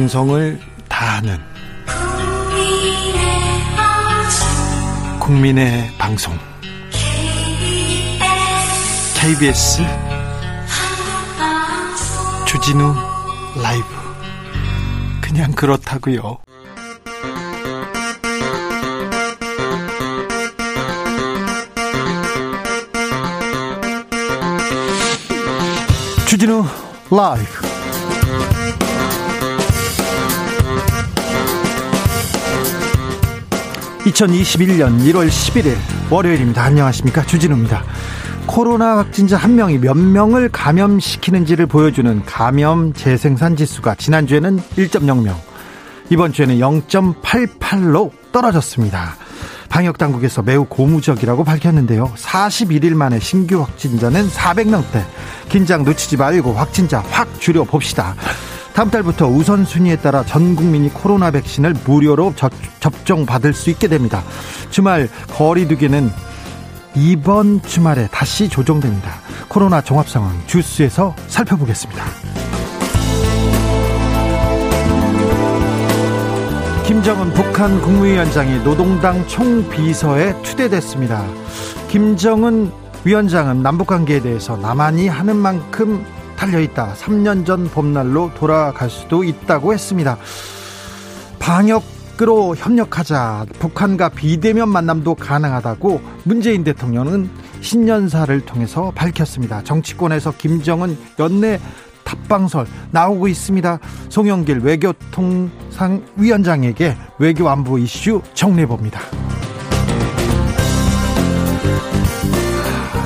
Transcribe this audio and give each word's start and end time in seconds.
정성을 0.00 0.58
다하는 0.88 1.38
국민의 5.20 5.90
방송. 5.98 6.38
KBS 9.14 9.82
주진우 12.46 12.94
라이브. 13.62 13.84
그냥 15.20 15.52
그렇다고요. 15.52 16.38
주진우 26.26 26.64
라이브 27.10 27.69
2021년 34.04 34.98
1월 35.00 35.28
11일 35.28 35.76
월요일입니다. 36.10 36.62
안녕하십니까. 36.62 37.22
주진우입니다. 37.26 37.84
코로나 38.46 38.96
확진자 38.96 39.36
한 39.36 39.54
명이 39.54 39.78
몇 39.78 39.96
명을 39.96 40.48
감염시키는지를 40.48 41.66
보여주는 41.66 42.24
감염 42.24 42.92
재생산 42.92 43.56
지수가 43.56 43.96
지난주에는 43.96 44.58
1.0명, 44.58 45.34
이번 46.08 46.32
주에는 46.32 46.58
0.88로 46.58 48.10
떨어졌습니다. 48.32 49.16
방역 49.68 49.98
당국에서 49.98 50.42
매우 50.42 50.64
고무적이라고 50.64 51.44
밝혔는데요. 51.44 52.12
41일 52.16 52.94
만에 52.94 53.20
신규 53.20 53.60
확진자는 53.60 54.28
400명대. 54.28 55.04
긴장 55.48 55.84
놓치지 55.84 56.16
말고 56.16 56.54
확진자 56.54 57.04
확 57.10 57.28
줄여 57.38 57.64
봅시다. 57.64 58.16
다음 58.74 58.90
달부터 58.90 59.28
우선순위에 59.28 59.96
따라 59.96 60.24
전 60.24 60.56
국민이 60.56 60.88
코로나 60.88 61.30
백신을 61.30 61.74
무료로 61.84 62.34
접종 62.80 63.26
받을 63.26 63.52
수 63.52 63.70
있게 63.70 63.88
됩니다. 63.88 64.22
주말 64.70 65.08
거리두기는 65.36 66.10
이번 66.94 67.62
주말에 67.62 68.08
다시 68.10 68.48
조정됩니다. 68.48 69.12
코로나 69.48 69.80
종합 69.80 70.08
상황 70.08 70.32
주스에서 70.46 71.14
살펴보겠습니다. 71.28 72.04
김정은 76.86 77.32
북한 77.34 77.80
국무위원장이 77.80 78.64
노동당 78.64 79.24
총비서에 79.28 80.42
추대됐습니다. 80.42 81.24
김정은 81.88 82.72
위원장은 83.04 83.62
남북관계에 83.62 84.20
대해서 84.20 84.56
남한이 84.56 85.08
하는 85.08 85.36
만큼 85.36 86.04
달려있다. 86.40 86.94
3년 86.94 87.44
전 87.44 87.68
봄날로 87.68 88.30
돌아갈 88.34 88.88
수도 88.88 89.22
있다고 89.22 89.74
했습니다. 89.74 90.16
방역 91.38 92.00
으로 92.22 92.54
협력하자. 92.54 93.46
북한과 93.60 94.10
비대면 94.10 94.68
만남도 94.68 95.14
가능하다고 95.14 96.02
문재인 96.24 96.64
대통령은 96.64 97.30
신년사를 97.62 98.42
통해서 98.42 98.92
밝혔습니다. 98.94 99.64
정치권에서 99.64 100.34
김정은 100.36 100.98
연내 101.18 101.58
탑방설 102.04 102.66
나오고 102.90 103.26
있습니다. 103.26 103.78
송영길 104.10 104.58
외교통상위원장에게 104.58 106.94
외교 107.18 107.48
안보 107.48 107.78
이슈 107.78 108.20
정리해 108.34 108.66
봅니다. 108.66 109.00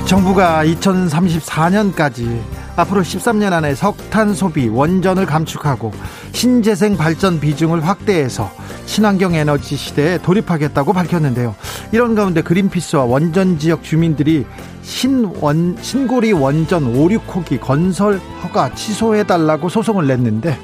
정부가 0.06 0.64
2034년까지 0.64 2.42
앞으로 2.76 3.02
13년 3.02 3.52
안에 3.52 3.74
석탄 3.74 4.34
소비, 4.34 4.68
원전을 4.68 5.26
감축하고 5.26 5.92
신재생 6.32 6.96
발전 6.96 7.38
비중을 7.40 7.86
확대해서 7.86 8.50
친환경 8.86 9.34
에너지 9.34 9.76
시대에 9.76 10.18
돌입하겠다고 10.18 10.92
밝혔는데요. 10.92 11.54
이런 11.92 12.14
가운데 12.14 12.42
그린피스와 12.42 13.04
원전 13.04 13.58
지역 13.58 13.82
주민들이 13.82 14.44
신원 14.82 15.76
신고리 15.80 16.32
원전 16.32 16.84
5, 16.84 17.08
6호기 17.08 17.60
건설 17.60 18.18
허가 18.42 18.74
취소해 18.74 19.24
달라고 19.24 19.68
소송을 19.68 20.06
냈는데 20.06 20.58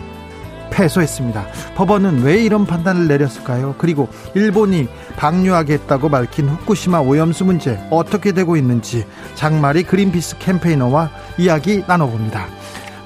패소했습니다. 0.70 1.46
법원은 1.74 2.22
왜 2.22 2.42
이런 2.42 2.66
판단을 2.66 3.08
내렸을까요? 3.08 3.74
그리고 3.78 4.08
일본이 4.34 4.88
방류하겠다고 5.16 6.08
밝힌 6.08 6.48
후쿠시마 6.48 7.00
오염수 7.00 7.44
문제 7.44 7.78
어떻게 7.90 8.32
되고 8.32 8.56
있는지 8.56 9.04
장마리 9.34 9.82
그린피스 9.82 10.38
캠페이너와 10.38 11.10
이야기 11.38 11.84
나눠봅니다. 11.86 12.46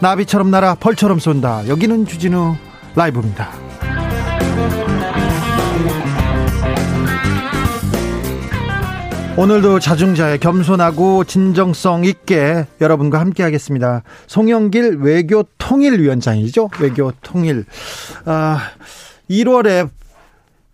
나비처럼 0.01 0.51
날아 0.51 0.77
벌처럼 0.77 1.19
쏜다. 1.19 1.69
여기는 1.69 2.07
주진우 2.07 2.57
라이브입니다. 2.95 3.64
오늘도 9.37 9.81
자중자의 9.81 10.39
겸손하고 10.39 11.25
진정성 11.25 12.05
있게 12.05 12.67
여러분과 12.81 13.19
함께 13.19 13.43
하겠습니다. 13.43 14.05
송영길 14.29 14.99
외교통일위원장이죠. 15.01 16.71
외교통일. 16.79 17.65
아, 18.27 18.61
1월에 19.29 19.91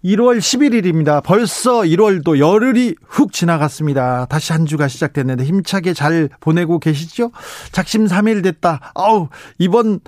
1월 0.04 0.38
11일입니다. 0.38 1.22
벌써 1.22 1.81
1월도 1.81 2.38
열흘이 2.38 2.97
훅 3.09 3.32
지나갔습니다. 3.32 4.26
다시 4.26 4.53
한 4.53 4.66
주가 4.66 4.88
시작됐는데 4.88 5.44
힘차게 5.44 5.94
잘 5.94 6.28
보내고 6.41 6.81
계시죠? 6.81 7.32
작심 7.72 8.06
3일 8.06 8.43
됐다. 8.43 8.93
아우, 8.94 9.28
이번 9.59 10.00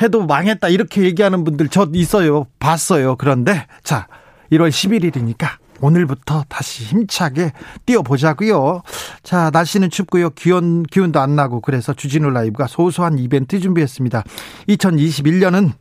해도 0.00 0.24
망했다. 0.24 0.68
이렇게 0.68 1.02
얘기하는 1.02 1.44
분들 1.44 1.68
저 1.68 1.86
있어요. 1.92 2.46
봤어요. 2.58 3.16
그런데 3.16 3.66
자, 3.84 4.08
1월 4.50 4.70
11일이니까 4.70 5.48
오늘부터 5.80 6.44
다시 6.48 6.84
힘차게 6.84 7.52
뛰어보자고요. 7.86 8.82
자, 9.22 9.50
날씨는 9.52 9.90
춥고요. 9.90 10.30
기온 10.30 10.82
기운도 10.84 11.20
안 11.20 11.36
나고 11.36 11.60
그래서 11.60 11.92
주진우 11.92 12.30
라이브가 12.30 12.66
소소한 12.66 13.18
이벤트 13.18 13.58
준비했습니다. 13.58 14.24
2021년은 14.68 15.72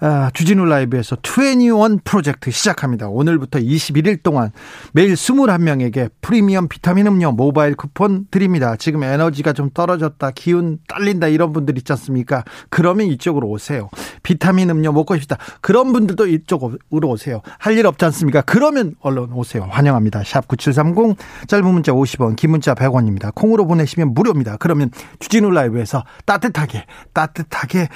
아, 0.00 0.28
주진우 0.34 0.64
라이브에서 0.66 1.16
21 1.22 2.00
프로젝트 2.04 2.50
시작합니다. 2.50 3.08
오늘부터 3.08 3.60
21일 3.60 4.22
동안 4.22 4.50
매일 4.92 5.14
21명에게 5.14 6.10
프리미엄 6.20 6.68
비타민 6.68 7.06
음료 7.06 7.30
모바일 7.30 7.74
쿠폰 7.76 8.26
드립니다. 8.30 8.74
지금 8.76 9.04
에너지가 9.04 9.52
좀 9.52 9.70
떨어졌다, 9.72 10.32
기운 10.32 10.78
딸린다 10.88 11.28
이런 11.28 11.52
분들 11.52 11.78
있지 11.78 11.92
않습니까? 11.92 12.44
그러면 12.70 13.06
이쪽으로 13.06 13.48
오세요. 13.48 13.88
비타민 14.24 14.68
음료 14.68 14.92
먹고 14.92 15.16
싶다. 15.16 15.38
그런 15.60 15.92
분들도 15.92 16.26
이쪽으로 16.26 17.08
오세요. 17.08 17.40
할 17.58 17.74
일 17.74 17.86
없지 17.86 18.04
않습니까? 18.04 18.42
그러면 18.42 18.94
얼른 19.00 19.32
오세요. 19.32 19.66
환영합니다. 19.70 20.22
샵 20.24 20.46
9730 20.48 21.16
짧은 21.48 21.66
문자 21.72 21.92
50원, 21.92 22.36
긴 22.36 22.50
문자 22.50 22.74
100원입니다. 22.74 23.34
콩으로 23.34 23.66
보내시면 23.66 24.12
무료입니다. 24.12 24.56
그러면 24.58 24.90
주진우 25.20 25.50
라이브에서 25.50 26.04
따뜻하게 26.26 26.84
따뜻하게 27.12 27.88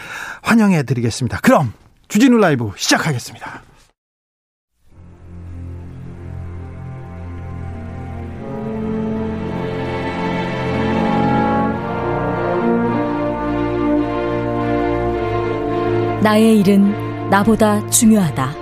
환영해 0.43 0.85
드리겠습니다. 0.85 1.41
그럼 1.43 1.73
주진우 2.09 2.39
라이브 2.39 2.73
시작하겠습니다. 2.75 3.63
나의 16.23 16.61
일은 16.61 17.29
나보다 17.31 17.87
중요하다. 17.91 18.55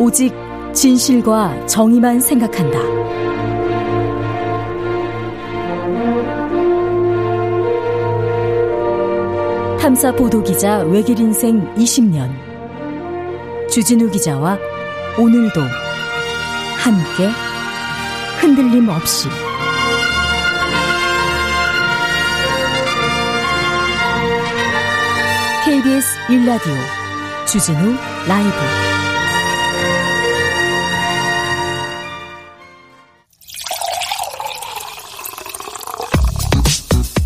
오직 0.00 0.34
진실과 0.72 1.66
정의만 1.66 2.20
생각한다. 2.20 3.29
탐사 9.90 10.12
보도 10.12 10.40
기자 10.40 10.78
외길 10.84 11.18
인생 11.18 11.74
20년. 11.74 12.30
주진우 13.68 14.08
기자와 14.12 14.56
오늘도 15.18 15.60
함께 16.78 17.28
흔들림 18.40 18.88
없이 18.88 19.28
KBS 25.64 26.18
1라디오 26.28 27.46
주진우 27.48 27.96
라이브 28.28 28.89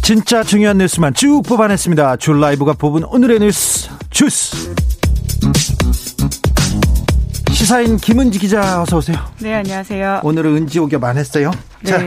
진짜 0.04 0.42
중요한 0.42 0.76
뉴스만 0.76 1.14
쭉 1.14 1.40
뽑아냈습니다. 1.48 2.18
줄 2.18 2.38
라이브가 2.38 2.74
뽑은 2.74 3.04
오늘의 3.04 3.38
뉴스 3.38 3.88
주스. 4.10 4.74
시사인 7.50 7.96
김은지 7.96 8.38
기자 8.38 8.82
어서 8.82 8.98
오세요. 8.98 9.16
네, 9.38 9.54
안녕하세요. 9.54 10.20
오늘은 10.22 10.56
은지 10.56 10.78
오겹 10.78 11.02
안 11.04 11.16
했어요. 11.16 11.50
네. 11.80 11.90
자, 11.90 12.02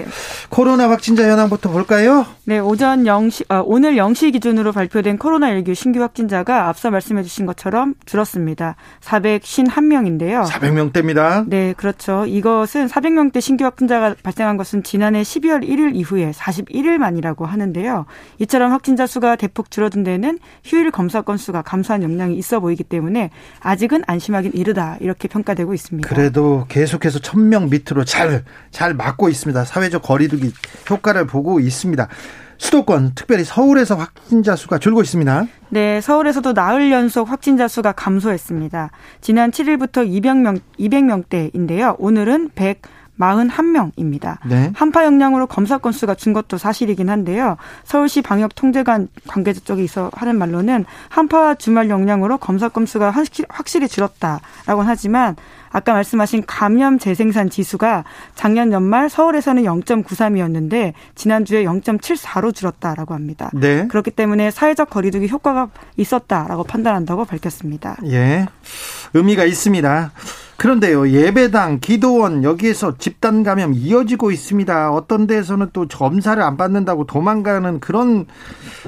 코로나 0.50 0.90
확진자 0.90 1.28
현황부터 1.30 1.70
볼까요? 1.70 2.26
네, 2.46 2.60
오전 2.60 3.04
0시, 3.04 3.46
아, 3.50 3.62
오늘 3.66 3.96
0시 3.96 4.32
기준으로 4.32 4.72
발표된 4.72 5.18
코로나19 5.18 5.76
신규 5.76 6.02
확진자가 6.02 6.70
앞서 6.70 6.92
말씀해 6.92 7.24
주신 7.24 7.46
것처럼 7.46 7.96
줄었습니다. 8.06 8.76
451명인데요. 9.02 10.46
400명대입니다. 10.46 11.48
네, 11.48 11.74
그렇죠. 11.76 12.26
이것은 12.26 12.88
400명대 12.88 13.42
신규 13.42 13.66
확진자가 13.66 14.16
발생한 14.24 14.58
것은 14.58 14.84
지난해 14.84 15.22
12월 15.24 15.68
1일 15.68 15.96
이후에 15.96 16.32
41일 16.32 16.98
만이라고 16.98 17.46
하는데요. 17.46 18.06
이처럼 18.40 18.72
확진자 18.72 19.08
수가 19.08 19.36
대폭 19.36 19.70
줄어든 19.72 20.04
데는 20.04 20.40
휴일 20.64 20.92
검사 20.92 21.22
건수가 21.22 21.64
감소한 21.64 22.04
영향이 22.04 22.38
있어 22.38 22.60
보이기 22.60 22.84
때문에 22.84 23.32
아직은 23.60 24.04
안심하긴 24.08 24.54
이르다 24.54 24.98
이렇게 25.02 25.28
평가되고 25.28 25.74
있습니다. 25.74 26.08
그래도 26.08 26.66
계속해서 26.70 27.20
1000명 27.20 27.70
밑으로 27.70 28.06
잘, 28.06 28.46
잘 28.72 28.94
막고 28.94 29.30
있습니다. 29.30 29.66
사회적 29.66 30.02
거리 30.02 30.28
두기 30.38 30.54
효과를 30.90 31.26
보고 31.26 31.60
있습니다. 31.60 32.08
수도권, 32.60 33.12
특별히 33.14 33.44
서울에서 33.44 33.96
확진자 33.96 34.56
수가 34.56 34.80
줄고 34.80 35.02
있습니다. 35.02 35.46
네, 35.70 36.02
서울에서도 36.02 36.54
나흘 36.54 36.92
연속 36.92 37.30
확진자 37.30 37.68
수가 37.68 37.92
감소했습니다. 37.92 38.90
지난 39.22 39.52
7일부터 39.52 40.08
200명, 40.08 40.60
200명대인데요. 40.80 41.96
오늘은 42.00 42.52
100, 42.56 42.82
41명입니다. 43.20 44.38
네. 44.48 44.72
한파 44.76 45.04
영향으로 45.04 45.48
검사 45.48 45.80
건수가 45.80 46.14
준 46.14 46.34
것도 46.34 46.60
사실이긴 46.60 47.10
한데요. 47.10 47.58
서울시 47.84 48.22
방역 48.22 48.54
통제관 48.54 49.08
관계자 49.28 49.60
쪽에 49.60 49.84
있어 49.84 50.12
하는 50.14 50.38
말로는 50.38 50.86
한파 51.10 51.56
주말 51.56 51.90
영향으로 51.90 52.38
검사 52.38 52.70
건수가 52.70 53.12
확실히 53.50 53.88
줄었다라고 53.88 54.84
하지만 54.84 55.36
아까 55.78 55.94
말씀하신 55.94 56.44
감염 56.48 56.98
재생산 56.98 57.52
지수가 57.52 58.04
작년 58.34 58.72
연말 58.72 59.12
서울에서는 59.12 59.62
0.93이었는데 59.62 60.94
지난주에 61.14 61.66
0.74로 61.66 62.54
줄었다라고 62.54 63.14
합니다. 63.14 63.52
네. 63.54 63.88
그렇기 63.88 64.10
때문에 64.10 64.50
사회적 64.50 64.90
거리두기 64.90 65.28
효과가 65.28 65.70
있었다라고 65.96 66.64
판단한다고 66.64 67.26
밝혔습니다. 67.26 67.98
예. 68.06 68.48
의미가 69.14 69.46
있습니다. 69.46 70.12
그런데요, 70.58 71.10
예배당, 71.10 71.80
기도원, 71.82 72.44
여기에서 72.44 72.98
집단 72.98 73.44
감염 73.44 73.76
이어지고 73.76 74.32
있습니다. 74.32 74.92
어떤 74.92 75.28
데에서는 75.28 75.70
또 75.72 75.88
검사를 75.88 76.42
안 76.42 76.58
받는다고 76.58 77.06
도망가는 77.06 77.80
그런 77.80 78.26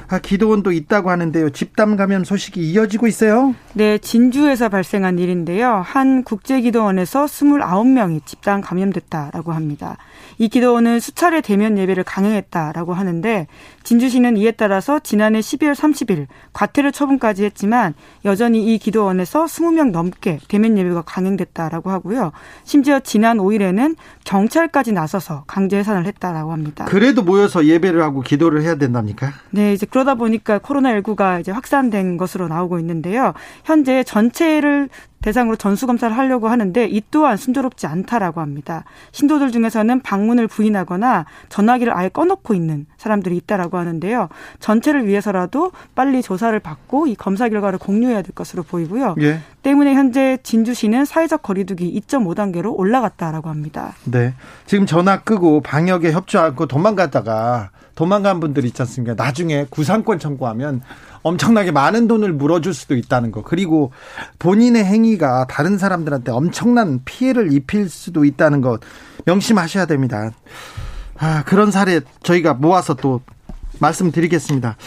아, 0.07 0.17
기도원도 0.17 0.71
있다고 0.71 1.11
하는데요. 1.11 1.51
집단 1.51 1.95
감염 1.95 2.23
소식이 2.23 2.59
이어지고 2.71 3.05
있어요? 3.05 3.53
네, 3.73 3.99
진주에서 3.99 4.69
발생한 4.69 5.19
일인데요. 5.19 5.83
한 5.85 6.23
국제기도원에서 6.23 7.25
29명이 7.25 8.25
집단 8.25 8.61
감염됐다라고 8.61 9.51
합니다. 9.51 9.97
이 10.39 10.47
기도원은 10.47 10.99
수차례 10.99 11.41
대면 11.41 11.77
예배를 11.77 12.03
강행했다라고 12.03 12.93
하는데 12.93 13.45
진주시는 13.83 14.37
이에 14.37 14.51
따라서 14.51 14.99
지난해 14.99 15.39
12월 15.39 15.75
30일 15.75 16.27
과태료 16.53 16.91
처분까지 16.91 17.43
했지만 17.43 17.93
여전히 18.25 18.73
이 18.73 18.77
기도원에서 18.79 19.45
20명 19.45 19.91
넘게 19.91 20.39
대면 20.47 20.77
예배가 20.77 21.03
강행됐다 21.03 21.58
라고 21.67 21.89
하고요. 21.89 22.31
심지어 22.63 22.99
지난 22.99 23.37
5일에는 23.37 23.95
경찰까지 24.23 24.93
나서서 24.93 25.43
강제 25.47 25.77
해산을 25.77 26.05
했다라고 26.05 26.53
합니다. 26.53 26.85
그래도 26.85 27.23
모여서 27.23 27.65
예배를 27.65 28.01
하고 28.01 28.21
기도를 28.21 28.61
해야 28.61 28.75
된답니까? 28.75 29.33
네, 29.49 29.73
이제 29.73 29.85
그러다 29.85 30.15
보니까 30.15 30.59
코로나19가 30.59 31.41
이제 31.41 31.51
확산된 31.51 32.17
것으로 32.17 32.47
나오고 32.47 32.79
있는데요. 32.79 33.33
현재 33.65 34.03
전체를 34.03 34.89
대상으로 35.21 35.55
전수검사를 35.55 36.15
하려고 36.17 36.47
하는데 36.47 36.85
이 36.85 37.01
또한 37.11 37.37
순조롭지 37.37 37.87
않다라고 37.87 38.41
합니다. 38.41 38.85
신도들 39.11 39.51
중에서는 39.51 40.01
방문을 40.01 40.47
부인하거나 40.47 41.25
전화기를 41.49 41.95
아예 41.95 42.09
꺼놓고 42.09 42.53
있는 42.53 42.85
사람들이 42.97 43.35
있다라고 43.37 43.77
하는데요. 43.77 44.29
전체를 44.59 45.07
위해서라도 45.07 45.71
빨리 45.95 46.21
조사를 46.21 46.57
받고 46.59 47.07
이 47.07 47.15
검사 47.15 47.49
결과를 47.49 47.79
공유해야 47.79 48.21
될 48.21 48.33
것으로 48.33 48.63
보이고요. 48.63 49.15
예. 49.21 49.39
때문에 49.61 49.93
현재 49.93 50.37
진주시는 50.43 51.05
사회적 51.05 51.43
거리두기 51.43 51.99
2.5단계로 52.01 52.77
올라갔다라고 52.77 53.49
합니다. 53.49 53.93
네. 54.05 54.33
지금 54.65 54.85
전화 54.85 55.21
끄고 55.21 55.61
방역에 55.61 56.11
협조하고 56.11 56.65
도망갔다가 56.65 57.71
도망간 57.99 58.39
분들 58.39 58.63
있지 58.63 58.81
않습니까? 58.83 59.21
나중에 59.21 59.65
구상권 59.69 60.19
청구하면 60.19 60.81
엄청나게 61.21 61.71
많은 61.71 62.07
돈을 62.07 62.31
물어줄 62.31 62.73
수도 62.73 62.95
있다는 62.95 63.29
거. 63.29 63.43
그리고 63.43 63.91
본인의 64.39 64.85
행위가 64.85 65.47
다른 65.47 65.77
사람들한테 65.77 66.31
엄청난 66.31 67.01
피해를 67.03 67.51
입힐 67.51 67.89
수도 67.89 68.23
있다는 68.23 68.61
것 68.61 68.79
명심하셔야 69.25 69.85
됩니다. 69.85 70.31
아, 71.17 71.43
그런 71.43 71.71
사례 71.71 71.99
저희가 72.23 72.53
모아서 72.53 72.93
또 72.93 73.19
말씀드리겠습니다. 73.79 74.77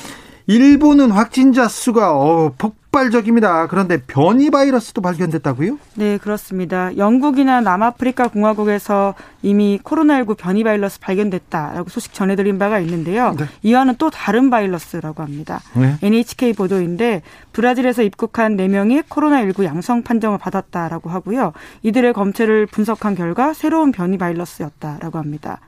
일본은 0.52 1.10
확진자 1.10 1.66
수가 1.66 2.14
어, 2.14 2.52
폭 2.58 2.82
폭발적입니다. 2.92 3.66
그런데 3.68 4.00
변이 4.06 4.50
바이러스도 4.50 5.00
발견됐다고요? 5.00 5.78
네, 5.96 6.18
그렇습니다. 6.18 6.94
영국이나 6.98 7.62
남아프리카 7.62 8.28
공화국에서 8.28 9.14
이미 9.40 9.80
코로나19 9.82 10.36
변이 10.36 10.62
바이러스 10.62 11.00
발견됐다라고 11.00 11.88
소식 11.88 12.12
전해드린 12.12 12.58
바가 12.58 12.78
있는데요. 12.80 13.34
네. 13.36 13.46
이와는 13.62 13.94
또 13.96 14.10
다른 14.10 14.50
바이러스라고 14.50 15.22
합니다. 15.22 15.62
네. 15.74 15.96
NHK 16.02 16.52
보도인데 16.52 17.22
브라질에서 17.52 18.02
입국한 18.02 18.56
4명이 18.58 19.04
코로나19 19.04 19.64
양성 19.64 20.02
판정을 20.02 20.36
받았다라고 20.36 21.08
하고요. 21.08 21.54
이들의 21.82 22.12
검체를 22.12 22.66
분석한 22.66 23.14
결과 23.14 23.54
새로운 23.54 23.90
변이 23.90 24.18
바이러스였다라고 24.18 25.18
합니다. 25.18 25.60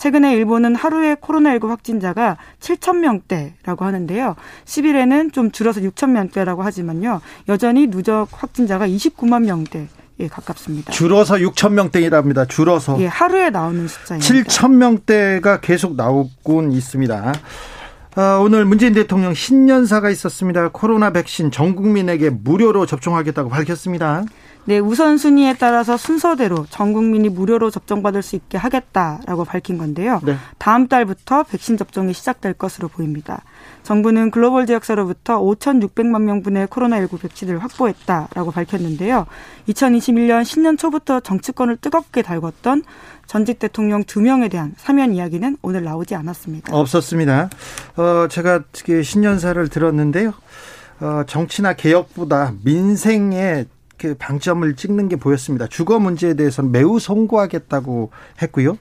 최근에 0.00 0.32
일본은 0.34 0.74
하루에 0.74 1.14
코로나19 1.14 1.68
확진자가 1.68 2.38
7천 2.58 3.00
명대라고 3.00 3.84
하는데요. 3.84 4.34
10일에는 4.64 5.30
좀 5.30 5.50
줄어서 5.50 5.82
6천 5.82 6.10
명대라고 6.12 6.62
하지만요. 6.62 7.20
여전히 7.50 7.86
누적 7.86 8.26
확진자가 8.30 8.88
29만 8.88 9.44
명대. 9.44 9.88
예, 10.20 10.28
가깝습니다. 10.28 10.90
줄어서 10.90 11.34
6천 11.36 11.72
명대이랍니다. 11.72 12.46
줄어서. 12.46 12.98
예, 13.00 13.06
하루에 13.06 13.50
나오는 13.50 13.86
숫자입니다. 13.86 14.34
7천 14.34 14.72
명대가 14.72 15.60
계속 15.60 15.96
나오곤 15.96 16.72
있습니다. 16.72 17.34
아, 18.16 18.40
오늘 18.42 18.64
문재인 18.64 18.94
대통령 18.94 19.34
신년사가 19.34 20.08
있었습니다. 20.08 20.70
코로나 20.72 21.10
백신 21.10 21.50
전 21.50 21.76
국민에게 21.76 22.30
무료로 22.30 22.86
접종하겠다고 22.86 23.50
밝혔습니다. 23.50 24.24
네, 24.70 24.78
우선순위에 24.78 25.56
따라서 25.58 25.96
순서대로 25.96 26.64
전 26.70 26.92
국민이 26.92 27.28
무료로 27.28 27.70
접종받을 27.70 28.22
수 28.22 28.36
있게 28.36 28.56
하겠다라고 28.56 29.44
밝힌 29.44 29.78
건데요. 29.78 30.20
네. 30.22 30.36
다음 30.58 30.86
달부터 30.86 31.42
백신 31.42 31.76
접종이 31.76 32.12
시작될 32.12 32.52
것으로 32.52 32.86
보입니다. 32.86 33.42
정부는 33.82 34.30
글로벌 34.30 34.66
제약사로부터 34.66 35.40
5,600만 35.40 36.22
명분의 36.22 36.68
코로나19 36.68 37.20
백신을 37.20 37.58
확보했다라고 37.58 38.52
밝혔는데요. 38.52 39.26
2021년 39.66 40.44
신년 40.44 40.76
초부터 40.76 41.18
정치권을 41.18 41.78
뜨겁게 41.78 42.22
달궜던 42.22 42.84
전직 43.26 43.58
대통령 43.58 44.04
두 44.04 44.20
명에 44.20 44.48
대한 44.48 44.74
사면 44.76 45.12
이야기는 45.12 45.56
오늘 45.62 45.82
나오지 45.82 46.14
않았습니다. 46.14 46.76
없었습니다. 46.76 47.50
어, 47.96 48.28
제가 48.30 48.62
신년사를 49.02 49.66
들었는데요. 49.66 50.32
어, 51.00 51.24
정치나 51.26 51.72
개혁보다 51.72 52.52
민생에 52.62 53.66
그 54.00 54.14
방점을 54.18 54.74
찍는 54.76 55.08
게 55.08 55.16
보였습니다. 55.16 55.66
주거 55.66 55.98
문제에 55.98 56.32
대해서는 56.32 56.72
매우 56.72 56.98
송구하겠다고 56.98 58.10
했고요. 58.40 58.78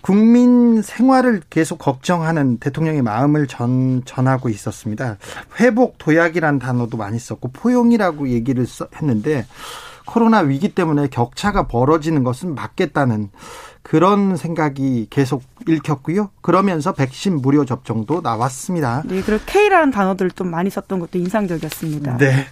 국민 0.00 0.80
생활을 0.80 1.42
계속 1.50 1.78
걱정하는 1.78 2.58
대통령의 2.58 3.02
마음을 3.02 3.48
전, 3.48 4.02
전하고 4.04 4.48
있었습니다. 4.50 5.16
회복 5.58 5.98
도약이란 5.98 6.60
단어도 6.60 6.96
많이 6.96 7.18
썼고 7.18 7.50
포용이라고 7.52 8.28
얘기를 8.28 8.64
했는데 8.94 9.44
코로나 10.06 10.38
위기 10.40 10.68
때문에 10.68 11.08
격차가 11.08 11.66
벌어지는 11.66 12.22
것은 12.22 12.54
맞겠다는 12.54 13.30
그런 13.82 14.36
생각이 14.36 15.08
계속 15.10 15.42
읽혔고요. 15.66 16.30
그러면서 16.42 16.92
백신 16.92 17.40
무료 17.40 17.64
접종도 17.64 18.20
나왔습니다. 18.20 19.02
네, 19.04 19.20
그리고 19.22 19.42
K라는 19.46 19.90
단어들을 19.90 20.30
좀 20.32 20.50
많이 20.50 20.70
썼던 20.70 21.00
것도 21.00 21.18
인상적이었습니다. 21.18 22.18
네. 22.18 22.46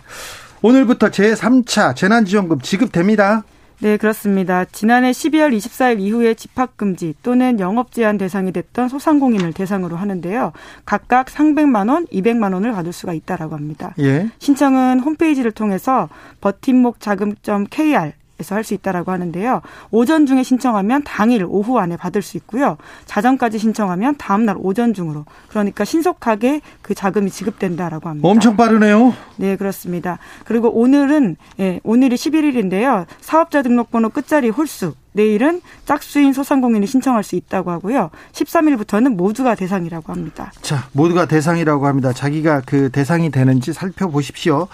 오늘부터 0.63 1.09
제3차 1.09 1.97
재난지원금 1.97 2.61
지급됩니다. 2.61 3.43
네, 3.81 3.97
그렇습니다. 3.97 4.65
지난해 4.65 5.11
12월 5.11 5.53
24일 5.57 5.99
이후에 6.01 6.35
집합금지 6.35 7.15
또는 7.25 7.59
영업제한 7.59 8.17
대상이 8.17 8.53
됐던 8.53 8.89
소상공인을 8.89 9.53
대상으로 9.53 9.97
하는데요. 9.97 10.53
각각 10.85 11.27
300만 11.27 11.91
원, 11.91 12.07
200만 12.07 12.55
원을 12.55 12.71
받을 12.71 12.93
수가 12.93 13.13
있다라고 13.13 13.57
합니다. 13.57 13.93
예. 13.99 14.29
신청은 14.39 15.01
홈페이지를 15.01 15.51
통해서 15.51 16.09
버팀목 16.41 17.01
자금.kr 17.01 18.13
에서 18.43 18.55
할 18.57 18.63
수 18.65 18.75
있다라고 18.75 19.11
하는데요. 19.11 19.61
오전 19.91 20.27
중에 20.27 20.43
신청하면 20.43 21.03
당일 21.05 21.45
오후 21.49 21.79
안에 21.79 21.97
받을 21.97 22.23
수 22.23 22.37
있고요. 22.37 22.77
자정까지 23.07 23.59
신청하면 23.59 24.17
다음 24.19 24.45
날 24.45 24.57
오전 24.59 24.95
중으로 24.95 25.25
그러니까 25.49 25.85
신속하게 25.85 26.61
그 26.83 26.95
자금이 26.95 27.31
지급된다라고 27.31 28.09
합니다. 28.09 28.29
엄청 28.29 28.57
빠르네요. 28.57 29.15
네, 29.37 29.57
그렇습니다. 29.57 30.19
그리고 30.45 30.71
오늘은 30.71 31.37
예, 31.61 31.81
오늘이 31.85 32.17
11일인데요. 32.17 33.07
사업자 33.21 33.63
등록번호 33.63 34.09
끝자리 34.11 34.49
홀수 34.49 34.95
내일은 35.13 35.61
짝수인 35.85 36.33
소상공인이 36.33 36.87
신청할 36.87 37.23
수 37.23 37.37
있다고 37.37 37.71
하고요. 37.71 38.11
13일부터는 38.33 39.15
모두가 39.15 39.55
대상이라고 39.55 40.13
합니다. 40.13 40.53
자, 40.63 40.89
모두가 40.93 41.27
대상이라고 41.27 41.87
합니다. 41.87 42.13
자기가 42.13 42.63
그 42.65 42.91
대상이 42.91 43.31
되는지 43.31 43.73
살펴보십시오. 43.73 44.69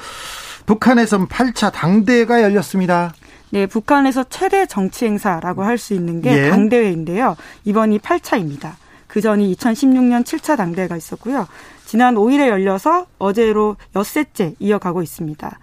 북한에선 0.66 1.28
8차 1.28 1.72
당대회가 1.72 2.42
열렸습니다. 2.42 3.14
네, 3.50 3.67
북한에서 3.67 4.25
최대 4.25 4.67
정치 4.67 5.07
행사라고 5.07 5.62
할 5.62 5.78
수 5.78 5.95
있는 5.95 6.21
게 6.21 6.47
예. 6.47 6.50
당대회인데요. 6.50 7.37
이번이 7.64 8.00
8차입니다. 8.00 8.73
그 9.07 9.21
전이 9.21 9.55
2016년 9.55 10.25
7차 10.25 10.57
당대회가 10.57 10.97
있었고요. 10.97 11.47
지난 11.87 12.17
5일에 12.17 12.49
열려서 12.49 13.07
어제로 13.19 13.76
엿새째 13.97 14.55
이어가고 14.59 15.02
있습니다. 15.02 15.59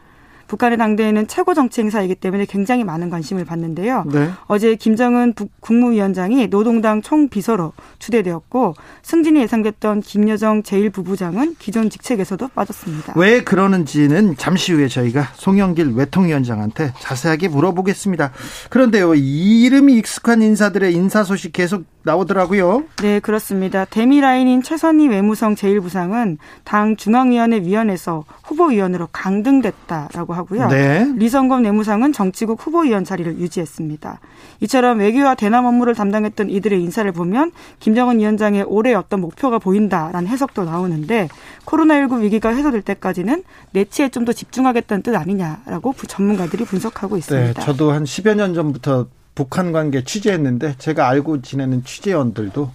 북한의 0.48 0.78
당대회는 0.78 1.28
최고 1.28 1.54
정치 1.54 1.82
행사이기 1.82 2.16
때문에 2.16 2.46
굉장히 2.46 2.84
많은 2.84 3.10
관심을 3.10 3.46
받는데요. 3.46 4.06
네. 4.12 4.30
어제 4.48 4.76
김정은 4.76 5.34
국무위원장이 5.60 6.50
노동당 6.50 7.02
총비서로 7.02 7.74
추대되었고 8.00 8.76
승진이 9.04 9.42
예상됐던 9.42 10.02
김여정 10.02 10.64
제1부부장은 10.64 11.56
기존 11.60 11.90
직책에서도 11.90 12.48
빠졌습니다. 12.50 13.14
왜 13.16 13.44
그러는지는 13.44 14.36
잠시 14.38 14.74
후에 14.74 14.88
저희가 14.88 15.30
송영길 15.34 15.94
외통위원장한테 15.96 16.94
자세하게 17.00 17.48
물어보겠습니다. 17.50 18.32
그런데요, 18.70 19.16
이름이 19.16 19.96
익숙한 19.98 20.42
인사들의 20.42 20.94
인사 20.94 21.24
소식 21.24 21.54
계속 21.54 21.86
나오더라고요. 22.04 22.84
네, 23.02 23.20
그렇습니다. 23.20 23.86
데미 23.86 24.22
라인인 24.22 24.62
최선희 24.62 25.08
외무성 25.08 25.56
제1부상은 25.56 26.38
당 26.64 26.96
중앙위원회 26.96 27.62
위원회에서 27.62 28.26
후보위원으로 28.44 29.10
강등됐다라고 29.12 30.35
하고요. 30.36 30.68
네. 30.68 31.10
리성검 31.16 31.64
내무상은 31.64 32.12
정치국 32.12 32.66
후보위원 32.66 33.06
자리를 33.06 33.40
유지했습니다. 33.40 34.20
이처럼 34.60 35.00
외교와 35.00 35.36
대남 35.36 35.66
업무를 35.66 35.96
담당했던 35.96 36.50
이들의 36.50 36.82
인사를 36.84 37.10
보면 37.14 37.52
김정은 37.80 38.20
위원장의 38.20 38.66
올해 38.68 38.94
어떤 38.94 39.22
목표가 39.22 39.60
보인다라는 39.60 40.28
해석도 40.28 40.66
나오는데 40.66 41.30
코로나19 41.66 42.22
위기가 42.22 42.50
해소될 42.50 42.82
때까지는 42.82 43.44
내치에 43.72 44.10
좀 44.10 44.26
더 44.26 44.34
집중하겠다는 44.34 45.04
뜻 45.04 45.16
아니냐라고 45.16 45.94
전문가들이 46.08 46.66
분석하고 46.66 47.16
있습니다. 47.16 47.60
네, 47.60 47.66
저도 47.66 47.92
한 47.92 48.04
10여 48.04 48.34
년 48.36 48.56
전부터 48.56 49.06
북한 49.36 49.72
관계 49.72 50.04
취재했는데 50.04 50.76
제가 50.80 51.08
알고 51.08 51.44
지내는 51.44 51.84
취재원들도 51.84 52.72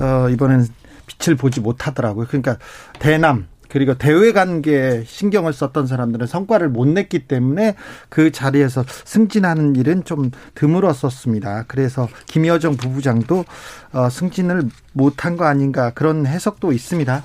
어, 0.00 0.28
이번에는 0.30 0.68
빛을 1.06 1.36
보지 1.36 1.60
못하더라고요. 1.60 2.26
그러니까 2.28 2.58
대남 3.00 3.48
그리고 3.74 3.94
대외 3.94 4.30
관계에 4.30 5.02
신경을 5.04 5.52
썼던 5.52 5.88
사람들은 5.88 6.28
성과를 6.28 6.68
못 6.68 6.86
냈기 6.86 7.26
때문에 7.26 7.74
그 8.08 8.30
자리에서 8.30 8.84
승진하는 8.86 9.74
일은 9.74 10.04
좀 10.04 10.30
드물었었습니다. 10.54 11.64
그래서 11.66 12.08
김여정 12.26 12.76
부부장도 12.76 13.44
어, 13.92 14.08
승진을 14.08 14.68
못한 14.92 15.36
거 15.36 15.46
아닌가 15.46 15.90
그런 15.90 16.24
해석도 16.24 16.70
있습니다. 16.70 17.24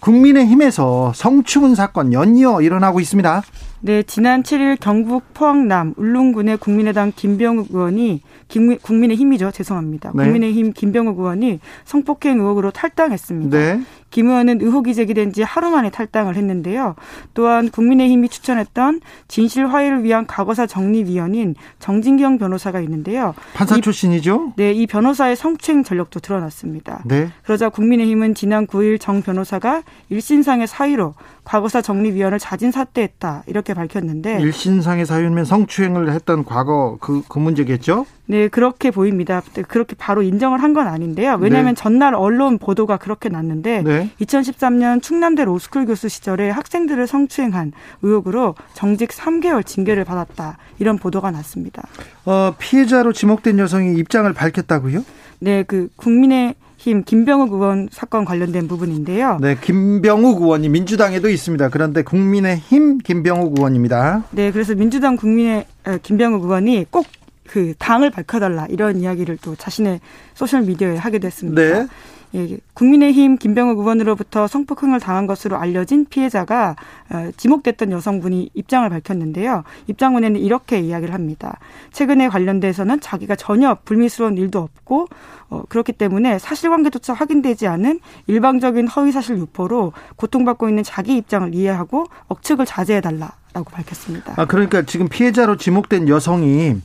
국민의힘에서 0.00 1.12
성추문 1.14 1.74
사건 1.74 2.12
연이어 2.12 2.60
일어나고 2.60 3.00
있습니다. 3.00 3.42
네, 3.80 4.02
지난 4.02 4.42
7일 4.42 4.78
경북 4.80 5.32
포항남 5.32 5.94
울릉군의 5.96 6.58
국민의당 6.58 7.12
김병욱 7.14 7.68
의원이 7.70 8.20
김, 8.48 8.76
국민의힘이죠. 8.78 9.50
죄송합니다. 9.50 10.12
네. 10.14 10.24
국민의힘 10.24 10.72
김병욱 10.72 11.18
의원이 11.18 11.60
성폭행 11.84 12.38
의혹으로 12.38 12.70
탈당했습니다. 12.70 13.56
네. 13.56 13.80
김 14.10 14.28
의원은 14.28 14.60
의혹이 14.60 14.94
제기된 14.94 15.32
지 15.32 15.42
하루 15.42 15.70
만에 15.70 15.90
탈당을 15.90 16.36
했는데요. 16.36 16.94
또한 17.34 17.70
국민의힘이 17.70 18.28
추천했던 18.28 19.00
진실 19.28 19.66
화해를 19.66 20.04
위한 20.04 20.26
과거사 20.26 20.66
정리위원인 20.66 21.54
정진경 21.78 22.38
변호사가 22.38 22.80
있는데요. 22.80 23.34
판사 23.54 23.76
이, 23.76 23.80
출신이죠? 23.80 24.54
네, 24.56 24.72
이 24.72 24.86
변호사의 24.86 25.36
성추행 25.36 25.84
전력도 25.84 26.20
드러났습니다. 26.20 27.02
네. 27.04 27.28
그러자 27.44 27.68
국민의힘은 27.68 28.34
지난 28.34 28.66
9일 28.66 29.00
정 29.00 29.22
변호사가 29.22 29.82
일신상의 30.08 30.66
사유로 30.66 31.14
과거사 31.46 31.80
정리위원을 31.80 32.40
자진 32.40 32.72
사퇴했다 32.72 33.44
이렇게 33.46 33.72
밝혔는데 33.72 34.40
일신상의 34.40 35.06
사유면 35.06 35.44
성추행을 35.44 36.10
했던 36.10 36.44
과거 36.44 36.98
그, 37.00 37.22
그 37.28 37.38
문제겠죠? 37.38 38.04
네 38.26 38.48
그렇게 38.48 38.90
보입니다. 38.90 39.40
그렇게 39.68 39.94
바로 39.96 40.22
인정을 40.22 40.62
한 40.62 40.76
건 40.76 40.88
아닌데요. 40.88 41.38
왜냐하면 41.40 41.74
네. 41.74 41.80
전날 41.80 42.14
언론 42.14 42.58
보도가 42.58 42.96
그렇게 42.98 43.28
났는데 43.30 43.82
네. 43.82 44.10
2013년 44.20 45.00
충남대 45.00 45.44
로스쿨 45.44 45.86
교수 45.86 46.08
시절에 46.08 46.50
학생들을 46.50 47.06
성추행한 47.06 47.72
의혹으로 48.02 48.56
정직 48.74 49.10
3개월 49.10 49.64
징계를 49.64 50.04
받았다 50.04 50.58
이런 50.80 50.98
보도가 50.98 51.30
났습니다. 51.30 51.82
어, 52.26 52.54
피해자로 52.58 53.12
지목된 53.14 53.58
여성이 53.60 53.94
입장을 53.98 54.30
밝혔다고요? 54.32 55.02
네, 55.38 55.62
그 55.62 55.88
국민의 55.96 56.56
힘 56.86 57.02
김병욱 57.02 57.52
의원 57.52 57.88
사건 57.90 58.24
관련된 58.24 58.68
부분인데요. 58.68 59.38
네, 59.40 59.56
김병욱 59.60 60.40
의원이 60.40 60.68
민주당에도 60.68 61.28
있습니다. 61.28 61.68
그런데 61.70 62.02
국민의힘 62.02 62.98
김병욱 62.98 63.58
의원입니다. 63.58 64.22
네, 64.30 64.52
그래서 64.52 64.76
민주당 64.76 65.16
국민의 65.16 65.66
김병욱 66.04 66.44
의원이 66.44 66.86
꼭그 66.92 67.74
당을 67.78 68.10
밝혀달라 68.10 68.66
이런 68.70 69.00
이야기를 69.00 69.38
또 69.42 69.56
자신의 69.56 70.00
소셜 70.34 70.62
미디어에 70.62 70.96
하게 70.96 71.18
됐습니다. 71.18 71.60
네. 71.60 71.86
예, 72.34 72.58
국민의힘 72.74 73.36
김병욱 73.36 73.78
의원으로부터 73.78 74.46
성폭행을 74.46 75.00
당한 75.00 75.26
것으로 75.26 75.56
알려진 75.56 76.04
피해자가 76.04 76.76
어, 77.10 77.30
지목됐던 77.36 77.92
여성분이 77.92 78.50
입장을 78.54 78.88
밝혔는데요. 78.88 79.64
입장문에는 79.86 80.40
이렇게 80.40 80.80
이야기를 80.80 81.14
합니다. 81.14 81.58
최근에 81.92 82.28
관련돼서는 82.28 83.00
자기가 83.00 83.36
전혀 83.36 83.76
불미스러운 83.84 84.36
일도 84.36 84.58
없고 84.58 85.08
어, 85.48 85.62
그렇기 85.68 85.92
때문에 85.92 86.38
사실관계조차 86.38 87.14
확인되지 87.14 87.68
않은 87.68 88.00
일방적인 88.26 88.88
허위사실 88.88 89.38
유포로 89.38 89.92
고통받고 90.16 90.68
있는 90.68 90.82
자기 90.82 91.16
입장을 91.16 91.54
이해하고 91.54 92.06
억측을 92.28 92.66
자제해달라라고 92.66 93.70
밝혔습니다. 93.70 94.34
아 94.36 94.44
그러니까 94.46 94.82
지금 94.82 95.08
피해자로 95.08 95.56
지목된 95.56 96.08
여성이 96.08 96.76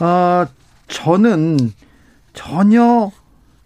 어, 0.00 0.46
저는 0.86 1.72
전혀 2.32 3.10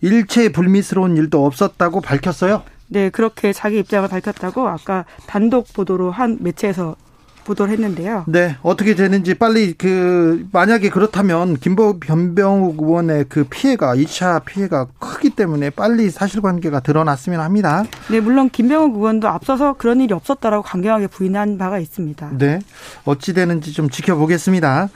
일체 0.03 0.51
불미스러운 0.51 1.17
일도 1.17 1.47
없었다고 1.47 2.03
밝혔어요. 2.03 2.63
네, 2.89 3.09
그렇게 3.09 3.53
자기 3.55 3.79
입장을 3.79 4.07
밝혔다고 4.09 4.69
아까 4.69 5.07
단독 5.27 5.73
보도로 5.73 6.11
한 6.11 6.37
매체에서 6.41 6.97
보도를 7.45 7.73
했는데요. 7.73 8.25
네, 8.29 8.57
어떻게 8.63 8.95
되는지 8.95 9.35
빨리 9.35 9.73
그 9.73 10.47
만약에 10.53 10.91
그렇다면 10.91 11.57
김보 11.57 11.99
변병욱 11.99 12.81
의원의 12.81 13.27
그 13.29 13.45
피해가 13.45 13.97
2차 13.97 14.45
피해가 14.45 14.87
크기 14.99 15.31
때문에 15.31 15.71
빨리 15.71 16.11
사실관계가 16.11 16.81
드러났으면 16.81 17.41
합니다. 17.41 17.85
네, 18.11 18.21
물론 18.21 18.51
김병욱 18.51 18.97
의원도 18.97 19.29
앞서서 19.29 19.75
그런 19.75 20.01
일이 20.01 20.15
없었다라고 20.15 20.63
강경하게 20.63 21.09
부인한 21.09 21.59
바가 21.59 21.79
있습니다. 21.79 22.31
네, 22.39 22.61
어찌 23.05 23.33
되는지 23.35 23.73
좀 23.73 23.91
지켜보겠습니다. 23.91 24.89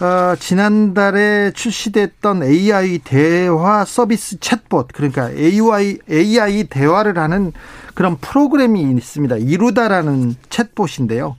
어, 0.00 0.34
지난달에 0.34 1.52
출시됐던 1.52 2.42
AI 2.42 3.00
대화 3.04 3.84
서비스 3.84 4.38
챗봇 4.38 4.88
그러니까 4.94 5.30
AI 5.30 5.98
AI 6.10 6.64
대화를 6.64 7.18
하는 7.18 7.52
그런 7.94 8.16
프로그램이 8.16 8.80
있습니다. 8.80 9.36
이루다라는 9.36 10.36
챗봇인데요. 10.48 11.34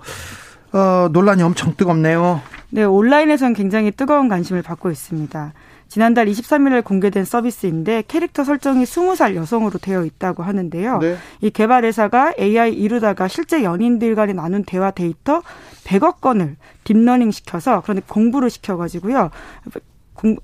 어, 0.74 1.10
논란이 1.12 1.42
엄청 1.42 1.76
뜨겁네요. 1.76 2.42
네, 2.72 2.84
온라인에서는 2.84 3.54
굉장히 3.54 3.92
뜨거운 3.92 4.28
관심을 4.30 4.62
받고 4.62 4.90
있습니다. 4.92 5.54
지난달 5.90 6.28
23일에 6.28 6.86
공개된 6.86 7.26
서비스인데 7.26 8.04
캐릭터 8.08 8.46
설정이 8.46 8.86
20살 8.86 9.36
여성으로 9.36 9.78
되어 9.78 10.06
있다고 10.06 10.42
하는데요. 10.42 11.00
네. 11.00 11.18
이 11.42 11.50
개발 11.50 11.84
회사가 11.84 12.34
AI 12.40 12.72
이루다가 12.72 13.28
실제 13.28 13.62
연인들 13.62 14.16
간에 14.16 14.32
나눈 14.32 14.64
대화 14.64 14.92
데이터 14.92 15.42
100억 15.84 16.22
건을 16.22 16.56
deep 16.86 17.01
learning 17.01 17.32
시켜서 17.32 17.82
그런데 17.82 18.04
공부를 18.08 18.50
시켜 18.50 18.78
가지고요. 18.78 19.32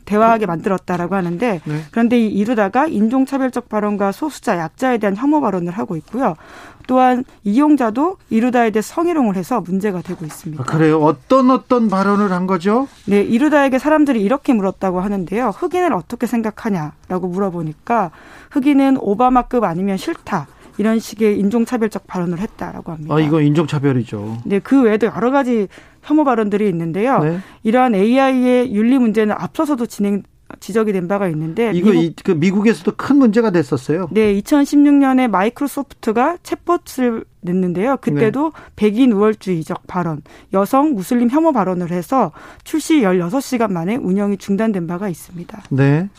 대화하게 0.05 0.46
만들었다라고 0.46 1.15
하는데 1.15 1.62
네. 1.63 1.81
그런데 1.91 2.19
이 2.19 2.27
이루다가 2.27 2.88
인종차별적 2.88 3.69
발언과 3.69 4.12
소수자 4.12 4.57
약자에 4.57 4.98
대한 4.98 5.15
혐오 5.15 5.41
발언을 5.41 5.72
하고 5.74 5.96
있고요. 5.98 6.36
또한 6.88 7.25
이용자도 7.43 8.17
이루다에 8.29 8.72
대해 8.72 8.81
성희롱을 8.81 9.36
해서 9.36 9.62
문제가 9.62 10.01
되고 10.01 10.25
있습니다. 10.25 10.63
아, 10.63 10.65
그래요? 10.65 11.01
어떤 11.01 11.51
어떤 11.51 11.89
발언을 11.89 12.31
한 12.31 12.48
거죠? 12.48 12.88
네, 13.05 13.22
이루다에게 13.22 13.77
사람들이 13.77 14.22
이렇게 14.22 14.53
물었다고 14.53 15.01
하는데요. 15.01 15.50
흑인을 15.50 15.93
어떻게 15.93 16.27
생각하냐라고 16.27 17.27
물어보니까 17.27 18.12
흑인은 18.51 18.98
오바마급 19.01 19.65
아니면 19.65 19.98
싫다. 19.98 20.48
이런 20.77 21.00
식의 21.00 21.39
인종차별적 21.39 22.05
발언을 22.07 22.39
했다라고 22.39 22.91
합니다. 22.91 23.15
아, 23.15 23.19
이거 23.19 23.41
인종차별이죠. 23.41 24.38
네, 24.46 24.60
그 24.60 24.84
외에도 24.84 25.07
여러 25.07 25.31
가지 25.31 25.67
혐오 26.08 26.24
발언들이 26.24 26.68
있는데요. 26.70 27.20
네. 27.20 27.40
이러한 27.64 27.94
AI의 27.94 28.74
윤리 28.74 28.98
문제는 28.98 29.36
앞서서도 29.38 29.86
진행 29.88 30.24
지적이 30.62 30.94
된 30.94 31.10
바가 31.10 31.28
있는데 31.28 31.72
이거 31.74 31.92
미국, 31.92 32.16
그 32.24 32.32
미국에서도 32.32 32.94
큰 32.96 33.18
문제가 33.18 33.52
됐었어요. 33.52 34.08
네, 34.12 34.34
2016년에 34.40 35.28
마이크로소프트가 35.28 36.38
챗봇을 36.42 37.26
냈는데요. 37.42 37.98
그때도 37.98 38.52
네. 38.56 38.62
백인 38.78 39.12
우월주의적 39.12 39.88
발언, 39.88 40.22
여성 40.54 40.94
무슬림 40.94 41.30
혐오 41.30 41.52
발언을 41.52 41.92
해서 41.92 42.32
출시 42.64 43.02
16시간 43.02 43.74
만에 43.74 43.98
운영이 43.98 44.38
중단된 44.38 44.88
바가 44.88 45.10
있습니다. 45.10 45.64
네. 45.72 46.10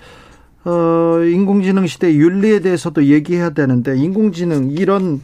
어, 0.64 1.23
인공지능 1.25 1.87
시대 1.87 2.12
윤리에 2.14 2.61
대해서도 2.61 3.04
얘기해야 3.04 3.50
되는데 3.50 3.97
인공지능 3.97 4.71
이런 4.71 5.23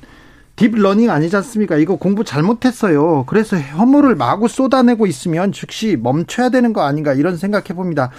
deep 0.57 0.75
learning 0.75 1.11
아니지 1.11 1.35
않습니까? 1.37 1.77
이거 1.77 1.97
공부 1.97 2.23
잘못했어요. 2.23 3.25
그래서 3.27 3.57
혐오를 3.57 4.15
마구 4.15 4.47
쏟아내고 4.47 5.07
있으면 5.07 5.51
즉시 5.53 5.97
멈춰야 6.01 6.51
되는 6.51 6.73
거 6.73 6.83
아닌가 6.83 7.13
이런 7.13 7.37
생각해 7.37 7.69
봅니다. 7.75 8.11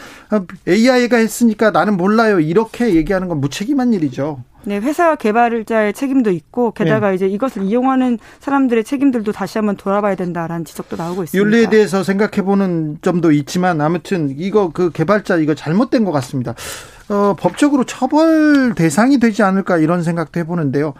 AI가 0.67 1.17
했으니까 1.17 1.71
나는 1.71 1.95
몰라요. 1.95 2.39
이렇게 2.39 2.95
얘기하는 2.95 3.29
건 3.29 3.39
무책임한 3.39 3.93
일이죠. 3.93 4.43
네, 4.67 4.79
회사 4.79 5.15
개발자의 5.15 5.93
책임도 5.93 6.31
있고 6.31 6.71
게다가 6.71 7.09
네. 7.09 7.15
이제 7.15 7.27
이것을 7.27 7.63
이용하는 7.63 8.17
사람들의 8.39 8.83
책임들도 8.83 9.31
다시 9.31 9.59
한번 9.59 9.77
돌아봐야 9.77 10.15
된다라는 10.15 10.65
지적도 10.65 10.95
나오고 10.95 11.23
있습니다. 11.23 11.45
윤리에 11.45 11.69
대해서 11.69 12.03
생각해 12.03 12.41
보는 12.41 12.97
점도 13.03 13.31
있지만 13.31 13.79
아무튼 13.79 14.33
이거 14.35 14.71
그 14.73 14.89
개발자 14.91 15.37
이거 15.37 15.53
잘못된 15.53 16.03
것 16.03 16.11
같습니다. 16.11 16.55
어, 17.09 17.35
법적으로 17.37 17.83
처벌 17.83 18.73
대상이 18.75 19.19
되지 19.19 19.43
않을까 19.43 19.77
이런 19.77 20.03
생각도 20.03 20.39
해보는데요. 20.39 20.93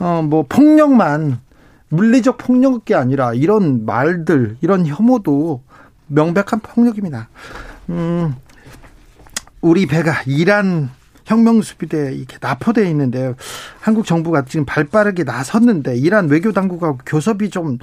어, 0.00 0.22
뭐 0.22 0.44
폭력만 0.48 1.40
물리적 1.88 2.38
폭력이 2.38 2.94
아니라 2.94 3.34
이런 3.34 3.84
말들, 3.84 4.56
이런 4.60 4.86
혐오도 4.86 5.62
명백한 6.08 6.60
폭력입니다. 6.62 7.28
음, 7.90 8.34
우리 9.60 9.86
배가 9.86 10.22
이란 10.26 10.90
혁명수비대에 11.24 12.14
이렇게 12.14 12.38
납포되어 12.40 12.84
있는데요. 12.86 13.34
한국 13.80 14.06
정부가 14.06 14.44
지금 14.44 14.64
발 14.64 14.84
빠르게 14.84 15.22
나섰는데 15.22 15.96
이란 15.96 16.28
외교 16.28 16.52
당국하고 16.52 16.98
교섭이 17.06 17.50
좀 17.50 17.78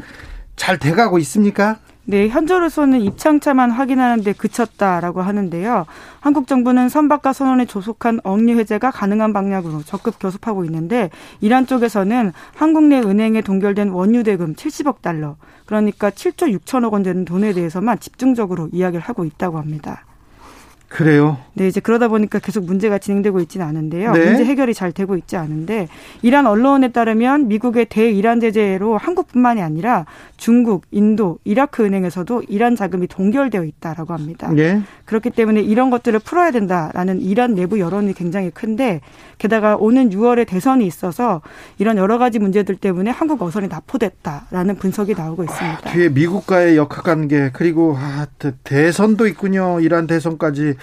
잘 0.60 0.78
돼가고 0.78 1.18
있습니까? 1.20 1.78
네, 2.10 2.28
현재로서는 2.28 3.02
입장차만 3.02 3.70
확인하는데 3.70 4.34
그쳤다라고 4.34 5.22
하는데요. 5.22 5.86
한국 6.22 6.48
정부는 6.48 6.90
선박과 6.90 7.34
선원에 7.34 7.66
조속한 7.66 8.20
억류 8.24 8.58
해제가 8.58 8.90
가능한 8.90 9.32
방향으로 9.32 9.84
적극 9.84 10.16
교섭하고 10.20 10.66
있는데 10.66 11.12
이란 11.40 11.68
쪽에서는 11.68 12.34
한국 12.56 12.86
내 12.86 12.98
은행에 12.98 13.42
동결된 13.42 13.90
원유 13.90 14.24
대금 14.24 14.56
70억 14.56 15.04
달러, 15.04 15.36
그러니까 15.68 16.10
7조 16.10 16.58
6천억 16.58 16.94
원 16.94 17.04
되는 17.04 17.26
돈에 17.26 17.54
대해서만 17.54 18.00
집중적으로 18.00 18.70
이야기를 18.72 19.04
하고 19.04 19.24
있다고 19.24 19.60
합니다. 19.60 20.04
그래요? 20.90 21.38
네, 21.54 21.68
이제 21.68 21.80
그러다 21.80 22.08
보니까 22.08 22.40
계속 22.40 22.66
문제가 22.66 22.98
진행되고 22.98 23.40
있지는 23.42 23.66
않은데요. 23.66 24.12
네. 24.12 24.26
문제 24.26 24.44
해결이 24.44 24.74
잘 24.74 24.92
되고 24.92 25.16
있지 25.16 25.38
않은데 25.38 25.88
이란 26.24 26.48
언론에 26.48 26.92
따르면 26.92 27.48
미국의 27.48 27.86
대이란 27.86 28.40
제재로 28.40 28.98
한국뿐만이 28.98 29.62
아니라 29.62 30.06
중국, 30.36 30.86
인도, 30.92 31.38
이라크 31.44 31.86
은행에서도 31.86 32.44
이란 32.48 32.76
자금이 32.76 33.08
동결되어 33.08 33.64
있다라고 33.66 34.14
합니다. 34.14 34.52
네. 34.52 34.82
그렇기 35.06 35.30
때문에 35.30 35.62
이런 35.62 35.92
것들을 35.92 36.20
풀어야 36.20 36.52
된다라는 36.52 37.22
이란 37.22 37.54
내부 37.54 37.80
여론이 37.80 38.14
굉장히 38.14 38.50
큰데 38.50 39.02
게다가 39.38 39.76
오는 39.76 40.10
6월에 40.10 40.48
대선이 40.48 40.86
있어서 40.88 41.42
이런 41.78 41.98
여러 41.98 42.18
가지 42.18 42.40
문제들 42.40 42.76
때문에 42.76 43.12
한국 43.12 43.42
어선이 43.42 43.68
납포됐다라는 43.68 44.78
분석이 44.78 45.14
나오고 45.14 45.44
있습니다. 45.44 45.92
뒤에 45.92 46.10
미국과의 46.10 46.78
역학 46.78 47.04
관계 47.04 47.52
그리고 47.54 47.96
아, 47.98 48.26
대선도 48.64 49.28
있군요. 49.28 49.80
이란 49.82 50.08
대선까지 50.08 50.79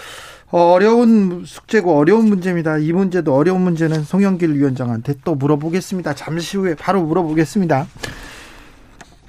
어려운 0.51 1.45
숙제고 1.45 1.99
어려운 1.99 2.27
문제입니다. 2.29 2.79
이 2.79 2.93
문제도 2.93 3.35
어려운 3.35 3.63
문제는 3.63 4.05
송영길 4.05 4.55
위원장한테 4.55 5.15
또 5.25 5.35
물어보겠습니다. 5.35 6.15
잠시 6.15 6.57
후에 6.57 6.75
바로 6.75 7.03
물어보겠습니다. 7.03 7.87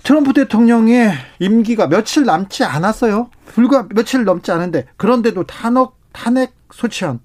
트럼프 0.03 0.33
대통령의 0.33 1.11
임기가 1.39 1.87
며칠 1.87 2.23
남지 2.23 2.63
않았어요. 2.63 3.29
불과 3.45 3.87
며칠 3.89 4.23
넘지 4.23 4.51
않은데 4.51 4.85
그런데도 4.95 5.43
탄핵 5.45 5.89
탄핵 6.13 6.53
소추안 6.71 7.19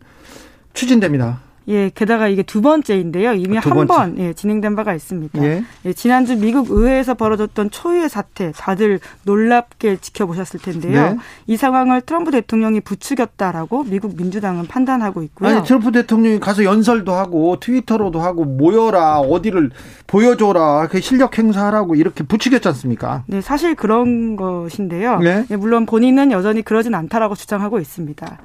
추진됩니다. 0.75 1.41
예, 1.69 1.91
게다가 1.95 2.29
이게 2.29 2.43
두 2.43 2.61
번째인데요. 2.61 3.35
이미 3.35 3.59
아, 3.59 3.61
한번 3.61 4.19
예, 4.19 4.33
진행된 4.33 4.75
바가 4.77 4.95
있습니다. 4.95 5.43
예. 5.43 5.65
예. 5.85 5.93
지난주 5.93 6.37
미국 6.37 6.71
의회에서 6.71 7.15
벌어졌던 7.15 7.71
초유의 7.71 8.09
사태 8.09 8.53
다들 8.53 9.01
놀랍게 9.25 9.99
지켜보셨을 9.99 10.61
텐데요. 10.61 11.03
네. 11.13 11.17
이 11.47 11.57
상황을 11.57 12.01
트럼프 12.03 12.31
대통령이 12.31 12.81
부추겼다라고 12.81 13.85
미국 13.85 14.17
민주당은 14.17 14.67
판단하고 14.67 15.23
있고요. 15.23 15.49
아니, 15.49 15.65
트럼프 15.65 15.93
대통령이 15.93 16.41
가서 16.41 16.65
연설도 16.65 17.13
하고 17.13 17.59
트위터로도 17.61 18.21
하고 18.21 18.45
모여라 18.45 19.21
어디를 19.21 19.71
보여줘라 20.07 20.89
그 20.89 21.01
실력 21.01 21.39
행사하라고 21.39 21.95
이렇게 21.95 22.25
부추겼지 22.25 22.69
않습니까? 22.69 23.25
네, 23.27 23.41
사실 23.41 23.75
그런 23.75 24.37
것인데요. 24.37 25.19
네. 25.19 25.45
예, 25.51 25.57
물론 25.57 25.87
본인은 25.87 26.33
여전히 26.33 26.63
그러진 26.63 26.95
않다라고 26.95 27.35
주장하고 27.35 27.79
있습니다. 27.79 28.39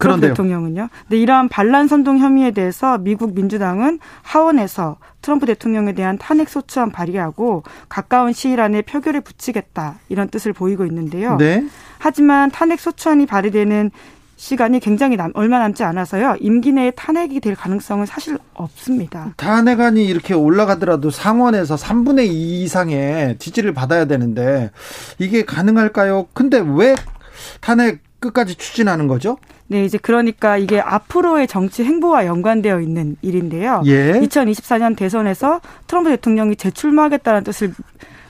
그런데요. 0.00 0.30
대통령은요. 0.32 0.88
근데 1.02 1.18
이러한 1.18 1.48
반란 1.48 1.86
선동 1.86 2.18
혐의에 2.18 2.50
대해서 2.50 2.98
미국 2.98 3.34
민주당은 3.34 3.98
하원에서 4.22 4.96
트럼프 5.22 5.46
대통령에 5.46 5.92
대한 5.92 6.18
탄핵 6.18 6.48
소추안 6.48 6.90
발의하고 6.90 7.62
가까운 7.88 8.32
시일 8.32 8.60
안에 8.60 8.82
표결에 8.82 9.20
붙이겠다 9.20 9.96
이런 10.08 10.28
뜻을 10.28 10.52
보이고 10.52 10.84
있는데요. 10.86 11.36
네. 11.36 11.64
하지만 11.98 12.50
탄핵 12.50 12.80
소추안이 12.80 13.26
발의되는 13.26 13.90
시간이 14.36 14.80
굉장히 14.80 15.18
남, 15.18 15.32
얼마 15.34 15.58
남지 15.58 15.84
않아서요. 15.84 16.36
임기 16.40 16.72
내에 16.72 16.92
탄핵이 16.92 17.40
될 17.40 17.54
가능성은 17.54 18.06
사실 18.06 18.38
없습니다. 18.54 19.34
탄핵안이 19.36 20.02
이렇게 20.06 20.32
올라가더라도 20.32 21.10
상원에서 21.10 21.74
3분의 21.74 22.28
2 22.28 22.62
이상의 22.62 23.36
지지를 23.38 23.74
받아야 23.74 24.06
되는데 24.06 24.70
이게 25.18 25.44
가능할까요? 25.44 26.28
근데 26.32 26.58
왜 26.58 26.94
탄핵 27.60 28.00
끝까지 28.20 28.54
추진하는 28.54 29.08
거죠? 29.08 29.38
네, 29.66 29.84
이제 29.84 29.98
그러니까 29.98 30.58
이게 30.58 30.80
앞으로의 30.80 31.46
정치 31.46 31.84
행보와 31.84 32.26
연관되어 32.26 32.80
있는 32.80 33.16
일인데요. 33.22 33.82
예. 33.86 34.12
2024년 34.14 34.96
대선에서 34.96 35.60
트럼프 35.86 36.10
대통령이 36.10 36.56
재출마하겠다는 36.56 37.44
뜻을 37.44 37.72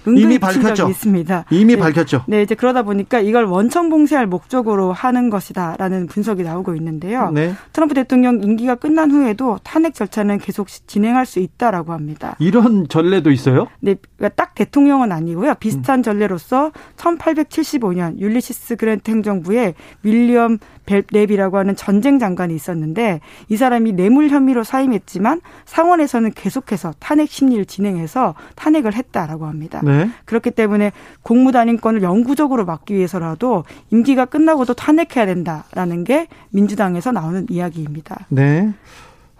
이미 0.06 0.38
밝혔죠. 0.38 0.88
있습니다. 0.88 1.44
이미 1.50 1.74
네. 1.74 1.80
밝혔죠. 1.80 2.24
네, 2.26 2.42
이제 2.42 2.54
그러다 2.54 2.82
보니까 2.82 3.20
이걸 3.20 3.44
원천 3.44 3.90
봉쇄할 3.90 4.26
목적으로 4.26 4.92
하는 4.92 5.30
것이다라는 5.30 6.06
분석이 6.06 6.42
나오고 6.42 6.74
있는데요. 6.76 7.30
네. 7.30 7.54
트럼프 7.72 7.94
대통령 7.94 8.42
임기가 8.42 8.76
끝난 8.76 9.10
후에도 9.10 9.58
탄핵 9.62 9.94
절차는 9.94 10.38
계속 10.38 10.68
진행할 10.68 11.26
수 11.26 11.40
있다라고 11.40 11.92
합니다. 11.92 12.36
이런 12.38 12.88
전례도 12.88 13.30
있어요? 13.30 13.66
네, 13.80 13.96
그러니까 14.16 14.42
딱 14.42 14.54
대통령은 14.54 15.12
아니고요. 15.12 15.54
비슷한 15.60 16.00
음. 16.00 16.02
전례로서 16.02 16.72
1875년 16.96 18.18
율리시스 18.18 18.76
그랜트 18.76 19.10
행정부에 19.10 19.74
윌리엄 20.02 20.58
벨랩이라고 20.86 21.54
하는 21.54 21.76
전쟁 21.76 22.18
장관이 22.18 22.54
있었는데 22.54 23.20
이 23.48 23.56
사람이 23.56 23.92
뇌물 23.92 24.28
혐의로 24.28 24.64
사임했지만 24.64 25.40
상원에서는 25.64 26.32
계속해서 26.32 26.94
탄핵 26.98 27.30
심리를 27.30 27.64
진행해서 27.64 28.34
탄핵을 28.56 28.94
했다라고 28.94 29.46
합니다. 29.46 29.80
네. 29.84 30.10
그렇기 30.24 30.50
때문에 30.50 30.92
공무단임권을 31.22 32.02
영구적으로 32.02 32.64
막기 32.64 32.94
위해서라도 32.94 33.64
임기가 33.90 34.26
끝나고도 34.26 34.74
탄핵해야 34.74 35.26
된다라는 35.26 36.04
게 36.04 36.28
민주당에서 36.50 37.12
나오는 37.12 37.46
이야기입니다. 37.48 38.26
네. 38.28 38.72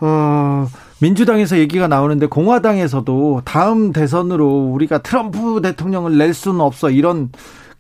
어, 0.03 0.67
민주당에서 1.03 1.59
얘기가 1.59 1.87
나오는데 1.87 2.27
공화당에서도 2.27 3.43
다음 3.45 3.93
대선으로 3.93 4.71
우리가 4.73 4.99
트럼프 4.99 5.61
대통령을 5.63 6.17
낼 6.17 6.33
수는 6.33 6.61
없어 6.61 6.91
이런 6.91 7.31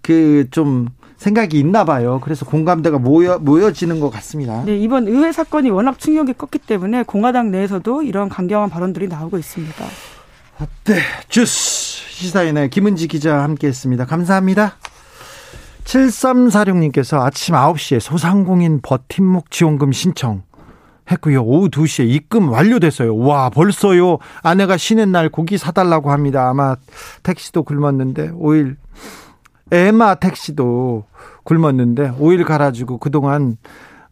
그 0.03 0.47
좀 0.51 0.89
생각이 1.21 1.59
있나 1.59 1.85
봐요. 1.85 2.19
그래서 2.25 2.47
공감대가 2.47 2.99
모여, 2.99 3.39
모여지는 3.39 4.01
것 4.01 4.09
같습니다. 4.09 4.65
네, 4.65 4.79
이번 4.79 5.07
의회 5.07 5.33
사건이 5.33 5.69
워낙 5.69 5.99
충격이 5.99 6.33
컸기 6.33 6.59
때문에 6.59 7.03
공화당 7.03 7.51
내에서도 7.51 8.03
이런 8.03 8.31
강경한 8.31 8.71
발언들이 8.71 9.07
나오고 9.07 9.37
있습니다. 9.37 9.85
네, 10.85 10.95
주스 11.29 12.09
시사인의 12.11 12.71
김은지 12.71 13.07
기자 13.07 13.43
함께 13.43 13.67
했습니다. 13.67 14.07
감사합니다. 14.07 14.77
7346님께서 15.85 17.21
아침 17.21 17.55
9시에 17.55 18.01
소상공인 18.01 18.81
버팀목 18.81 19.51
지원금 19.51 19.93
신청 19.93 20.43
했고요. 21.11 21.43
오후 21.43 21.69
2시에 21.69 22.09
입금 22.09 22.49
완료됐어요. 22.49 23.15
와, 23.19 23.51
벌써요. 23.51 24.17
아내가 24.43 24.79
쉬는 24.79 25.13
날 25.13 25.29
고기 25.29 25.59
사달라고 25.59 26.13
합니다. 26.13 26.49
아마 26.49 26.77
택시도 27.23 27.65
굶었는데 27.65 28.31
5일 28.31 28.77
에마 29.73 30.17
택시도 30.17 31.05
굶었는데 31.45 32.15
오일 32.19 32.45
갈아주고 32.45 32.99
그동안 32.99 33.57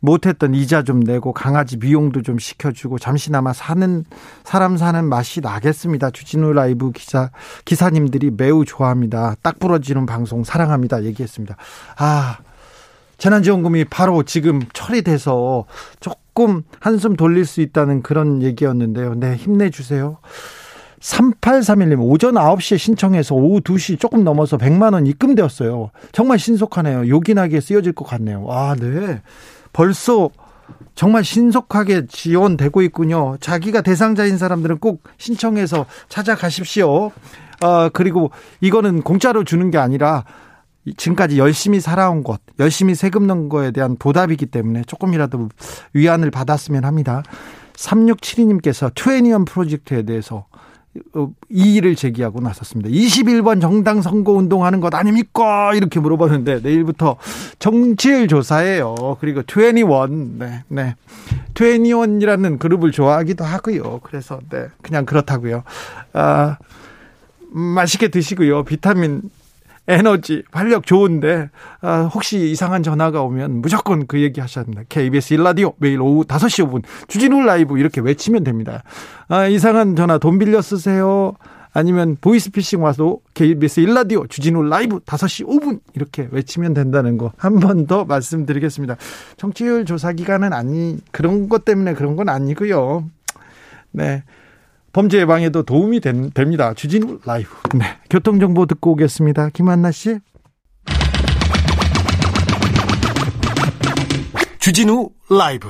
못했던 0.00 0.54
이자 0.54 0.82
좀 0.82 1.00
내고 1.00 1.32
강아지 1.32 1.76
미용도 1.76 2.22
좀 2.22 2.38
시켜주고 2.38 2.98
잠시나마 2.98 3.52
사는 3.52 4.04
사람 4.44 4.76
사는 4.76 5.04
맛이 5.04 5.40
나겠습니다. 5.40 6.10
주진우 6.10 6.52
라이브 6.52 6.92
기사 6.92 7.30
기사님들이 7.64 8.30
매우 8.36 8.64
좋아합니다. 8.64 9.34
딱 9.42 9.58
부러지는 9.58 10.06
방송 10.06 10.44
사랑합니다. 10.44 11.02
얘기했습니다. 11.04 11.56
아 11.96 12.38
재난지원금이 13.18 13.86
바로 13.86 14.22
지금 14.22 14.60
처리돼서 14.72 15.64
조금 15.98 16.62
한숨 16.78 17.16
돌릴 17.16 17.44
수 17.44 17.60
있다는 17.60 18.02
그런 18.02 18.42
얘기였는데요. 18.42 19.14
네 19.14 19.34
힘내주세요. 19.34 20.18
3831님, 21.00 22.00
오전 22.00 22.34
9시에 22.34 22.78
신청해서 22.78 23.34
오후 23.34 23.60
2시 23.60 23.98
조금 23.98 24.24
넘어서 24.24 24.56
100만 24.56 24.94
원 24.94 25.06
입금되었어요. 25.06 25.90
정말 26.12 26.38
신속하네요. 26.38 27.08
요긴하게 27.08 27.60
쓰여질 27.60 27.92
것 27.92 28.04
같네요. 28.04 28.46
아, 28.50 28.74
네. 28.78 29.22
벌써 29.72 30.30
정말 30.94 31.24
신속하게 31.24 32.06
지원되고 32.08 32.82
있군요. 32.82 33.36
자기가 33.40 33.82
대상자인 33.82 34.38
사람들은 34.38 34.78
꼭 34.78 35.04
신청해서 35.16 35.86
찾아가십시오. 36.08 37.12
아, 37.60 37.90
그리고 37.92 38.30
이거는 38.60 39.02
공짜로 39.02 39.44
주는 39.44 39.70
게 39.70 39.78
아니라 39.78 40.24
지금까지 40.96 41.38
열심히 41.38 41.80
살아온 41.80 42.24
것, 42.24 42.40
열심히 42.58 42.94
세금 42.94 43.26
넣은 43.26 43.48
거에 43.48 43.70
대한 43.70 43.96
보답이기 43.96 44.46
때문에 44.46 44.82
조금이라도 44.86 45.48
위안을 45.92 46.30
받았으면 46.30 46.84
합니다. 46.84 47.22
3672님께서 47.74 48.90
트웨니언 48.94 49.44
프로젝트에 49.44 50.02
대해서 50.02 50.46
어, 50.46 50.58
이의를 51.48 51.96
제기하고 51.96 52.40
나섰습니다. 52.40 52.90
21번 52.90 53.60
정당 53.60 54.02
선거 54.02 54.32
운동하는 54.32 54.80
것 54.80 54.94
아닙니까? 54.94 55.72
이렇게 55.74 56.00
물어봤는데 56.00 56.60
내일부터 56.60 57.16
정치일 57.58 58.28
조사예요. 58.28 59.16
그리고 59.20 59.42
21, 59.42 60.38
네, 60.38 60.64
네. 60.68 60.94
21이라는 61.54 62.58
그룹을 62.58 62.92
좋아하기도 62.92 63.44
하고요. 63.44 64.00
그래서 64.02 64.40
네, 64.50 64.66
그냥 64.82 65.04
그렇다고요. 65.04 65.64
아, 66.12 66.56
맛있게 67.50 68.08
드시고요. 68.08 68.64
비타민 68.64 69.22
에너지, 69.88 70.42
활력 70.52 70.84
좋은데 70.86 71.48
아, 71.80 72.02
혹시 72.12 72.50
이상한 72.50 72.82
전화가 72.82 73.22
오면 73.22 73.62
무조건 73.62 74.06
그 74.06 74.20
얘기 74.20 74.40
하셔야 74.40 74.64
합니다. 74.64 74.82
KBS 74.88 75.34
일라디오 75.34 75.72
매일 75.78 76.00
오후 76.02 76.24
5시 76.24 76.68
5분 76.68 76.82
주진우 77.08 77.40
라이브 77.42 77.78
이렇게 77.78 78.00
외치면 78.02 78.44
됩니다. 78.44 78.82
아, 79.28 79.46
이상한 79.46 79.96
전화 79.96 80.18
돈 80.18 80.38
빌려 80.38 80.60
쓰세요. 80.62 81.32
아니면 81.72 82.16
보이스피싱 82.20 82.82
와서 82.82 83.18
KBS 83.34 83.80
일라디오 83.80 84.26
주진우 84.26 84.62
라이브 84.64 84.98
5시 85.00 85.46
5분 85.46 85.80
이렇게 85.94 86.28
외치면 86.32 86.74
된다는 86.74 87.18
거 87.18 87.32
한 87.38 87.58
번 87.60 87.86
더 87.86 88.04
말씀드리겠습니다. 88.04 88.96
정치율 89.36 89.84
조사 89.84 90.12
기간은 90.12 90.52
아니 90.52 90.98
그런 91.12 91.48
것 91.48 91.64
때문에 91.64 91.94
그런 91.94 92.16
건 92.16 92.28
아니고요. 92.28 93.04
네. 93.92 94.22
범죄 94.92 95.18
예방에도 95.18 95.62
도움이 95.62 96.00
된, 96.00 96.30
됩니다. 96.30 96.72
주진우 96.74 97.20
라이브. 97.24 97.48
네. 97.74 97.84
교통정보 98.10 98.66
듣고 98.66 98.92
오겠습니다. 98.92 99.50
김한나 99.50 99.90
씨. 99.90 100.18
주진우 104.58 105.10
라이브. 105.30 105.68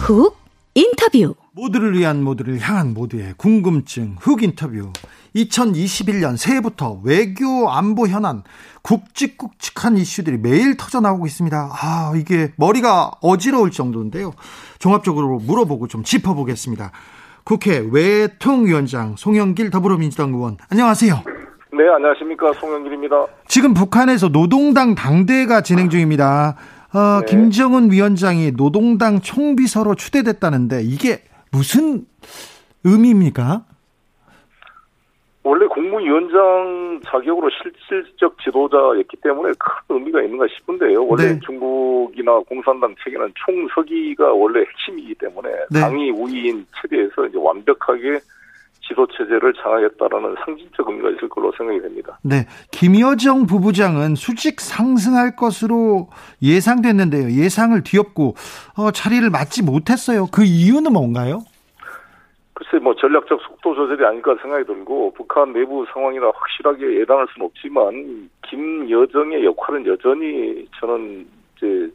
훅 0.00 0.36
인터뷰. 0.74 1.34
모두를 1.52 1.96
위한 1.96 2.22
모두를 2.22 2.58
향한 2.60 2.92
모두의 2.94 3.34
궁금증 3.36 4.16
훅 4.18 4.42
인터뷰 4.42 4.92
2021년 5.34 6.36
새해부터 6.36 7.00
외교 7.04 7.70
안보 7.70 8.06
현안 8.06 8.42
굵직굵직한 8.82 9.96
이슈들이 9.96 10.38
매일 10.38 10.76
터져 10.76 11.00
나오고 11.00 11.26
있습니다. 11.26 11.70
아, 11.72 12.12
이게 12.16 12.52
머리가 12.56 13.12
어지러울 13.20 13.70
정도인데요. 13.70 14.32
종합적으로 14.78 15.38
물어보고 15.38 15.88
좀 15.88 16.02
짚어보겠습니다. 16.02 16.90
국회 17.44 17.78
외통위원장 17.90 19.16
송영길 19.16 19.70
더불어민주당 19.70 20.32
의원 20.32 20.56
안녕하세요. 20.70 21.22
네, 21.74 21.88
안녕하십니까. 21.96 22.52
송영길입니다. 22.60 23.26
지금 23.48 23.74
북한에서 23.74 24.28
노동당 24.28 24.94
당대가 24.94 25.62
진행 25.62 25.88
중입니다. 25.88 26.56
어, 26.92 27.20
네. 27.20 27.26
김정은 27.26 27.90
위원장이 27.90 28.52
노동당 28.52 29.20
총비서로 29.20 29.94
추대됐다는데 29.94 30.82
이게 30.82 31.24
무슨 31.50 32.04
의미입니까? 32.84 33.64
원래 35.44 35.66
국무위원장 35.66 37.00
자격으로 37.04 37.50
실질적 37.50 38.38
지도자였기 38.42 39.16
때문에 39.22 39.52
큰 39.58 39.96
의미가 39.96 40.22
있는가 40.22 40.46
싶은데요. 40.48 41.04
원래 41.04 41.32
네. 41.34 41.40
중국이나 41.44 42.38
공산당 42.48 42.94
체계는 43.02 43.32
총서기가 43.34 44.32
원래 44.32 44.60
핵심이기 44.60 45.16
때문에 45.16 45.48
네. 45.70 45.80
당이 45.80 46.10
우위인 46.10 46.64
체제에서 46.80 47.26
이제 47.26 47.38
완벽하게 47.38 48.20
지도 48.86 49.06
체제를 49.06 49.52
장악했다라는 49.54 50.36
상징적 50.44 50.88
의미가 50.88 51.10
있을 51.10 51.28
걸로 51.28 51.52
생각이 51.56 51.80
됩니다. 51.80 52.18
네, 52.22 52.46
김여정 52.70 53.46
부부장은 53.46 54.14
수직 54.16 54.60
상승할 54.60 55.34
것으로 55.36 56.08
예상됐는데요. 56.42 57.30
예상을 57.30 57.80
뒤엎고 57.82 58.34
어, 58.76 58.90
자리를 58.90 59.28
맡지 59.30 59.62
못했어요. 59.64 60.26
그 60.32 60.44
이유는 60.44 60.92
뭔가요? 60.92 61.40
글쎄 62.54 62.82
뭐 62.82 62.94
전략적 62.94 63.40
속도 63.40 63.74
조절이 63.74 64.04
아닐까 64.04 64.36
생각이 64.42 64.64
들고 64.66 65.14
북한 65.16 65.52
내부 65.52 65.86
상황이라 65.92 66.30
확실하게 66.34 67.00
예단할 67.00 67.26
수는 67.32 67.46
없지만 67.46 68.28
김여정의 68.48 69.44
역할은 69.44 69.86
여전히 69.86 70.66
저는 70.78 71.26
이제 71.56 71.90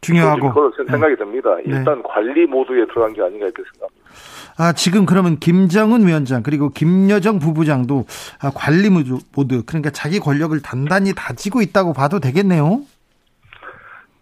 중요하고 0.00 0.72
생각이 0.76 1.14
네. 1.14 1.16
듭니다. 1.16 1.58
일단 1.60 1.96
네. 1.96 2.02
관리 2.06 2.46
모드에 2.46 2.86
들어간 2.86 3.12
게 3.12 3.20
아닌가 3.20 3.46
이렇게 3.46 3.62
생각합니다. 3.72 4.10
아 4.58 4.72
지금 4.72 5.04
그러면 5.06 5.38
김정은 5.38 6.06
위원장 6.06 6.42
그리고 6.42 6.70
김여정 6.70 7.38
부부장도 7.38 8.04
아, 8.42 8.50
관리 8.54 8.88
모드 8.90 9.64
그러니까 9.64 9.90
자기 9.90 10.18
권력을 10.18 10.56
단단히 10.62 11.12
다지고 11.14 11.60
있다고 11.60 11.92
봐도 11.92 12.20
되겠네요. 12.20 12.80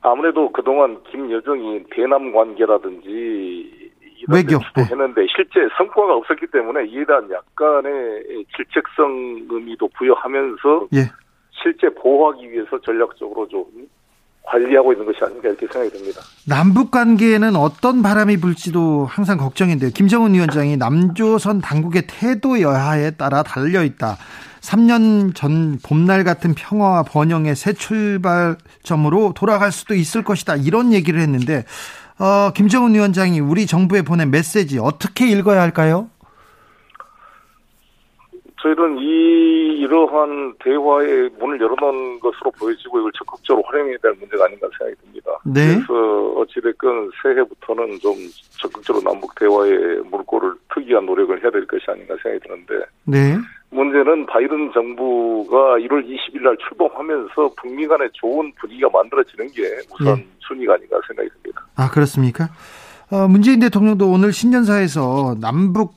아무래도 0.00 0.50
그동안 0.52 1.02
김여정이 1.10 1.84
대남 1.90 2.32
관계라든지 2.32 3.77
외교 4.28 4.58
네. 4.76 4.84
했는데 4.84 5.26
실제 5.34 5.68
성과가 5.76 6.14
없었기 6.16 6.46
때문에 6.52 6.86
이에 6.86 7.04
대한 7.04 7.28
약간의 7.30 8.44
질책성 8.56 9.46
의미도 9.50 9.88
부여하면서 9.96 10.88
예. 10.94 11.10
실제 11.50 11.88
보호하기 11.94 12.50
위해서 12.50 12.80
전략적으로 12.80 13.48
좀 13.48 13.64
관리하고 14.44 14.92
있는 14.92 15.04
것이 15.06 15.18
아닌가 15.22 15.48
이렇게 15.48 15.66
생각이 15.66 15.90
듭니다. 15.90 16.20
남북 16.46 16.90
관계에는 16.90 17.56
어떤 17.56 18.02
바람이 18.02 18.38
불지도 18.38 19.06
항상 19.06 19.36
걱정인데요. 19.36 19.90
김정은 19.90 20.32
위원장이 20.34 20.76
남조선 20.76 21.60
당국의 21.60 22.04
태도 22.06 22.60
여하에 22.60 23.12
따라 23.12 23.42
달려 23.42 23.82
있다. 23.82 24.16
3년 24.60 25.34
전 25.34 25.78
봄날 25.86 26.24
같은 26.24 26.54
평화와 26.54 27.04
번영의 27.04 27.56
새 27.56 27.72
출발점으로 27.72 29.32
돌아갈 29.34 29.70
수도 29.70 29.94
있을 29.94 30.24
것이다. 30.24 30.56
이런 30.56 30.92
얘기를 30.92 31.20
했는데 31.20 31.64
어, 32.18 32.50
김정은 32.52 32.94
위원장이 32.94 33.40
우리 33.40 33.66
정부에 33.66 34.02
보낸 34.02 34.30
메시지 34.30 34.78
어떻게 34.78 35.30
읽어야 35.30 35.60
할까요? 35.62 36.08
저희는 38.62 38.98
이 38.98 39.78
이러한 39.78 40.54
대화의 40.64 41.30
문을 41.38 41.60
열어놓은 41.60 42.20
것으로 42.20 42.50
보여지고 42.58 43.00
이걸 43.00 43.12
적극적으로 43.12 43.64
활용해야 43.68 43.96
될 44.02 44.12
문제가 44.18 44.46
아닌가 44.46 44.68
생각이 44.78 45.00
듭니다. 45.02 45.30
네. 45.44 45.74
그래서 45.74 46.28
어찌됐건 46.40 47.10
새해부터는 47.22 47.98
좀 48.00 48.14
적극적으로 48.60 49.04
남북 49.04 49.34
대화의 49.36 50.02
물꼬를 50.10 50.54
위한 50.88 51.06
노력을 51.06 51.40
해야 51.42 51.50
될 51.50 51.66
것이 51.66 51.84
아닌가 51.88 52.14
생각이 52.22 52.46
드는데. 52.46 52.86
네. 53.04 53.36
문제는 53.70 54.24
바이든 54.26 54.72
정부가 54.72 55.76
1월 55.76 56.02
20일 56.06 56.42
날 56.42 56.56
출범하면서 56.56 57.50
북미 57.60 57.86
간에 57.86 58.08
좋은 58.14 58.50
분위기가 58.58 58.88
만들어지는 58.90 59.46
게 59.48 59.62
우선 59.92 60.16
네. 60.16 60.26
순위가 60.40 60.74
아닌가 60.74 60.98
생각이 61.06 61.28
듭니다. 61.28 61.66
아, 61.76 61.90
그렇습니까? 61.90 62.48
어, 63.10 63.28
문재인 63.28 63.60
대통령도 63.60 64.10
오늘 64.10 64.32
신년사에서 64.32 65.36
남북 65.40 65.92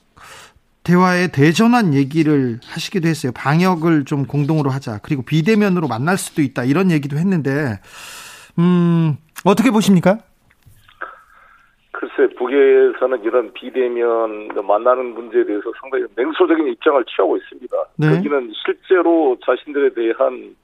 대화의 0.84 1.32
대전환 1.32 1.94
얘기를 1.94 2.60
하시기도 2.64 3.08
했어요. 3.08 3.32
방역을 3.36 4.06
좀 4.06 4.26
공동으로 4.26 4.72
하자. 4.72 5.00
그리고 5.04 5.24
비대면으로 5.24 5.88
만날 5.88 6.18
수도 6.18 6.42
있다. 6.42 6.64
이런 6.64 6.92
얘기도 6.92 7.18
했는데, 7.18 7.80
음, 8.58 9.18
어떻게 9.46 9.70
보십니까? 9.70 10.18
글쎄, 11.92 12.34
북에서는 12.36 13.24
이런 13.24 13.54
비대면 13.54 14.50
만나는 14.66 15.14
문제에 15.14 15.46
대해서 15.46 15.72
상당히 15.80 16.06
냉소적인 16.16 16.68
입장을 16.68 17.06
취하고 17.06 17.38
있습니다. 17.38 17.78
네. 17.98 18.10
거기는 18.16 18.52
실제로 18.66 19.38
자신들에 19.46 19.94
대한 19.94 20.56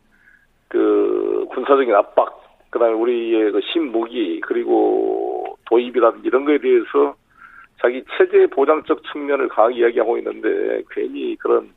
그 0.67 1.45
군사적인 1.51 1.93
압박, 1.93 2.41
그 2.71 2.80
다음에 2.80 2.93
우리의 2.93 3.51
그 3.51 3.62
신무기, 3.71 4.41
그리고 4.41 5.58
도입이라든지 5.69 6.27
이런 6.27 6.45
거에 6.45 6.58
대해서 6.58 7.15
자기 7.81 8.03
체제 8.17 8.47
보장적 8.47 9.01
측면을 9.11 9.47
강하게 9.49 9.79
이야기하고 9.79 10.17
있는데 10.17 10.81
괜히 10.91 11.35
그런 11.37 11.69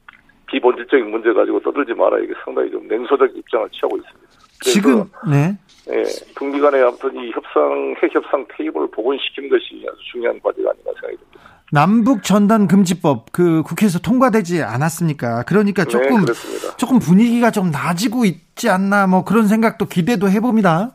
비본질적인 0.46 1.10
문제 1.10 1.32
가지고 1.32 1.60
떠들지 1.60 1.94
마라 1.94 2.18
이게 2.18 2.32
상당히 2.44 2.70
좀 2.70 2.86
냉소적 2.88 3.36
입장을 3.36 3.68
취하고 3.70 3.96
있습니다. 3.96 4.30
지금 4.62 5.04
네. 5.30 5.56
예, 5.90 6.04
북미 6.34 6.60
간의 6.60 6.82
아무튼 6.82 7.14
이 7.16 7.30
협상 7.30 7.94
핵 8.02 8.14
협상 8.14 8.44
테이블을 8.56 8.88
복원시키는 8.90 9.48
것이 9.48 9.84
아주 9.88 9.98
중요한 10.12 10.38
과제가 10.40 10.70
아닌가 10.70 10.90
생각이 11.00 11.16
듭니다. 11.16 11.40
남북 11.72 12.24
전단 12.24 12.66
금지법 12.66 13.32
그 13.32 13.62
국회에서 13.62 14.00
통과되지 14.00 14.62
않았습니까? 14.62 15.44
그러니까 15.44 15.84
네, 15.84 15.90
조금 15.90 16.24
네, 16.24 16.32
조금 16.76 16.98
분위기가 16.98 17.50
좀 17.50 17.70
나아지고 17.70 18.24
있지 18.24 18.68
않나 18.68 19.06
뭐 19.06 19.24
그런 19.24 19.46
생각도 19.46 19.86
기대도 19.86 20.28
해봅니다. 20.28 20.92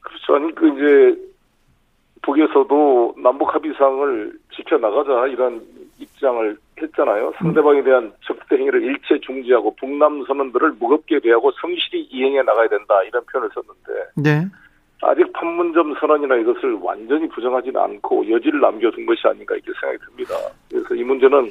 그렇죠. 0.00 0.34
아니 0.36 0.54
그 0.54 0.68
이제 0.68 1.25
북에서도 2.26 3.14
남북 3.22 3.54
합의상을 3.54 4.32
지켜나가자 4.54 5.28
이런 5.28 5.62
입장을 5.98 6.56
했잖아요. 6.82 7.32
상대방에 7.38 7.82
대한 7.84 8.12
적대 8.24 8.56
행위를 8.56 8.82
일체 8.82 9.18
중지하고 9.20 9.76
북남 9.76 10.24
선언들을 10.26 10.72
무겁게 10.80 11.20
대하고 11.20 11.52
성실히 11.52 12.02
이행해 12.10 12.42
나가야 12.42 12.68
된다 12.68 13.00
이런 13.04 13.24
표현을 13.26 13.48
썼는데 13.54 14.10
네. 14.16 14.46
아직 15.02 15.32
판문점 15.32 15.94
선언이나 16.00 16.36
이것을 16.36 16.72
완전히 16.82 17.28
부정하지는 17.28 17.80
않고 17.80 18.28
여지를 18.28 18.60
남겨둔 18.60 19.06
것이 19.06 19.20
아닌가 19.28 19.54
이렇게 19.54 19.72
생각이 19.80 19.98
듭니다. 20.04 20.34
그래서 20.68 20.94
이 20.94 21.04
문제는 21.04 21.50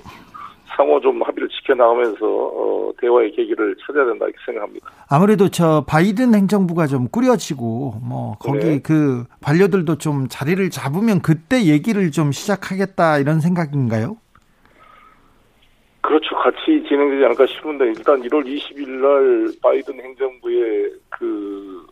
상호 0.76 1.00
좀 1.00 1.22
합의를 1.22 1.48
지켜나가면서 1.50 2.26
어, 2.26 2.92
대화의 3.00 3.32
계기를 3.32 3.76
찾아야 3.86 4.06
된다 4.06 4.26
이렇게 4.26 4.38
생각합니다. 4.46 4.90
아무래도 5.10 5.50
저 5.50 5.84
바이든 5.88 6.34
행정부가 6.34 6.88
좀 6.88 7.08
꾸려지고 7.10 7.96
뭐 8.02 8.36
거기 8.40 8.60
네. 8.60 8.80
그 8.82 9.26
관료들도 9.44 9.98
좀 9.98 10.28
자리를 10.28 10.70
잡으면 10.70 11.22
그때 11.22 11.66
얘기를 11.66 12.12
좀 12.12 12.32
시작하겠다 12.32 13.20
이런 13.20 13.40
생각인가요? 13.40 14.18
그렇죠. 16.02 16.36
같이 16.36 16.84
진행되지 16.88 17.26
않을까 17.26 17.46
싶은데 17.48 17.86
일단 17.86 18.22
1월 18.22 18.46
20일 18.46 18.88
날 18.90 19.48
바이든 19.62 20.00
행정부의 20.00 20.92
그 21.10 21.88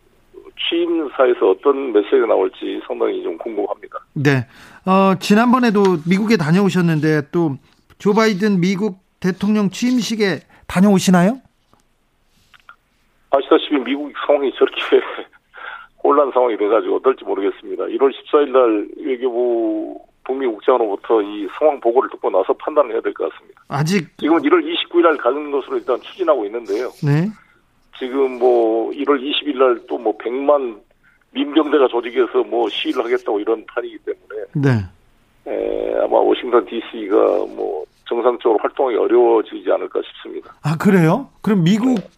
취임사에서 0.68 1.50
어떤 1.50 1.92
메시지가 1.92 2.26
나올지 2.26 2.80
상당히 2.86 3.22
좀 3.22 3.36
궁금합니다. 3.38 3.98
네. 4.14 4.46
어, 4.86 5.14
지난번에도 5.18 5.82
미국에 6.08 6.36
다녀오셨는데 6.36 7.30
또 7.32 7.56
조 7.98 8.12
바이든 8.12 8.60
미국 8.60 8.98
대통령 9.20 9.70
취임식에 9.70 10.40
다녀오시나요? 10.66 11.40
아시다시피 13.30 13.76
미국 13.78 14.12
상황이 14.26 14.52
저렇게 14.56 14.80
혼란 16.02 16.30
상황이 16.32 16.56
돼가지고 16.56 16.96
어떨지 16.96 17.24
모르겠습니다. 17.24 17.84
1월 17.84 18.12
14일 18.12 18.48
날 18.50 18.88
외교부 19.04 19.98
북미 20.24 20.46
국장으로부터 20.46 21.20
이 21.22 21.48
상황 21.58 21.80
보고를 21.80 22.10
듣고 22.10 22.30
나서 22.30 22.52
판단을 22.54 22.92
해야 22.92 23.00
될 23.00 23.12
것 23.14 23.30
같습니다. 23.32 23.62
아직 23.68 24.16
지금은 24.18 24.42
1월 24.42 24.62
29일 24.62 25.02
날 25.02 25.16
가는 25.16 25.50
것으로 25.50 25.76
일단 25.78 26.00
추진하고 26.00 26.44
있는데요. 26.46 26.90
네. 27.02 27.28
지금 27.98 28.38
뭐 28.38 28.90
1월 28.90 29.20
20일 29.20 29.56
날 29.58 29.86
또 29.86 29.98
뭐 29.98 30.16
100만 30.18 30.80
민병대가 31.32 31.88
조직해서 31.88 32.44
뭐 32.44 32.68
시위를 32.68 33.04
하겠다고 33.04 33.40
이런 33.40 33.64
판이기 33.66 33.98
때문에 33.98 34.44
네. 34.54 34.84
에, 35.46 35.94
아마 36.02 36.18
워싱턴 36.18 36.64
DC가 36.66 37.16
뭐 37.54 37.84
정상적으로 38.08 38.58
활동하기 38.62 38.96
어려워지지 38.96 39.70
않을까 39.70 40.00
싶습니다. 40.06 40.54
아 40.62 40.76
그래요? 40.76 41.28
그럼 41.42 41.64
미국 41.64 41.94
네. 41.94 42.08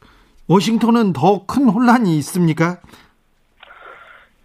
워싱턴은 0.49 1.12
더 1.12 1.45
큰 1.47 1.69
혼란이 1.69 2.17
있습니까? 2.19 2.79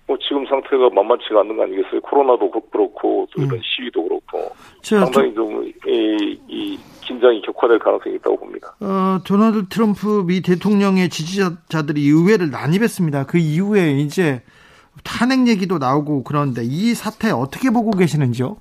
뭐 0.08 0.18
지금 0.28 0.46
상태가 0.46 0.90
만만치가 0.94 1.40
않는 1.42 1.56
거 1.56 1.64
아니겠어요? 1.64 2.02
코로나도 2.02 2.52
그렇고 2.70 3.28
또 3.34 3.42
이런 3.42 3.56
음. 3.56 3.62
시위도 3.64 4.04
그렇고 4.04 4.56
상당히 4.84 5.34
좀이 5.34 5.74
이 6.48 6.78
긴장이 7.02 7.42
격화될 7.44 7.80
가능성이 7.80 8.16
있다고 8.16 8.38
봅니다. 8.38 8.76
어, 8.82 9.20
도널드 9.26 9.70
트럼프 9.70 10.24
미 10.28 10.42
대통령의 10.42 11.10
지지자들이 11.10 12.08
의회를 12.10 12.52
난입했습니다. 12.52 13.26
그 13.28 13.38
이후에 13.38 13.92
이제 13.92 14.42
탄핵 15.04 15.48
얘기도 15.48 15.78
나오고 15.78 16.24
그런데 16.24 16.62
이 16.64 16.94
사태 16.94 17.32
어떻게 17.32 17.70
보고 17.70 17.92
계시는지요? 17.92 18.58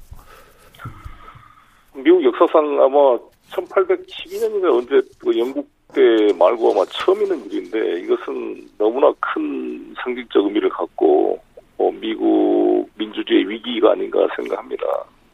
미국 1.94 2.22
역사상 2.24 2.80
아마 2.80 3.18
1812년인가 3.50 4.72
언제 4.72 5.00
그 5.18 5.36
영국 5.38 5.68
때 5.92 6.32
말고 6.38 6.72
아마 6.72 6.84
처음 6.86 7.20
있는 7.22 7.44
일인데 7.50 8.00
이것은 8.00 8.68
너무나 8.78 9.12
큰 9.20 9.94
상징적 10.02 10.44
의미를 10.44 10.68
갖고 10.68 11.38
어, 11.78 11.90
미국 12.00 12.88
민주주의 12.96 13.48
위기가 13.48 13.92
아닌가 13.92 14.26
생각합니다. 14.36 14.84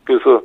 그래서 0.05 0.41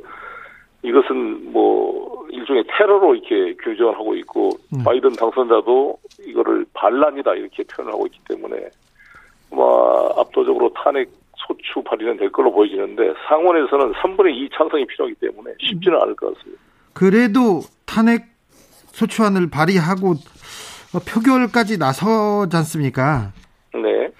이것은 0.82 1.52
뭐 1.52 2.26
일종의 2.30 2.64
테러로 2.66 3.14
이렇게 3.14 3.54
규정하고 3.62 4.14
있고 4.16 4.50
음. 4.74 4.82
바이든 4.84 5.12
당선자도 5.12 5.98
이거를 6.26 6.66
반란이다 6.74 7.34
이렇게 7.34 7.62
표현하고 7.64 8.06
있기 8.06 8.18
때문에 8.28 8.68
아마 9.52 9.62
압도적으로 10.16 10.72
탄핵 10.74 11.08
소추 11.46 11.82
발의는 11.84 12.16
될 12.16 12.30
걸로 12.30 12.52
보여지는데 12.52 13.14
상원에서는 13.28 13.92
3분의 13.92 14.34
2 14.34 14.50
찬성이 14.56 14.86
필요하기 14.86 15.16
때문에 15.20 15.54
쉽지는 15.60 16.00
않을 16.00 16.16
것 16.16 16.34
같습니다. 16.34 16.62
그래도 16.92 17.60
탄핵 17.86 18.26
소추안을 18.92 19.50
발의하고 19.50 20.14
표결까지 21.08 21.78
나서지 21.78 22.56
않습니까? 22.56 23.32
네. 23.74 24.10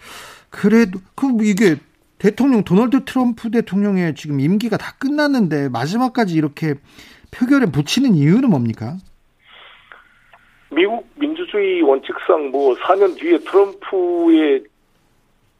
그래도 0.51 0.99
그 1.15 1.27
이게 1.43 1.77
대통령 2.19 2.63
도널드 2.65 3.05
트럼프 3.05 3.51
대통령의 3.51 4.15
지금 4.15 4.41
임기가 4.41 4.77
다 4.77 4.95
끝났는데 4.99 5.69
마지막까지 5.69 6.35
이렇게 6.35 6.75
표결에 7.33 7.67
붙이는 7.67 8.15
이유는 8.15 8.49
뭡니까? 8.49 8.97
미국 10.71 11.07
민주주의 11.17 11.83
원칙상 11.83 12.51
뭐 12.51 12.75
4년 12.77 13.19
뒤에 13.19 13.39
트럼프의 13.39 14.65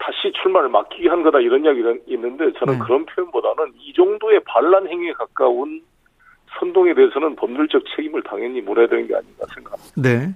다시 0.03 0.33
출마를 0.43 0.69
막히게 0.69 1.09
한 1.09 1.23
거다 1.23 1.39
이런 1.39 1.65
이야기가 1.65 1.95
있는데 2.09 2.53
저는 2.59 2.75
네. 2.75 2.81
그런 2.81 3.07
표현보다는 3.07 3.73
이 3.79 3.93
정도의 3.95 4.41
반란 4.45 4.89
행위에 4.89 5.13
가까운 5.13 5.81
선동에 6.59 6.93
대해서는 6.95 7.37
법률적 7.37 7.85
책임을 7.95 8.23
당연히 8.25 8.61
물어야 8.61 8.89
되는 8.89 9.07
게 9.07 9.15
아닌가 9.15 9.47
생각합니다. 9.55 9.93
네. 9.97 10.35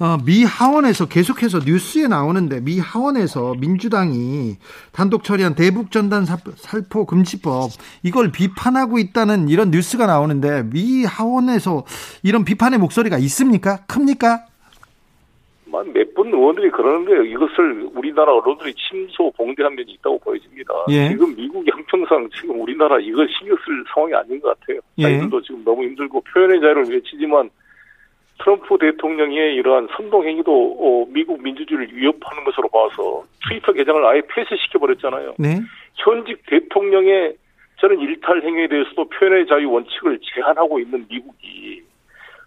어, 0.00 0.18
미 0.26 0.42
하원에서 0.42 1.06
계속해서 1.06 1.60
뉴스에 1.64 2.08
나오는데 2.08 2.60
미 2.60 2.80
하원에서 2.80 3.54
민주당이 3.60 4.56
단독 4.90 5.22
처리한 5.22 5.54
대북 5.54 5.92
전단 5.92 6.24
살포 6.26 7.06
금지법 7.06 7.70
이걸 8.02 8.32
비판하고 8.32 8.98
있다는 8.98 9.48
이런 9.48 9.70
뉴스가 9.70 10.06
나오는데 10.06 10.64
미 10.64 11.04
하원에서 11.04 11.84
이런 12.24 12.44
비판의 12.44 12.80
목소리가 12.80 13.18
있습니까? 13.18 13.84
큽니까? 13.86 14.46
몇 15.82 16.14
분 16.14 16.32
의원들이 16.32 16.70
그러는데 16.70 17.28
이것을 17.28 17.88
우리나라 17.94 18.32
언론들이 18.34 18.72
침소 18.74 19.32
봉대한 19.32 19.74
면이 19.74 19.92
있다고 19.92 20.18
보여집니다. 20.20 20.72
예. 20.90 21.08
지금 21.08 21.34
미국 21.34 21.66
양평상 21.66 22.28
지금 22.40 22.60
우리나라 22.60 22.98
이걸 23.00 23.28
신경 23.28 23.56
쓸 23.56 23.84
상황이 23.92 24.14
아닌 24.14 24.40
것 24.40 24.58
같아요. 24.60 24.78
예. 24.98 25.02
자기들도 25.02 25.42
지금 25.42 25.64
너무 25.64 25.82
힘들고 25.82 26.20
표현의 26.20 26.60
자유를 26.60 26.84
외치지만 26.88 27.50
트럼프 28.38 28.78
대통령의 28.78 29.54
이러한 29.56 29.88
선동 29.96 30.26
행위도 30.26 30.76
어, 30.80 31.06
미국 31.10 31.42
민주주의를 31.42 31.96
위협하는 31.96 32.44
것으로 32.44 32.68
봐서 32.68 33.24
트위터 33.48 33.72
계정을 33.72 34.04
아예 34.06 34.22
폐쇄시켜 34.28 34.78
버렸잖아요. 34.78 35.34
네. 35.38 35.60
현직 35.96 36.44
대통령의 36.46 37.34
저는 37.80 38.00
일탈 38.00 38.42
행위에 38.42 38.68
대해서도 38.68 39.08
표현의 39.08 39.46
자유 39.46 39.70
원칙을 39.70 40.18
제한하고 40.22 40.78
있는 40.78 41.06
미국이 41.08 41.82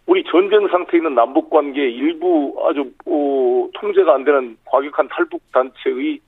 우리 0.07 0.23
전쟁 0.31 0.67
상태에 0.69 0.99
있는 0.99 1.13
남북 1.15 1.49
관계 1.49 1.81
일부 1.81 2.55
아주 2.65 2.89
어, 3.05 3.69
통제가 3.73 4.15
안 4.15 4.23
되는 4.23 4.57
과격한 4.65 5.09
탈북 5.09 5.41
단체의 5.51 6.19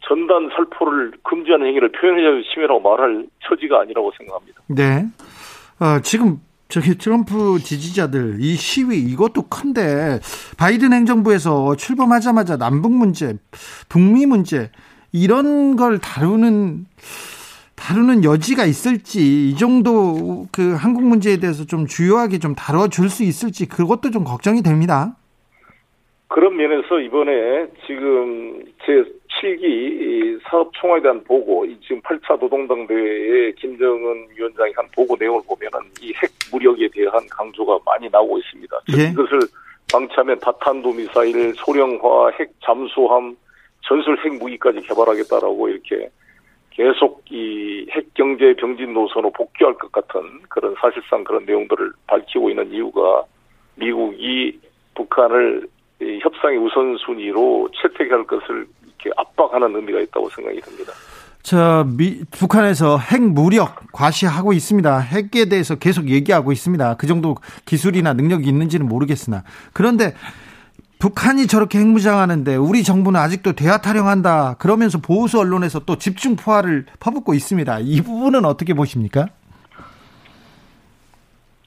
전단 0.00 0.48
살포를 0.54 1.12
금지하는 1.24 1.66
행위를 1.66 1.90
표현의 1.92 2.24
자유 2.24 2.42
침해라고 2.44 2.80
말할 2.80 3.26
처지가 3.40 3.80
아니라고 3.80 4.12
생각합니다. 4.16 4.62
네. 4.68 5.04
어, 5.80 6.00
지금 6.00 6.40
저기 6.68 6.96
트럼프 6.96 7.58
지지자들 7.58 8.36
이 8.38 8.54
시위 8.54 8.98
이것도 8.98 9.48
큰데 9.48 10.20
바이든 10.56 10.92
행정부에서 10.92 11.74
출범하자마자 11.74 12.56
남북 12.56 12.92
문제, 12.92 13.34
북미 13.88 14.26
문제 14.26 14.70
이런 15.12 15.76
걸 15.76 15.98
다루는 15.98 16.86
다루는 17.78 18.24
여지가 18.24 18.64
있을지 18.64 19.50
이 19.50 19.56
정도 19.56 20.46
그 20.52 20.74
한국 20.74 21.04
문제에 21.04 21.38
대해서 21.38 21.64
좀 21.64 21.86
주요하게 21.86 22.38
좀 22.38 22.54
다뤄줄 22.54 23.08
수 23.08 23.22
있을지 23.22 23.66
그것도 23.68 24.10
좀 24.10 24.24
걱정이 24.24 24.62
됩니다. 24.62 25.14
그런 26.28 26.56
면에서 26.56 27.00
이번에 27.00 27.66
지금 27.86 28.62
제 28.84 29.02
7기 29.40 30.40
사업 30.50 30.70
총괄에 30.74 31.00
대한 31.00 31.22
보고, 31.24 31.64
지금 31.82 32.02
8차 32.02 32.38
노동당대회에 32.40 33.52
김정은 33.52 34.26
위원장이 34.36 34.72
한 34.76 34.86
보고 34.94 35.16
내용을 35.18 35.40
보면은 35.46 35.78
이 36.02 36.12
핵 36.20 36.30
무력에 36.52 36.88
대한 36.92 37.12
강조가 37.30 37.78
많이 37.86 38.08
나오고 38.10 38.38
있습니다. 38.38 38.76
예. 38.98 39.10
이것을 39.12 39.40
방치하면 39.92 40.38
다탄도 40.40 40.92
미사일, 40.92 41.54
소령화, 41.56 42.30
핵 42.38 42.50
잠수함, 42.64 43.36
전술 43.82 44.18
핵 44.24 44.34
무기까지 44.38 44.80
개발하겠다라고 44.80 45.68
이렇게 45.68 46.10
계속 46.78 47.24
이 47.28 47.86
핵경제 47.90 48.54
병진 48.54 48.94
노선으로 48.94 49.32
복귀할 49.32 49.74
것 49.74 49.90
같은 49.90 50.20
그런 50.48 50.76
사실상 50.80 51.24
그런 51.24 51.44
내용들을 51.44 51.92
밝히고 52.06 52.50
있는 52.50 52.72
이유가 52.72 53.24
미국이 53.74 54.60
북한을 54.94 55.66
협상의 56.22 56.56
우선순위로 56.58 57.70
채택할 57.82 58.24
것을 58.28 58.68
이렇게 58.86 59.10
압박하는 59.16 59.74
의미가 59.74 59.98
있다고 60.02 60.28
생각이 60.28 60.60
듭니다. 60.60 60.92
저 61.42 61.84
미, 61.84 62.20
북한에서 62.30 62.98
핵 62.98 63.22
무력 63.22 63.90
과시하고 63.92 64.52
있습니다. 64.52 65.00
핵에 65.00 65.46
대해서 65.46 65.74
계속 65.74 66.08
얘기하고 66.08 66.52
있습니다. 66.52 66.96
그 66.96 67.08
정도 67.08 67.34
기술이나 67.66 68.12
능력이 68.12 68.48
있는지는 68.48 68.86
모르겠으나 68.86 69.42
그런데 69.72 70.14
북한이 71.00 71.46
저렇게 71.46 71.78
핵무장하는데 71.78 72.56
우리 72.56 72.82
정부는 72.82 73.20
아직도 73.20 73.52
대화 73.52 73.78
타령한다. 73.78 74.56
그러면서 74.58 74.98
보수 74.98 75.38
언론에서 75.38 75.80
또 75.80 75.96
집중 75.96 76.34
포화를 76.36 76.86
퍼붓고 76.98 77.34
있습니다. 77.34 77.78
이 77.80 78.00
부분은 78.02 78.44
어떻게 78.44 78.74
보십니까? 78.74 79.28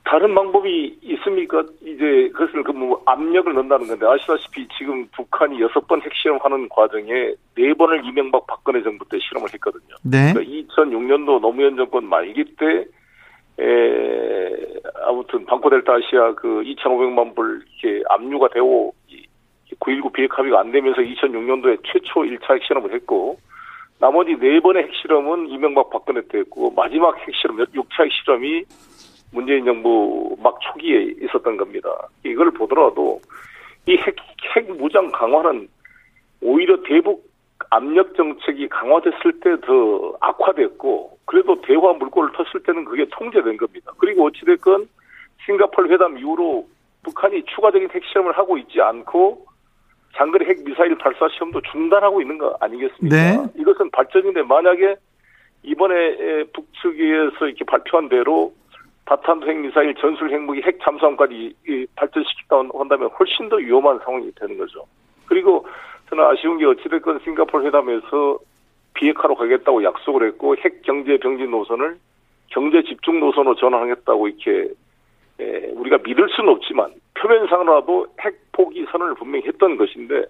다른 0.03 0.35
방법이 0.35 0.99
있습니까? 1.03 1.63
이제 1.81 2.29
그것을 2.33 2.63
그 2.63 2.71
뭐 2.81 3.01
압력을 3.05 3.53
넣는다는 3.53 3.87
건데 3.87 4.05
아시다시피 4.05 4.67
지금 4.77 5.07
북한이 5.15 5.61
여섯 5.61 5.87
번 5.87 6.01
핵실험하는 6.01 6.67
과정에 6.69 7.33
네 7.55 7.73
번을 7.77 8.03
이명박 8.05 8.45
박근혜 8.47 8.81
정부 8.83 9.05
때 9.07 9.17
실험을 9.19 9.47
했거든요. 9.53 9.95
네. 10.03 10.33
그러니까 10.33 10.73
2006년도 10.73 11.39
노무현 11.39 11.77
정권 11.77 12.05
말기 12.05 12.43
때 12.57 12.85
에, 13.59 14.79
아무튼 15.05 15.45
방코델타 15.45 15.93
아시아 15.93 16.33
그 16.35 16.63
2,500만 16.63 17.35
불 17.35 17.63
이렇게 17.81 18.03
압류가 18.09 18.49
되고 18.49 18.93
9.19 19.79 20.13
비핵 20.13 20.38
합의가 20.38 20.60
안 20.60 20.71
되면서 20.71 21.01
2006년도에 21.01 21.79
최초 21.86 22.21
1차 22.21 22.55
핵실험을 22.55 22.93
했고 22.93 23.39
나머지 23.99 24.36
네 24.38 24.60
번의 24.60 24.84
핵실험은 24.84 25.47
이명박 25.49 25.89
박근혜 25.89 26.21
때 26.27 26.39
했고 26.39 26.71
마지막 26.71 27.17
핵실험 27.19 27.57
6차 27.57 28.05
핵실험이 28.05 28.63
문재인 29.31 29.63
정부 29.65 30.36
막 30.41 30.60
초기에 30.62 31.13
있었던 31.21 31.55
겁니다. 31.57 31.89
이걸 32.25 32.51
보더라도 32.51 33.21
이 33.88 33.95
핵, 33.97 34.15
핵 34.55 34.71
무장 34.77 35.10
강화는 35.12 35.67
오히려 36.41 36.81
대북 36.84 37.23
압력 37.69 38.15
정책이 38.15 38.67
강화됐을 38.69 39.39
때 39.39 39.55
더 39.65 40.15
악화됐고 40.19 41.17
그래도 41.25 41.62
대화 41.62 41.93
물꼬를 41.93 42.31
텄을 42.34 42.65
때는 42.65 42.86
그게 42.86 43.05
통제된 43.12 43.57
겁니다. 43.57 43.91
그리고 43.97 44.25
어찌됐건 44.25 44.88
싱가폴 45.45 45.91
회담 45.91 46.17
이후로 46.17 46.67
북한이 47.03 47.43
추가적인 47.45 47.89
핵실험을 47.89 48.38
하고 48.38 48.57
있지 48.57 48.81
않고 48.81 49.45
장거리 50.15 50.45
핵 50.45 50.63
미사일 50.63 50.95
발사 50.97 51.28
시험도 51.30 51.62
중단하고 51.71 52.21
있는 52.21 52.38
거 52.38 52.56
아니겠습니까? 52.60 53.15
네. 53.15 53.38
이것은 53.56 53.91
발전인데 53.91 54.43
만약에 54.43 54.95
이번에 55.63 56.43
북측에서 56.54 57.47
이렇게 57.47 57.63
발표한 57.65 58.10
대로 58.10 58.54
다탄 59.06 59.41
핵 59.43 59.58
미사일 59.58 59.93
전술 59.95 60.32
핵무기 60.32 60.62
핵 60.62 60.80
잠수함까지 60.82 61.56
발전시켰다 61.95 62.63
한다면 62.78 63.10
훨씬 63.19 63.50
더 63.50 63.58
위험한 63.58 64.00
상황이 64.04 64.32
되는 64.36 64.58
거죠. 64.58 64.86
그리고 65.26 65.65
저는 66.10 66.24
아쉬운 66.26 66.58
게 66.58 66.65
어찌됐건 66.65 67.19
싱가폴 67.24 67.65
회담에서 67.65 68.39
비핵화로 68.93 69.36
가겠다고 69.36 69.84
약속을 69.84 70.28
했고 70.28 70.56
핵 70.58 70.82
경제 70.82 71.17
병진 71.17 71.52
노선을 71.52 71.97
경제 72.47 72.84
집중 72.84 73.19
노선으로 73.21 73.56
전환하겠다고 73.56 74.28
이렇게 74.28 74.69
우리가 75.73 75.99
믿을 76.04 76.30
수는 76.30 76.51
없지만 76.51 76.93
표면상으로라도 77.15 78.08
핵 78.21 78.36
포기 78.51 78.86
선언을 78.91 79.15
분명히 79.15 79.45
했던 79.47 79.77
것인데 79.77 80.25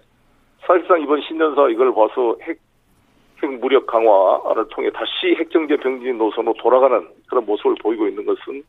사실상 0.66 1.00
이번 1.02 1.20
신년사 1.22 1.68
이걸 1.70 1.94
봐서 1.94 2.36
핵, 2.42 2.58
핵 3.42 3.50
무력 3.58 3.86
강화를 3.86 4.68
통해 4.70 4.90
다시 4.90 5.34
핵경제 5.38 5.76
병진 5.76 6.18
노선으로 6.18 6.54
돌아가는 6.54 7.08
그런 7.28 7.44
모습을 7.46 7.74
보이고 7.82 8.06
있는 8.06 8.24
것은 8.24 8.62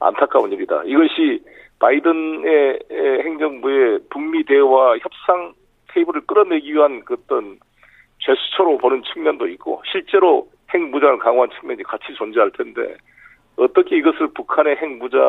안타까운 0.00 0.52
일이다. 0.52 0.82
이것이 0.84 1.42
바이든의 1.78 2.80
행정부의 3.24 4.00
북미 4.10 4.44
대화 4.44 4.96
협상 4.98 5.54
테이블을 5.88 6.22
끌어내기 6.26 6.74
위한 6.74 7.02
그 7.04 7.14
어떤 7.14 7.58
제스처로 8.20 8.78
보는 8.78 9.02
측면도 9.02 9.46
있고 9.48 9.82
실제로 9.90 10.48
핵 10.70 10.80
무장을 10.80 11.18
강화한 11.18 11.48
측면이 11.60 11.82
같이 11.84 12.12
존재할 12.14 12.50
텐데 12.50 12.96
어떻게 13.56 13.98
이것을 13.98 14.28
북한의 14.34 14.76
핵 14.76 14.98
무장 14.98 15.20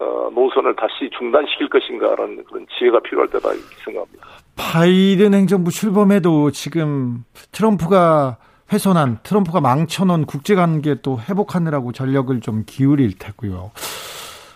어, 0.00 0.30
노선을 0.34 0.74
다시 0.76 1.10
중단시킬 1.16 1.68
것인가라는 1.68 2.44
그런 2.44 2.66
지혜가 2.76 3.00
필요할 3.00 3.28
때다 3.28 3.52
이렇게 3.52 3.76
생각합니다. 3.84 4.26
바이든 4.56 5.34
행정부 5.34 5.70
출범에도 5.70 6.50
지금 6.50 7.24
트럼프가 7.52 8.38
훼손한 8.72 9.18
트럼프가 9.22 9.60
망쳐놓은 9.60 10.24
국제관계 10.24 10.96
또 11.02 11.18
회복하느라고 11.20 11.92
전력을 11.92 12.40
좀 12.40 12.64
기울일 12.66 13.18
테고요. 13.18 13.70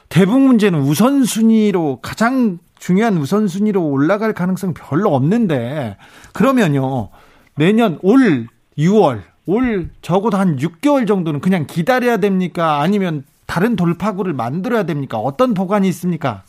대북 0.09 0.41
문제는 0.41 0.81
우선순위로 0.81 2.01
가장 2.03 2.59
중요한 2.79 3.19
우선순위로 3.19 3.85
올라갈 3.85 4.33
가능성 4.33 4.75
별로 4.75 5.15
없는데 5.15 5.97
그러면요 6.33 7.11
내년 7.57 7.99
올 8.03 8.47
6월 8.79 9.21
올 9.47 9.89
적어도 10.03 10.37
한 10.37 10.57
6개월 10.57 11.07
정도는 11.07 11.41
그냥 11.41 11.67
기다려야 11.67 12.17
됩니까? 12.19 12.81
아니면 12.81 13.25
다른 13.47 13.77
돌파구를 13.77 14.33
만들어야 14.33 14.83
됩니까? 14.83 15.19
어떤 15.19 15.55
보관이 15.55 15.89
있습니까? 15.89 16.43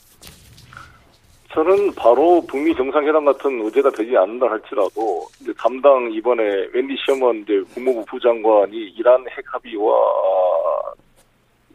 저는 1.53 1.93
바로 1.95 2.43
북미 2.47 2.75
정상회담 2.75 3.25
같은 3.25 3.61
의제가 3.63 3.91
되지 3.91 4.15
않는다 4.17 4.47
할지라도 4.47 5.27
이제 5.41 5.51
담당 5.57 6.11
이번에 6.11 6.43
웬디 6.73 6.95
셔먼 7.05 7.37
이제 7.41 7.63
국무부 7.73 8.03
부장관이 8.05 8.75
이란 8.75 9.25
핵 9.29 9.43
합의와 9.45 9.95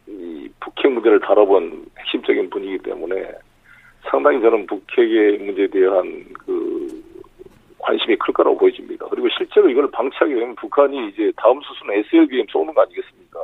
이 0.06 0.48
북핵 0.60 0.92
문제를 0.92 1.20
다뤄본 1.20 1.86
핵심적인 1.98 2.50
분이기 2.50 2.78
때문에 2.78 3.28
상당히 4.08 4.40
저는 4.40 4.66
북핵의 4.66 5.38
문제에 5.38 5.66
대한 5.68 6.24
그 6.34 7.02
관심이 7.78 8.16
클 8.16 8.32
거라고 8.34 8.58
보여집니다. 8.58 9.01
그리고 9.22 9.28
실제로 9.38 9.70
이걸 9.70 9.88
방치하게 9.92 10.34
되면 10.34 10.54
북한이 10.56 11.08
이제 11.08 11.30
다음 11.36 11.60
수순 11.62 11.92
SLBM 11.92 12.46
쏘는 12.50 12.74
거 12.74 12.82
아니겠습니까? 12.82 13.38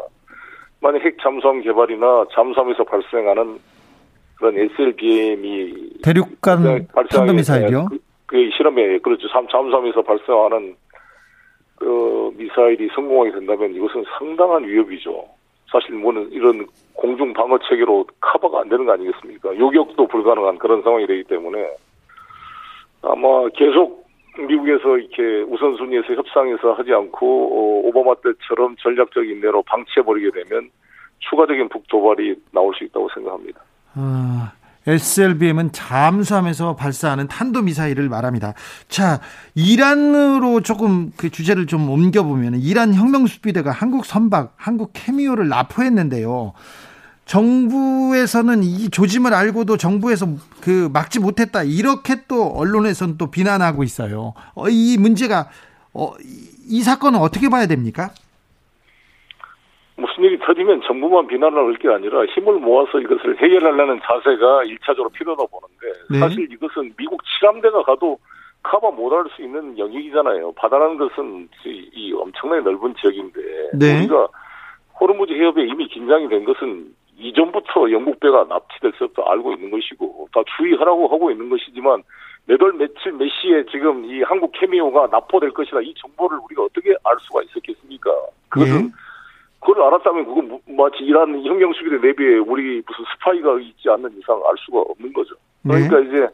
만약 0.81 1.05
핵 1.05 1.17
잠수함 1.23 1.61
개발이나 1.61 2.27
잠수함에서 2.33 2.83
발생하는 2.83 3.59
그런 4.37 4.59
SLBM이 4.59 6.01
대륙간 6.03 6.89
탄도미사일이요? 7.11 7.87
그, 7.91 7.99
그 8.27 8.51
실험에 8.57 8.99
그렇죠. 8.99 9.29
잠, 9.29 9.47
잠수함에서 9.49 10.03
발생하는 10.03 10.77
그 11.77 12.33
미사일이 12.37 12.89
성공하게 12.95 13.39
된다면 13.39 13.73
이것은 13.73 14.05
상당한 14.19 14.65
위협이죠. 14.65 15.25
사실 15.71 15.95
뭐는 15.95 16.33
이런 16.33 16.67
공중 16.95 17.33
방어 17.33 17.57
체계로 17.69 18.05
커버가 18.21 18.63
안 18.63 18.69
되는 18.69 18.85
거 18.85 18.93
아니겠습니까? 18.95 19.57
요격도 19.57 20.09
불가능한 20.09 20.59
그런 20.59 20.83
상황이 20.83 21.07
되기 21.07 21.23
때문에 21.25 21.69
아마 23.03 23.49
계속 23.55 24.08
미국에서 24.47 24.99
이렇게 24.99 25.43
우선순위에서 25.49 26.15
협상에서 26.15 26.73
하지 26.75 26.93
않고 26.93 27.27
어, 27.27 27.89
오바마 27.89 28.15
때처럼 28.23 28.77
전략적인 28.79 29.41
대로 29.41 29.63
방치해 29.63 30.05
버리게 30.05 30.31
되면 30.31 30.71
추가적인 31.19 31.69
북도발이 31.69 32.37
나올 32.53 32.75
수 32.75 32.85
있다고 32.85 33.09
생각합니다. 33.15 33.61
아, 33.95 34.53
SLBM은 34.87 35.73
잠수함에서 35.73 36.77
발사하는 36.77 37.29
탄도 37.29 37.63
미사일을 37.63 38.09
말합니다. 38.09 38.55
자, 38.89 39.21
이란으로 39.55 40.61
조금 40.63 41.11
그 41.17 41.31
주제를 41.31 41.67
좀 41.67 41.91
옮겨 41.91 42.23
보면 42.23 42.55
이란 42.57 42.95
혁명 42.95 43.27
수비대가 43.27 43.71
한국 43.71 44.07
선박, 44.07 44.55
한국 44.57 44.93
케미오를 44.95 45.49
납포했는데요. 45.49 46.55
정부에서는 47.29 48.63
이 48.63 48.91
조짐을 48.91 49.35
알고도 49.35 49.77
정부에서 49.77 50.27
그 50.63 50.89
막지 50.93 51.21
못했다 51.21 51.63
이렇게 51.63 52.25
또 52.27 52.45
언론에서는 52.57 53.19
또 53.19 53.31
비난하고 53.31 53.83
있어요. 53.85 54.33
어, 54.55 54.69
이 54.71 54.97
문제가 54.99 55.49
어, 55.93 56.13
이 56.69 56.81
사건은 56.81 57.21
어떻게 57.21 57.51
봐야 57.51 57.67
됩니까? 57.67 58.09
무슨 59.97 60.25
일이 60.25 60.39
터지면 60.39 60.81
정부만 60.87 61.27
비난을 61.27 61.59
할 61.59 61.79
게 61.79 61.89
아니라 61.89 62.25
힘을 62.25 62.55
모아서 62.61 62.99
이것을 62.99 63.37
해결하려는 63.43 64.01
자세가 64.03 64.63
1차적으로 64.65 65.13
필요하다 65.13 65.45
보는데 65.47 66.01
네. 66.11 66.19
사실 66.19 66.51
이것은 66.51 66.95
미국 66.97 67.21
칠함대가 67.25 67.83
가도 67.83 68.19
커버 68.63 68.91
못할 68.91 69.25
수 69.37 69.43
있는 69.43 69.77
영역이잖아요. 69.79 70.53
바다라는 70.53 70.97
것은 70.97 71.49
이, 71.67 71.91
이 71.93 72.13
엄청나게 72.15 72.63
넓은 72.63 72.95
지역인데 73.01 73.41
네. 73.75 73.99
우리가 73.99 74.29
호르무즈 75.01 75.33
해협에 75.33 75.67
이미 75.67 75.87
긴장이 75.89 76.29
된 76.29 76.45
것은 76.45 76.95
이전부터 77.19 77.91
영국 77.91 78.21
배가 78.21 78.45
납치될 78.45 78.93
것도 78.93 79.29
알고 79.29 79.53
있는 79.53 79.71
것이고 79.71 80.29
다 80.33 80.41
주의하라고 80.57 81.09
하고 81.09 81.31
있는 81.31 81.49
것이지만 81.49 82.03
몇월 82.47 82.73
며칠 82.75 83.13
몇 83.13 83.29
시에 83.29 83.65
지금 83.71 84.05
이 84.05 84.23
한국 84.23 84.53
케미오가 84.53 85.09
납포될 85.09 85.51
것이다 85.51 85.81
이 85.83 85.93
정보를 85.99 86.39
우리가 86.45 86.63
어떻게 86.63 86.91
알 87.05 87.17
수가 87.21 87.43
있었겠습니까? 87.43 88.11
그것은 88.49 88.87
예. 88.87 88.91
그걸 89.61 89.83
알았다면 89.83 90.25
그건 90.25 90.61
마치 90.77 90.99
이란 91.03 91.45
혁명수비대 91.45 91.99
내비에 91.99 92.39
우리 92.39 92.83
무슨 92.87 93.05
스파이가 93.13 93.59
있지 93.61 93.91
않는 93.91 94.17
이상 94.19 94.41
알 94.47 94.55
수가 94.59 94.81
없는 94.81 95.13
거죠. 95.13 95.35
그러니까 95.65 95.99
네. 96.01 96.07
이제 96.07 96.29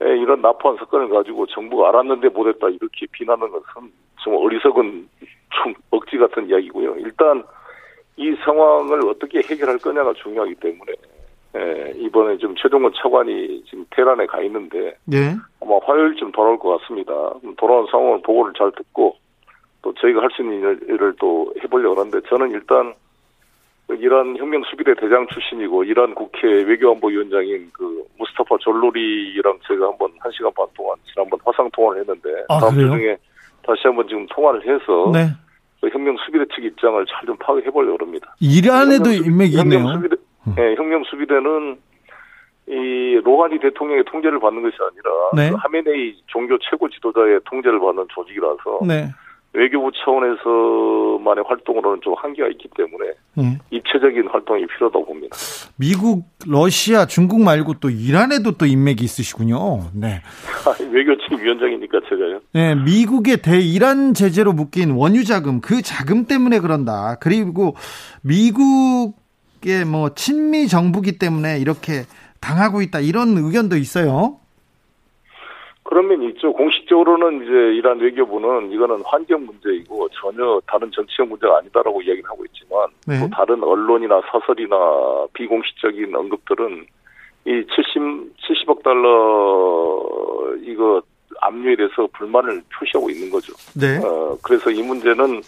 이런 0.00 0.40
납포한 0.40 0.78
사건을 0.78 1.10
가지고 1.10 1.46
정부가 1.46 1.90
알았는데 1.90 2.30
못했다 2.30 2.68
이렇게 2.68 3.06
비난하는 3.12 3.52
것은 3.52 3.92
좀 4.22 4.34
어리석은 4.34 5.08
좀 5.50 5.74
억지 5.90 6.16
같은 6.16 6.48
이야기고요. 6.48 6.96
일단 6.98 7.44
이 8.18 8.34
상황을 8.44 9.08
어떻게 9.08 9.38
해결할 9.38 9.78
거냐가 9.78 10.12
중요하기 10.14 10.56
때문에 10.56 10.92
예, 11.56 11.92
이번에 11.96 12.36
좀 12.36 12.54
최종원 12.56 12.92
차관이 13.00 13.64
지금 13.64 13.86
테란에 13.90 14.26
가 14.26 14.42
있는데 14.42 14.96
예. 15.12 15.34
아마 15.62 15.78
화요일쯤 15.84 16.32
돌아올 16.32 16.58
것 16.58 16.78
같습니다. 16.78 17.12
돌아온 17.56 17.86
상황을 17.90 18.20
보고를 18.22 18.52
잘 18.58 18.70
듣고 18.72 19.16
또 19.82 19.94
저희가 19.94 20.20
할 20.20 20.28
수 20.30 20.42
있는 20.42 20.78
일을 20.88 21.14
또 21.18 21.54
해보려고 21.62 22.00
하는데 22.00 22.20
저는 22.28 22.50
일단 22.50 22.92
이란 23.90 24.36
혁명 24.36 24.62
수비대 24.64 24.94
대장 25.00 25.26
출신이고 25.32 25.84
이란 25.84 26.14
국회 26.14 26.46
외교안보위원장인 26.64 27.70
그 27.72 28.04
무스타파 28.18 28.56
졸로리랑 28.60 29.60
제가 29.66 29.86
한번 29.86 30.12
한 30.18 30.30
시간 30.32 30.52
반 30.54 30.66
동안 30.76 30.96
지난번 31.10 31.38
화상 31.44 31.70
통화를 31.72 32.00
했는데 32.02 32.44
아, 32.48 32.58
다음 32.58 32.74
주 32.74 32.86
중에 32.90 33.16
다시 33.62 33.82
한번 33.84 34.06
지금 34.08 34.26
통화를 34.26 34.60
해서 34.62 35.10
네. 35.12 35.28
그 35.80 35.88
혁명 35.90 36.16
수비대 36.24 36.44
측 36.54 36.64
입장을 36.64 37.04
잘 37.06 37.26
좀 37.26 37.36
파악해 37.38 37.70
보려고 37.70 37.98
합니다. 38.04 38.34
이란에도 38.40 39.10
인맥이 39.10 39.58
있네요. 39.58 39.80
혁명 39.80 39.94
수비대, 39.94 40.16
음. 40.46 40.54
네, 40.56 40.74
혁명 40.76 41.04
수비대는 41.04 41.78
이 42.66 43.20
로하니 43.24 43.58
대통령의 43.60 44.04
통제를 44.04 44.38
받는 44.40 44.62
것이 44.62 44.76
아니라 44.80 45.10
네. 45.34 45.50
그 45.50 45.56
하메네이 45.58 46.16
종교 46.26 46.58
최고 46.58 46.88
지도자의 46.88 47.40
통제를 47.44 47.80
받는 47.80 48.06
조직이라서 48.14 48.80
네. 48.86 49.08
외교부 49.58 49.90
차원에서만의 49.92 51.42
활동으로는 51.48 52.00
좀 52.02 52.14
한계가 52.16 52.48
있기 52.50 52.68
때문에 52.76 53.10
네. 53.34 53.58
입체적인 53.70 54.28
활동이 54.28 54.64
필요하다고 54.68 55.04
봅니다. 55.04 55.36
미국, 55.76 56.26
러시아, 56.46 57.06
중국 57.06 57.40
말고 57.40 57.74
또 57.80 57.90
이란에도 57.90 58.52
또 58.52 58.66
인맥이 58.66 59.02
있으시군요. 59.02 59.90
네. 59.94 60.22
외교팀 60.92 61.42
위원장이니까 61.42 62.00
제가요. 62.08 62.40
네, 62.52 62.76
미국의 62.76 63.38
대이란 63.38 64.14
제재로 64.14 64.52
묶인 64.52 64.92
원유 64.92 65.24
자금 65.24 65.60
그 65.60 65.82
자금 65.82 66.26
때문에 66.26 66.60
그런다. 66.60 67.16
그리고 67.20 67.74
미국의 68.22 69.84
뭐 69.90 70.14
친미 70.14 70.68
정부기 70.68 71.18
때문에 71.18 71.58
이렇게 71.58 72.04
당하고 72.40 72.80
있다 72.80 73.00
이런 73.00 73.36
의견도 73.36 73.76
있어요. 73.76 74.37
그런 75.88 76.06
면이 76.06 76.28
있죠. 76.32 76.52
공식적으로는 76.52 77.44
이제 77.44 77.52
이란 77.78 77.98
외교부는 77.98 78.70
이거는 78.72 79.00
환경 79.06 79.46
문제이고 79.46 80.06
전혀 80.10 80.60
다른 80.66 80.90
정치적 80.92 81.26
문제가 81.26 81.56
아니다라고 81.56 82.02
이야기를 82.02 82.28
하고 82.28 82.44
있지만 82.44 82.88
네. 83.06 83.18
또 83.20 83.30
다른 83.30 83.64
언론이나 83.64 84.20
사설이나 84.30 84.76
비공식적인 85.32 86.14
언급들은 86.14 86.86
이 87.46 87.64
70, 87.74 88.36
70억 88.36 88.82
달러 88.82 90.54
이거 90.60 91.00
압류에 91.40 91.76
대해서 91.76 92.06
불만을 92.12 92.60
표시하고 92.70 93.08
있는 93.08 93.30
거죠. 93.30 93.54
네. 93.74 93.96
어, 94.04 94.36
그래서 94.42 94.70
이 94.70 94.82
문제는 94.82 95.40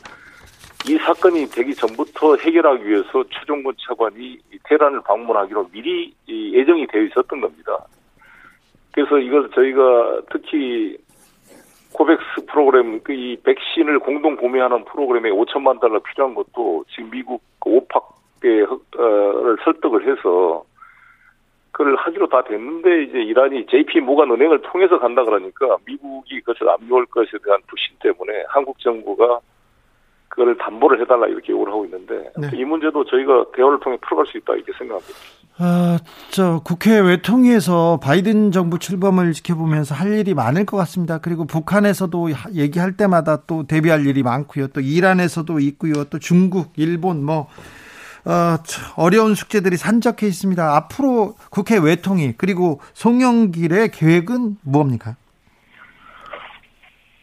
이 0.89 0.97
사건이 0.97 1.51
되기 1.51 1.75
전부터 1.75 2.37
해결하기 2.37 2.89
위해서 2.89 3.23
최종권 3.29 3.75
차관이 3.87 4.39
테란을 4.65 5.03
방문하기로 5.03 5.69
미리 5.71 6.15
예정이 6.27 6.87
되어 6.87 7.03
있었던 7.03 7.43
겁니다. 7.43 7.77
그래서 8.93 9.19
이걸 9.19 9.51
저희가 9.51 10.23
특히 10.31 10.97
코백스 11.93 12.47
프로그램 12.47 13.01
그 13.03 13.13
이 13.13 13.37
백신을 13.43 13.99
공동 14.01 14.37
구매하는 14.37 14.85
프로그램에 14.85 15.31
5천만 15.31 15.81
달러 15.81 15.99
필요한 16.01 16.35
것도 16.35 16.85
지금 16.91 17.11
미국 17.11 17.43
오팍에 17.65 18.11
를 18.43 19.57
설득을 19.65 20.07
해서 20.09 20.65
그걸 21.73 21.97
하기로 21.97 22.29
다 22.29 22.43
됐는데 22.43 23.05
이제 23.05 23.19
이란이 23.19 23.67
JP 23.67 24.01
모간 24.01 24.31
은행을 24.31 24.63
통해서 24.63 24.99
간다 24.99 25.25
그러니까 25.25 25.77
미국이 25.87 26.41
그것을 26.41 26.69
압류할 26.69 27.07
것에 27.07 27.31
대한 27.45 27.61
불신 27.67 27.97
때문에 28.01 28.45
한국 28.49 28.79
정부가 28.81 29.41
그거를 30.31 30.57
담보를 30.57 31.01
해달라 31.01 31.27
이렇게 31.27 31.53
요구를 31.53 31.73
하고 31.73 31.85
있는데 31.85 32.31
네. 32.39 32.51
이 32.55 32.65
문제도 32.65 33.05
저희가 33.05 33.47
대화를 33.55 33.81
통해 33.81 33.99
풀어갈 34.01 34.27
수 34.27 34.39
있다 34.39 34.55
이렇게 34.55 34.73
생각합니다. 34.79 35.19
아, 35.63 35.99
저 36.31 36.63
국회 36.65 36.99
외통위에서 36.99 38.01
바이든 38.03 38.51
정부 38.51 38.79
출범을 38.79 39.33
지켜보면서 39.33 39.95
할 39.95 40.19
일이 40.19 40.33
많을 40.33 40.65
것 40.65 40.79
같습니다. 40.79 41.19
그리고 41.19 41.45
북한에서도 41.45 42.31
얘기할 42.55 42.97
때마다 42.97 43.43
또 43.47 43.67
대비할 43.67 44.07
일이 44.07 44.23
많고요. 44.23 44.69
또 44.69 44.81
이란에서도 44.81 45.59
있고요. 45.59 46.05
또 46.05 46.19
중국, 46.19 46.73
일본 46.77 47.23
뭐 47.25 47.49
어, 48.25 48.57
어려운 48.97 49.35
숙제들이 49.35 49.77
산적해 49.77 50.27
있습니다. 50.27 50.77
앞으로 50.77 51.35
국회 51.51 51.77
외통위 51.79 52.35
그리고 52.39 52.81
송영길의 52.95 53.91
계획은 53.91 54.59
무엇입니까? 54.65 55.17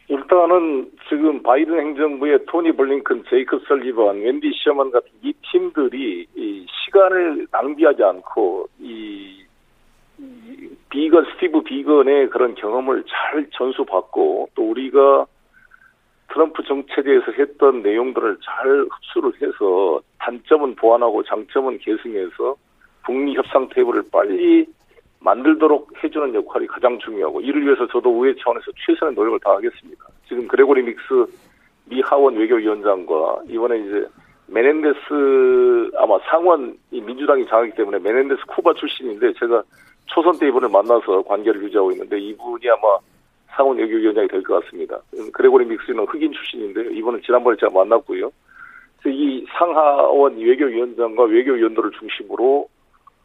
일단은 0.08 0.90
지금 1.08 1.42
바이든 1.42 1.78
행정부의 1.78 2.44
토니 2.46 2.72
블링컨, 2.72 3.24
제이크 3.30 3.60
설리번, 3.66 4.20
웬디 4.20 4.52
시어먼 4.52 4.90
같은 4.90 5.08
이 5.22 5.32
팀들이 5.50 6.26
이 6.34 6.66
시간을 6.84 7.46
낭비하지 7.50 8.02
않고 8.02 8.68
이, 8.80 9.44
이 10.18 10.68
비건 10.90 11.24
스티브 11.32 11.62
비건의 11.62 12.28
그런 12.28 12.54
경험을 12.54 13.04
잘 13.08 13.48
전수받고 13.52 14.50
또 14.54 14.70
우리가 14.70 15.26
트럼프 16.30 16.62
정책에서 16.64 17.32
했던 17.32 17.82
내용들을 17.82 18.38
잘 18.42 18.86
흡수를 18.90 19.32
해서 19.40 20.02
단점은 20.18 20.74
보완하고 20.76 21.22
장점은 21.22 21.78
계승해서 21.78 22.56
북미 23.02 23.34
협상 23.34 23.66
테이블을 23.70 24.02
빨리 24.12 24.66
만들도록 25.20 26.04
해주는 26.04 26.34
역할이 26.34 26.66
가장 26.66 26.98
중요하고 26.98 27.40
이를 27.40 27.64
위해서 27.64 27.86
저도 27.86 28.10
의회 28.10 28.34
차원에서 28.38 28.66
최선의 28.86 29.14
노력을 29.14 29.40
다하겠습니다. 29.40 30.04
지금 30.28 30.46
그레고리 30.46 30.82
믹스 30.82 31.26
미 31.86 32.00
하원 32.02 32.36
외교위원장과 32.36 33.42
이번에 33.48 33.78
이제 33.78 34.06
메넨데스 34.46 35.90
아마 35.96 36.18
상원 36.30 36.76
이 36.90 37.00
민주당이 37.00 37.46
장악하기 37.46 37.72
때문에 37.72 37.98
메넨데스 37.98 38.42
쿠바 38.48 38.74
출신인데 38.74 39.32
제가 39.38 39.62
초선 40.06 40.38
때 40.38 40.48
이분을 40.48 40.68
만나서 40.68 41.22
관계를 41.22 41.62
유지하고 41.64 41.92
있는데 41.92 42.18
이분이 42.18 42.68
아마 42.70 42.98
상원 43.56 43.78
외교위원장이 43.78 44.28
될 44.28 44.42
것 44.42 44.62
같습니다. 44.64 44.98
그레고리 45.32 45.64
믹스는 45.66 46.04
흑인 46.06 46.32
출신인데요. 46.32 46.90
이분은 46.90 47.22
지난번에 47.22 47.56
제가 47.58 47.72
만났고요. 47.72 48.30
이 49.06 49.46
상하원 49.56 50.36
외교위원장과 50.38 51.24
외교위원들을 51.24 51.90
중심으로 51.98 52.68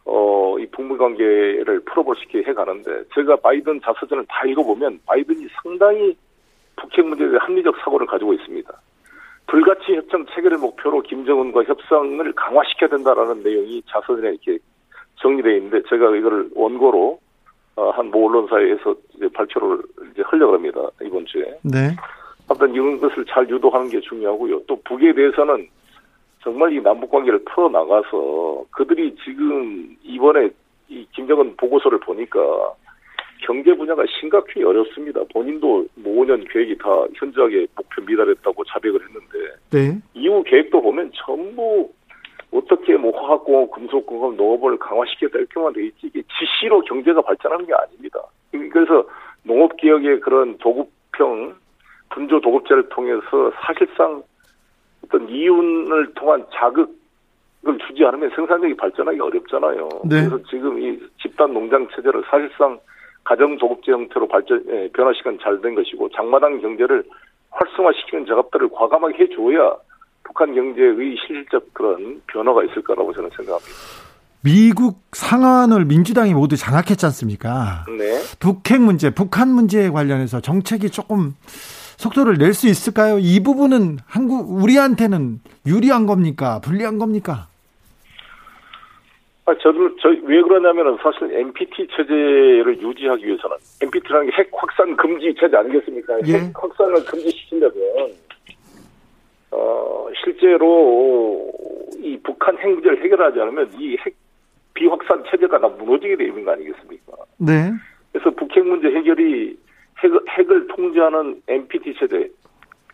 어, 0.06 0.60
이 0.60 0.66
북미 0.68 0.98
관계를 0.98 1.80
풀어볼 1.86 2.16
수 2.18 2.24
있게 2.24 2.44
해 2.50 2.54
가는데, 2.54 3.04
제가 3.16 3.38
바이든 3.38 3.80
자서전을 3.82 4.26
다 4.28 4.46
읽어보면, 4.46 5.00
바이든이 5.06 5.48
상당히 5.62 6.14
북핵 6.84 7.06
문제에 7.06 7.28
대해 7.28 7.38
합리적 7.40 7.76
사고를 7.84 8.06
가지고 8.06 8.34
있습니다. 8.34 8.72
불가치 9.48 9.96
협정 9.96 10.26
체결을 10.34 10.58
목표로 10.58 11.02
김정은과 11.02 11.64
협상을 11.64 12.32
강화시켜야 12.34 12.90
된다라는 12.90 13.44
내용이 13.44 13.82
자서전에 13.88 14.30
이렇게 14.30 14.58
정리되어 15.16 15.54
있는데, 15.58 15.82
제가 15.90 16.16
이거를 16.16 16.50
원고로, 16.56 17.20
어, 17.76 17.90
한모 17.92 18.28
언론사에서 18.28 18.96
이제 19.16 19.28
발표를 19.30 19.82
이제 20.12 20.22
하려고 20.26 20.54
합니다. 20.54 20.80
이번 21.02 21.26
주에. 21.26 21.44
네. 21.64 21.96
아무튼 22.50 22.74
이런 22.74 23.00
것을 23.00 23.26
잘 23.26 23.50
유도하는 23.50 23.90
게 23.90 24.00
중요하고요. 24.02 24.64
또 24.68 24.80
북에 24.84 25.14
대해서는 25.14 25.68
정말 26.42 26.74
이 26.74 26.82
남북 26.82 27.10
관계를 27.10 27.44
풀어 27.46 27.70
나가서 27.70 28.66
그들이 28.72 29.16
지금 29.24 29.96
이번에 30.04 30.50
이 30.90 31.08
김정은 31.14 31.56
보고서를 31.56 32.00
보니까 32.02 32.40
경제 33.42 33.74
분야가 33.76 34.04
심각히 34.20 34.64
어렵습니다. 34.64 35.22
본인도 35.34 35.86
뭐 35.96 36.26
5년 36.26 36.46
계획이 36.52 36.78
다 36.78 36.90
현저하게 37.16 37.68
목표 37.76 38.02
미달했다고 38.02 38.64
자백을 38.66 39.00
했는데 39.02 39.56
네. 39.72 40.02
이후 40.14 40.44
계획도 40.44 40.82
보면 40.82 41.12
전부 41.14 41.92
어떻게 42.52 42.96
뭐 42.96 43.12
화학공업, 43.20 43.72
금속공업, 43.72 44.36
농업을 44.36 44.78
강화시켰다 44.78 45.40
이렇게만 45.40 45.74
돼 45.74 45.86
있지 45.86 46.08
이게 46.08 46.22
지시로 46.38 46.82
경제가 46.82 47.22
발전하는 47.22 47.66
게 47.66 47.74
아닙니다. 47.74 48.20
그래서 48.72 49.08
농업개혁의 49.44 50.20
그런 50.22 50.58
도급형 50.60 51.56
분조 52.10 52.40
도급제를 52.42 52.90
통해서 52.90 53.52
사실상 53.60 54.24
어떤 55.04 55.28
이윤을 55.28 56.14
통한 56.14 56.46
자극을 56.54 56.88
주지 57.88 58.06
않으면 58.06 58.30
생산력이 58.36 58.76
발전하기 58.76 59.20
어렵잖아요. 59.20 59.90
네. 60.06 60.28
그래서 60.28 60.40
지금 60.50 60.80
이 60.80 61.00
집단 61.22 61.54
농장 61.54 61.88
체제를 61.96 62.24
사실상 62.30 62.80
가정 63.24 63.58
조급제 63.58 63.92
형태로 63.92 64.28
발전 64.28 64.64
예, 64.70 64.90
변화시간 64.94 65.38
잘 65.42 65.62
된 65.62 65.76
것이고 65.76 66.10
장마당 66.10 66.60
경제를 66.62 67.04
활성화시키는 67.52 68.26
작업들을 68.26 68.70
과감하게 68.70 69.24
해줘야 69.24 69.76
북한 70.24 70.54
경제의 70.54 71.16
실질적 71.26 71.74
그런 71.74 72.22
변화가 72.28 72.64
있을 72.66 72.82
거라고 72.84 73.14
저는 73.14 73.30
생각합니다. 73.36 73.72
미국 74.44 75.00
상한을 75.14 75.86
민주당이 75.86 76.34
모두 76.34 76.58
장악했지 76.58 77.06
않습니까? 77.06 77.86
네. 77.98 78.20
북핵 78.40 78.82
문제, 78.82 79.10
북한 79.10 79.50
문제에 79.50 79.90
관련해서 79.90 80.42
정책이 80.42 80.90
조금 80.90 81.34
속도를 81.98 82.38
낼 82.38 82.54
수 82.54 82.68
있을까요? 82.68 83.20
이 83.20 83.42
부분은 83.42 84.00
한국 84.06 84.52
우리한테는 84.52 85.40
유리한 85.66 86.06
겁니까? 86.08 86.60
불리한 86.62 86.98
겁니까? 86.98 87.48
아, 89.46 89.54
저도 89.56 89.96
저 89.98 90.10
왜 90.24 90.42
그러냐면은 90.42 90.98
사실 91.04 91.30
NPT 91.34 91.88
체제를 91.88 92.82
유지하기 92.82 93.26
위해서는 93.28 93.58
NPT라는 93.82 94.30
게 94.30 94.38
핵 94.38 94.50
확산 94.54 94.96
금지 94.96 95.34
체제 95.38 95.58
아니겠습니까? 95.58 96.20
예. 96.28 96.34
핵 96.34 96.52
확산을 96.56 97.04
금지시킨다면 97.06 97.74
어, 99.52 100.08
실제로 100.24 101.52
이 102.00 102.18
북한 102.24 102.58
핵 102.58 102.70
문제를 102.70 103.04
해결하지 103.04 103.40
않으면 103.42 103.70
이 103.80 103.96
핵 103.98 104.16
비확산 104.76 105.24
체제가 105.30 105.60
다 105.60 105.68
무너지게 105.68 106.16
되는 106.16 106.44
거 106.44 106.52
아니겠습니까? 106.52 107.14
네. 107.38 107.72
그래서 108.12 108.32
북핵 108.32 108.66
문제 108.66 108.88
해결이 108.88 109.56
핵, 110.00 110.12
핵을 110.30 110.68
통제하는 110.68 111.40
NPT 111.48 111.94
체제, 112.00 112.28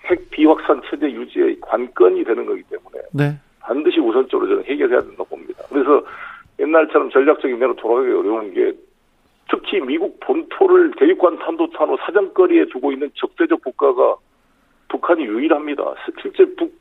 핵 0.04 0.30
비확산 0.30 0.82
체제 0.90 1.10
유지의 1.10 1.58
관건이 1.62 2.26
되는 2.26 2.46
거기 2.46 2.64
때문에 2.64 3.00
네. 3.14 3.34
반드시 3.62 4.00
우선적으로 4.02 4.50
저는 4.50 4.64
해결해야 4.66 5.00
된다고 5.00 5.24
봅니다. 5.26 5.64
그래서 5.70 6.04
옛날처럼 6.60 7.10
전략적인 7.10 7.58
면으로 7.58 7.76
돌아가기 7.76 8.12
어려운 8.12 8.54
게 8.54 8.74
특히 9.50 9.80
미국 9.82 10.20
본토를 10.20 10.92
대륙간 10.98 11.40
탄도탄으로 11.40 11.98
사정거리에 11.98 12.66
두고 12.66 12.92
있는 12.92 13.10
적대적 13.16 13.64
국가가 13.64 14.16
북한이 14.90 15.24
유일합니다. 15.26 15.96
실제 16.22 16.46
북, 16.56 16.72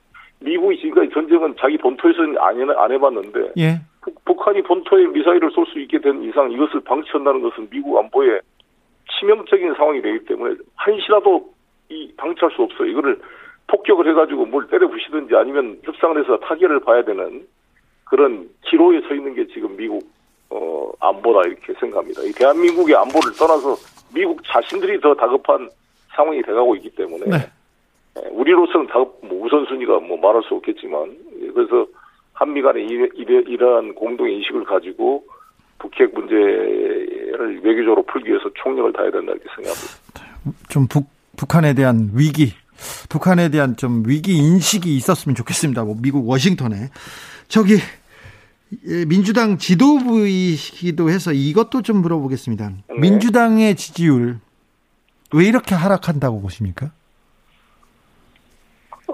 미국이 0.40 0.78
지금까지 0.78 1.10
전쟁은 1.12 1.54
자기 1.58 1.78
본토에서는 1.78 2.38
안, 2.38 2.60
해, 2.60 2.74
안 2.76 2.92
해봤는데 2.92 3.52
예. 3.58 3.80
북, 4.24 4.46
한이 4.46 4.62
본토에 4.62 5.06
미사일을 5.06 5.50
쏠 5.50 5.66
수 5.66 5.78
있게 5.80 5.98
된 6.00 6.22
이상 6.22 6.50
이것을 6.50 6.80
방치한다는 6.80 7.42
것은 7.42 7.68
미국 7.70 7.98
안보에 7.98 8.40
치명적인 9.18 9.74
상황이 9.74 10.00
되기 10.00 10.24
때문에 10.24 10.56
한시라도 10.76 11.52
이 11.90 12.12
방치할 12.16 12.50
수 12.54 12.62
없어요. 12.62 12.88
이거를 12.88 13.18
폭격을 13.66 14.08
해가지고 14.08 14.46
뭘 14.46 14.66
때려 14.68 14.88
부시든지 14.88 15.34
아니면 15.36 15.78
협상을 15.84 16.18
해서 16.22 16.38
타결을 16.38 16.80
봐야 16.80 17.04
되는 17.04 17.46
그런 18.10 18.48
기로에 18.62 19.00
서 19.02 19.14
있는 19.14 19.34
게 19.34 19.46
지금 19.48 19.76
미국 19.76 20.02
어 20.50 20.90
안보다 21.00 21.46
이렇게 21.46 21.74
생각합니다. 21.78 22.22
이 22.22 22.32
대한민국의 22.32 22.96
안보를 22.96 23.32
떠나서 23.38 23.76
미국 24.14 24.42
자신들이 24.44 25.00
더 25.00 25.14
다급한 25.14 25.68
상황이 26.16 26.42
돼가고 26.42 26.74
있기 26.76 26.90
때문에 26.90 27.26
네. 27.26 27.36
예, 28.16 28.28
우리로서는 28.30 28.86
다급 28.86 29.20
뭐 29.22 29.44
우선순위가 29.44 30.00
뭐 30.00 30.16
말할 30.16 30.42
수 30.42 30.54
없겠지만 30.54 31.16
그래서 31.54 31.86
한미 32.32 32.62
간의 32.62 32.86
이러한 32.86 33.94
공동 33.94 34.30
인식을 34.30 34.64
가지고 34.64 35.24
북핵 35.78 36.14
문제를 36.14 37.60
외교적으로 37.62 38.02
풀기 38.04 38.30
위해서 38.30 38.50
총력을 38.54 38.92
다해야 38.92 39.10
된다 39.10 39.32
이렇게 39.32 39.48
생각합니다. 39.54 40.64
좀 40.68 40.86
북, 40.88 41.06
북한에 41.36 41.74
대한 41.74 42.10
위기, 42.14 42.52
북한에 43.08 43.50
대한 43.50 43.76
좀 43.76 44.02
위기 44.06 44.36
인식이 44.36 44.96
있었으면 44.96 45.34
좋겠습니다. 45.36 45.84
뭐 45.84 45.96
미국 46.00 46.28
워싱턴에 46.28 46.76
저기 47.48 47.74
예, 48.86 49.04
민주당 49.06 49.56
지도부이기도 49.56 51.08
해서 51.08 51.32
이것도 51.32 51.82
좀 51.82 52.02
물어보겠습니다. 52.02 52.68
네. 52.68 53.00
민주당의 53.00 53.74
지지율 53.76 54.36
왜 55.34 55.44
이렇게 55.46 55.74
하락한다고 55.74 56.40
보십니까? 56.42 56.90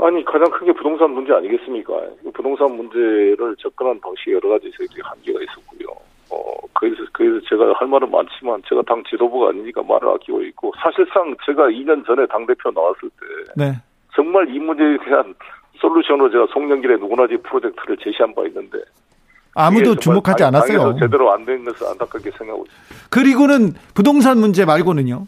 아니 0.01 0.25
가장 0.25 0.51
큰게 0.51 0.73
부동산 0.73 1.13
문제 1.13 1.33
아니겠습니까? 1.33 1.93
부동산 2.35 2.77
문제를 2.77 3.55
접근한 3.59 4.01
방식이 4.01 4.33
여러 4.33 4.51
가지 4.51 4.71
한계가 5.03 5.39
있었고요. 5.41 5.89
어 6.31 6.67
그래서 6.73 7.05
그래서 7.13 7.41
제가 7.49 7.73
할 7.77 7.87
말은 7.87 8.11
많지만 8.11 8.61
제가 8.69 8.83
당 8.83 9.05
지도부가 9.09 9.51
아니니까 9.51 9.83
말을 9.85 10.09
아끼고 10.09 10.43
있고 10.43 10.73
사실상 10.83 11.37
제가 11.47 11.69
2년 11.69 12.05
전에 12.05 12.27
당 12.27 12.45
대표 12.45 12.73
나왔을 12.73 13.09
때 13.11 13.53
네. 13.57 13.73
정말 14.15 14.53
이 14.53 14.59
문제에 14.59 14.97
대한 15.05 15.33
솔루션으로 15.81 16.31
제가 16.31 16.47
송년길에 16.53 16.97
누구나 16.97 17.27
집 17.27 17.43
프로젝트를 17.43 17.97
제시한 18.03 18.35
바 18.35 18.43
있는데 18.47 18.79
아무도 19.55 19.95
주목하지 19.97 20.45
않았어요. 20.45 20.97
제대로 20.99 21.33
안 21.33 21.45
된 21.45 21.65
것을 21.65 21.87
안타깝게 21.87 22.31
생각하고 22.33 22.65
있습니다. 22.67 23.07
그리고는 23.11 23.73
부동산 23.95 24.39
문제 24.39 24.65
말고는요? 24.65 25.27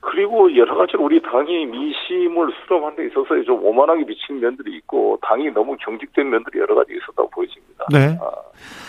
그리고 0.00 0.54
여러 0.56 0.74
가지로 0.76 1.04
우리 1.04 1.22
당이 1.22 1.66
민심을 1.66 2.52
수렴하는 2.64 2.96
데 2.96 3.06
있어서 3.06 3.28
좀 3.46 3.64
오만하게 3.64 4.04
비친 4.06 4.40
면들이 4.40 4.76
있고 4.78 5.18
당이 5.22 5.50
너무 5.52 5.76
경직된 5.78 6.28
면들이 6.28 6.58
여러 6.58 6.74
가지 6.74 6.92
있었다고 6.92 7.30
보여집니다. 7.30 7.84
네. 7.92 8.18
아. 8.20 8.30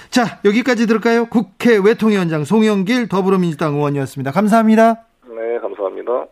자 0.10 0.40
여기까지 0.44 0.88
들을까요? 0.88 1.26
국회 1.28 1.78
외통위원장 1.84 2.44
송영길 2.44 3.08
더불어민주당 3.10 3.76
의원이었습니다. 3.76 4.32
감사합니다. 4.32 5.06
네, 5.28 5.60
감사합니다. 5.60 6.26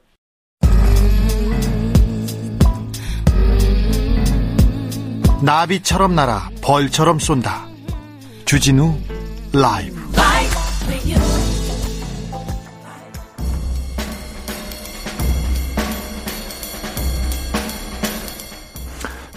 나비처럼 5.41 6.13
날아 6.15 6.49
벌처럼 6.61 7.19
쏜다. 7.19 7.65
주진우 8.45 8.95
라이브. 9.53 10.01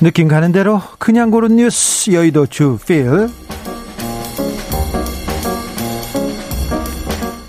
느낌 0.01 0.29
가는 0.29 0.53
대로 0.53 0.83
그냥 0.99 1.31
고른 1.31 1.57
뉴스 1.57 2.11
여의도 2.13 2.47
주필 2.49 3.31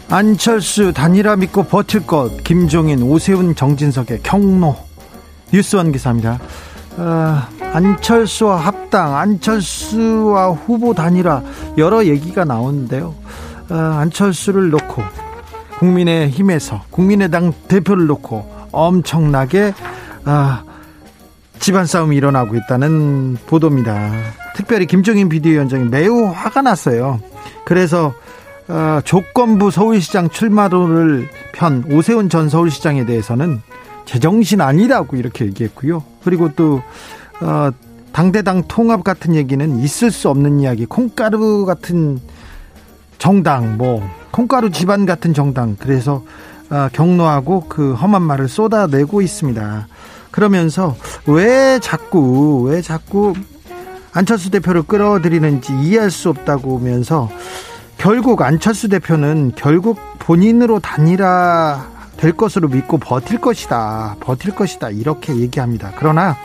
안철수 0.10 0.94
단일화 0.94 1.36
믿고 1.36 1.64
버틸 1.64 2.08
것 2.08 2.42
김종인 2.46 3.02
오세훈 3.02 3.56
정진석의 3.56 4.22
경로 4.24 4.78
뉴스원 5.52 5.92
기사입니다. 5.92 6.40
어, 6.98 7.42
안철수와 7.76 8.56
합당, 8.56 9.18
안철수와 9.18 10.52
후보 10.52 10.94
단일화 10.94 11.44
여러 11.78 12.06
얘기가 12.06 12.46
나오는데요. 12.46 13.14
어, 13.70 13.76
안철수를 13.76 14.70
놓고 14.70 15.04
국민의힘에서 15.80 16.84
국민의당 16.90 17.52
대표를 17.68 18.08
놓고 18.08 18.70
엄청나게 18.72 19.74
어, 20.26 20.60
집안 21.60 21.86
싸움이 21.86 22.16
일어나고 22.16 22.56
있다는 22.56 23.38
보도입니다. 23.46 24.10
특별히 24.56 24.86
김종인 24.86 25.28
비대위원장이 25.28 25.90
매우 25.90 26.32
화가 26.34 26.62
났어요. 26.62 27.20
그래서 27.66 28.14
어, 28.70 29.02
조건부 29.04 29.70
서울시장 29.70 30.30
출마도를 30.30 31.28
편 31.52 31.84
오세훈 31.92 32.30
전 32.30 32.48
서울시장에 32.48 33.06
대해서는 33.06 33.62
제정신 34.06 34.62
아니라고 34.62 35.18
이렇게 35.18 35.46
얘기했고요. 35.46 36.04
그리고 36.24 36.54
또 36.56 36.82
어, 37.42 37.70
당대당 38.12 38.64
통합 38.68 39.04
같은 39.04 39.36
얘기는 39.36 39.80
있을 39.80 40.12
수 40.12 40.30
없는 40.30 40.60
이야기. 40.60 40.86
콩가루 40.86 41.66
같은 41.66 42.20
정당, 43.18 43.78
뭐 43.78 44.02
콩가루 44.32 44.72
집안 44.72 45.06
같은 45.06 45.34
정당. 45.34 45.76
그래서 45.80 46.24
어, 46.70 46.90
경로하고 46.94 47.66
그 47.68 47.94
험한 47.94 48.22
말을 48.22 48.48
쏟아내고 48.48 49.22
있습니다. 49.22 49.88
그러면서 50.32 50.96
왜 51.28 51.80
자꾸 51.80 52.64
왜 52.64 52.82
자꾸 52.82 53.34
안철수 54.14 54.50
대표를 54.50 54.84
끌어들이는지 54.84 55.74
이해할 55.82 56.10
수 56.12 56.30
없다고 56.30 56.80
하면서 56.80 57.30
결국 57.98 58.42
안철수 58.42 58.88
대표는 58.90 59.54
결국 59.56 60.00
본인으로 60.20 60.80
단일화 60.80 61.88
될 62.18 62.32
것으로 62.32 62.70
믿고 62.70 62.98
버틸 62.98 63.40
것이다. 63.40 64.16
버틸 64.22 64.56
것이다. 64.56 64.90
이렇게 64.90 65.36
얘기합니다. 65.36 65.92
그러나 65.98 66.36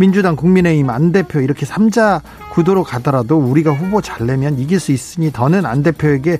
민주당 0.00 0.34
국민의힘 0.34 0.88
안 0.88 1.12
대표 1.12 1.40
이렇게 1.40 1.66
3자 1.66 2.22
구도로 2.52 2.84
가더라도 2.84 3.36
우리가 3.36 3.70
후보 3.72 4.00
잘 4.00 4.26
내면 4.26 4.58
이길 4.58 4.80
수 4.80 4.92
있으니 4.92 5.30
더는 5.30 5.66
안 5.66 5.82
대표에게 5.82 6.38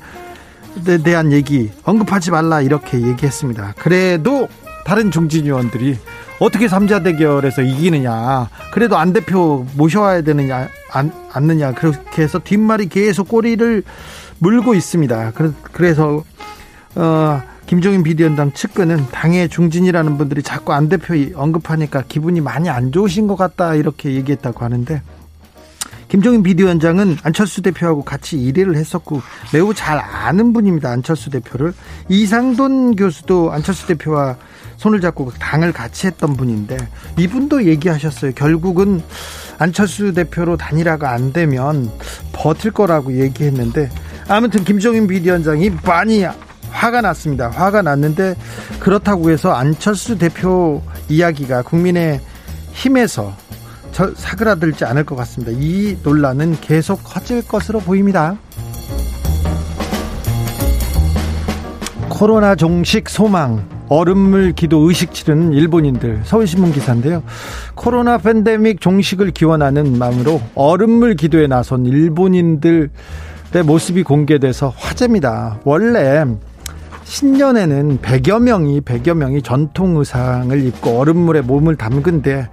대한 1.04 1.30
얘기 1.30 1.70
언급하지 1.84 2.30
말라 2.30 2.62
이렇게 2.62 2.98
얘기했습니다. 2.98 3.74
그래도 3.76 4.48
다른 4.86 5.11
중진 5.11 5.44
의원들이 5.44 5.98
어떻게 6.38 6.68
3자 6.68 7.04
대결에서 7.04 7.61
이기느냐 7.61 8.48
그래도 8.72 8.96
안 8.96 9.12
대표 9.12 9.66
모셔와야 9.76 10.22
되느냐 10.22 10.66
안, 10.90 11.12
않느냐 11.30 11.72
그렇게 11.72 12.22
해서 12.22 12.38
뒷말이 12.38 12.88
계속 12.88 13.28
꼬리를 13.28 13.82
물고 14.38 14.72
있습니다. 14.72 15.32
그래서 15.72 16.24
어, 16.94 17.42
김종인 17.70 18.02
비대위원장 18.02 18.50
측근은 18.50 19.10
당의 19.12 19.48
중진이라는 19.48 20.18
분들이 20.18 20.42
자꾸 20.42 20.72
안 20.72 20.88
대표 20.88 21.14
언급하니까 21.36 22.02
기분이 22.08 22.40
많이 22.40 22.68
안 22.68 22.90
좋으신 22.90 23.28
것 23.28 23.36
같다 23.36 23.76
이렇게 23.76 24.10
얘기했다고 24.14 24.64
하는데 24.64 25.00
김종인 26.08 26.42
비대위원장은 26.42 27.18
안철수 27.22 27.62
대표하고 27.62 28.02
같이 28.02 28.42
일회를 28.42 28.74
했었고 28.74 29.22
매우 29.52 29.72
잘 29.72 30.00
아는 30.00 30.52
분입니다. 30.52 30.90
안철수 30.90 31.30
대표를 31.30 31.72
이상돈 32.08 32.96
교수도 32.96 33.52
안철수 33.52 33.86
대표와 33.86 34.36
손을 34.76 35.00
잡고 35.00 35.30
당을 35.38 35.72
같이 35.72 36.08
했던 36.08 36.34
분인데 36.36 36.76
이분도 37.20 37.66
얘기하셨어요. 37.66 38.32
결국은 38.32 39.00
안철수 39.58 40.12
대표로 40.12 40.56
단일화가 40.56 41.12
안 41.12 41.32
되면 41.32 41.88
버틸 42.32 42.72
거라고 42.72 43.16
얘기했는데 43.16 43.88
아무튼 44.26 44.64
김종인 44.64 45.06
비대위원장이 45.06 45.70
많이 45.84 46.24
화가 46.70 47.00
났습니다. 47.00 47.48
화가 47.48 47.82
났는데 47.82 48.34
그렇다고 48.78 49.30
해서 49.30 49.52
안철수 49.52 50.18
대표 50.18 50.82
이야기가 51.08 51.62
국민의 51.62 52.20
힘에서 52.72 53.34
사그라들지 54.14 54.84
않을 54.84 55.04
것 55.04 55.16
같습니다. 55.16 55.52
이 55.54 55.96
논란은 56.02 56.58
계속 56.60 57.02
커질 57.04 57.46
것으로 57.46 57.80
보입니다. 57.80 58.36
코로나 62.08 62.54
종식 62.54 63.08
소망 63.08 63.66
얼음물 63.88 64.52
기도 64.52 64.88
의식 64.88 65.12
치르는 65.12 65.52
일본인들 65.52 66.20
서울신문 66.24 66.72
기사인데요. 66.72 67.22
코로나 67.74 68.18
팬데믹 68.18 68.80
종식을 68.80 69.32
기원하는 69.32 69.98
마음으로 69.98 70.40
얼음물 70.54 71.16
기도에 71.16 71.48
나선 71.48 71.86
일본인들의 71.86 72.90
모습이 73.64 74.04
공개돼서 74.04 74.72
화제입니다. 74.76 75.58
원래 75.64 76.24
신년에는 77.11 77.98
100여 77.98 78.40
명이 78.40 78.82
100여 78.82 79.14
명이 79.14 79.42
전통 79.42 79.96
의상을 79.96 80.64
입고 80.64 81.00
얼음물에 81.00 81.40
몸을 81.40 81.74
담근데 81.74 82.48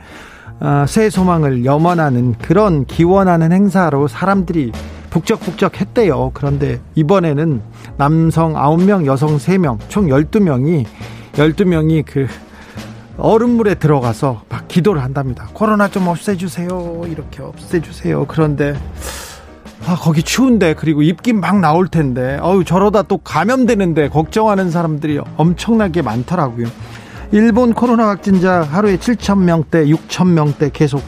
어, 0.60 0.86
새 0.88 1.12
소망을 1.12 1.64
염원하는 1.64 2.34
그런 2.40 2.86
기원하는 2.86 3.52
행사로 3.52 4.08
사람들이 4.08 4.72
북적북적 5.12 5.80
했대요. 5.80 6.32
그런데 6.34 6.80
이번에는 6.96 7.62
남성 7.98 8.54
9명, 8.54 9.06
여성 9.06 9.38
3명, 9.38 9.78
총 9.90 10.08
12명이 10.08 10.86
12명이 11.34 12.04
그 12.08 12.26
얼음물에 13.20 13.76
들어가서 13.76 14.42
막 14.50 14.68
기도를 14.68 15.04
한답니다. 15.04 15.50
코로나 15.54 15.88
좀 15.88 16.08
없애주세요. 16.08 17.04
이렇게 17.08 17.44
없애주세요. 17.44 18.26
그런데 18.28 18.74
아, 19.88 19.96
거기 19.96 20.22
추운데 20.22 20.74
그리고 20.74 21.02
입김 21.02 21.40
막 21.40 21.62
나올 21.62 21.88
텐데 21.88 22.38
어우 22.42 22.66
저러다 22.66 23.04
또 23.04 23.18
감염되는데 23.20 24.10
걱정하는 24.10 24.70
사람들이 24.70 25.22
엄청나게 25.38 26.02
많더라고요. 26.02 26.68
일본 27.32 27.74
코로나 27.74 28.10
확진자 28.10 28.64
하루에 28.64 28.98
7천 28.98 29.44
명대, 29.44 29.86
6천 29.86 30.28
명대 30.28 30.72
계속 30.74 31.02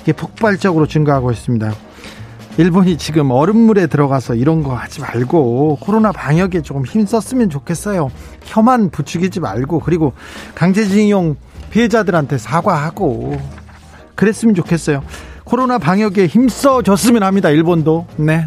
이게 0.00 0.14
폭발적으로 0.14 0.86
증가하고 0.86 1.30
있습니다. 1.30 1.74
일본이 2.56 2.96
지금 2.96 3.30
얼음물에 3.30 3.86
들어가서 3.86 4.34
이런 4.34 4.62
거 4.62 4.74
하지 4.74 5.02
말고 5.02 5.76
코로나 5.82 6.10
방역에 6.10 6.62
조금 6.62 6.86
힘썼으면 6.86 7.50
좋겠어요. 7.50 8.10
혀만 8.44 8.88
부추기지 8.88 9.40
말고 9.40 9.80
그리고 9.80 10.14
강제징용 10.54 11.36
피해자들한테 11.70 12.38
사과하고 12.38 13.38
그랬으면 14.14 14.54
좋겠어요. 14.54 15.02
코로나 15.44 15.78
방역에 15.78 16.26
힘써줬으면 16.26 17.22
합니다. 17.22 17.50
일본도. 17.50 18.06
네. 18.16 18.46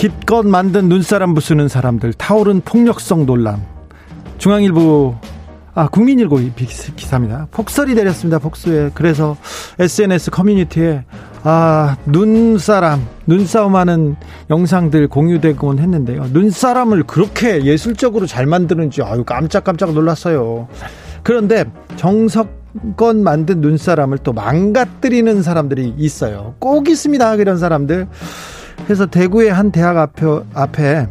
기껏 0.00 0.46
만든 0.46 0.88
눈사람 0.88 1.34
부수는 1.34 1.68
사람들 1.68 2.14
타오른 2.14 2.62
폭력성 2.62 3.26
논란 3.26 3.62
중앙일보 4.38 5.14
아 5.74 5.88
국민일보 5.88 6.40
기사입니다 6.56 7.48
폭설이 7.50 7.94
내렸습니다 7.94 8.38
폭수에 8.38 8.92
그래서 8.94 9.36
SNS 9.78 10.30
커뮤니티에 10.30 11.04
아 11.42 11.98
눈사람 12.06 13.06
눈싸움하는 13.26 14.16
영상들 14.48 15.08
공유되곤 15.08 15.78
했는데요 15.78 16.28
눈사람을 16.32 17.02
그렇게 17.02 17.64
예술적으로 17.64 18.26
잘 18.26 18.46
만드는지 18.46 19.02
아유 19.02 19.22
깜짝깜짝 19.22 19.92
놀랐어요 19.92 20.66
그런데 21.22 21.64
정석권 21.96 23.22
만든 23.22 23.60
눈사람을 23.60 24.18
또 24.18 24.32
망가뜨리는 24.32 25.42
사람들이 25.42 25.94
있어요. 25.96 26.54
꼭 26.58 26.88
있습니다. 26.88 27.36
그런 27.36 27.58
사람들. 27.58 28.06
그래서 28.84 29.06
대구의 29.06 29.52
한 29.52 29.70
대학 29.70 29.96
앞에, 29.96 30.26
앞에 30.54 31.06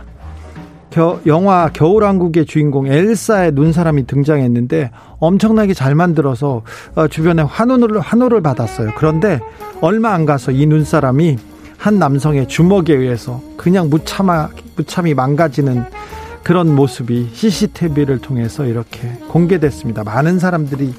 겨, 0.89 1.19
영화 1.27 1.69
겨울왕국의 1.71 2.45
주인공 2.45 2.87
엘사의 2.87 3.51
눈사람이 3.53 4.07
등장했는데 4.07 4.89
엄청나게 5.19 5.73
잘 5.73 5.93
만들어서 5.93 6.63
어, 6.95 7.07
주변에 7.07 7.43
환호를, 7.43 7.99
환호를 7.99 8.41
받았어요. 8.41 8.91
그런데 8.97 9.39
얼마 9.81 10.13
안 10.13 10.25
가서 10.25 10.51
이 10.51 10.65
눈사람이 10.65 11.37
한 11.77 11.99
남성의 11.99 12.47
주먹에 12.47 12.93
의해서 12.93 13.41
그냥 13.55 13.89
무참하, 13.89 14.49
무참히 14.75 15.13
망가지는 15.13 15.85
그런 16.49 16.73
모습이 16.73 17.29
CCTV를 17.31 18.17
통해서 18.17 18.65
이렇게 18.65 19.07
공개됐습니다. 19.27 20.03
많은 20.03 20.39
사람들이 20.39 20.95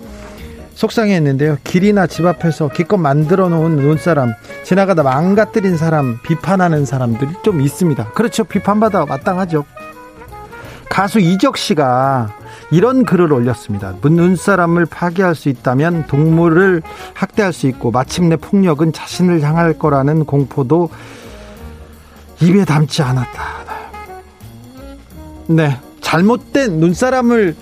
속상해했는데요. 0.75 1.57
길이나 1.65 2.07
집 2.07 2.25
앞에서 2.25 2.69
기껏 2.69 2.99
만들어 2.99 3.49
놓은 3.49 3.75
눈사람, 3.75 4.33
지나가다 4.63 5.03
망가뜨린 5.03 5.77
사람, 5.77 6.21
비판하는 6.23 6.85
사람들이 6.85 7.33
좀 7.43 7.61
있습니다. 7.61 8.13
그렇죠. 8.13 8.45
비판받아 8.45 9.07
마땅하죠. 9.07 9.65
가수 10.89 11.19
이적 11.19 11.57
씨가 11.57 12.33
이런 12.71 13.05
글을 13.05 13.33
올렸습니다. 13.33 13.97
눈사람을 14.05 14.87
파괴할 14.87 15.35
수 15.35 15.49
있다면 15.49 16.07
동물을 16.07 16.81
학대할 17.15 17.53
수 17.53 17.67
있고 17.67 17.91
마침내 17.91 18.37
폭력은 18.37 18.93
자신을 18.93 19.43
향할 19.43 19.77
거라는 19.77 20.27
공포도 20.27 20.91
입에 22.41 22.65
담지 22.65 23.03
않았다. 23.03 23.61
네. 25.51 25.77
잘못된 26.01 26.79
눈사람을 26.79 27.57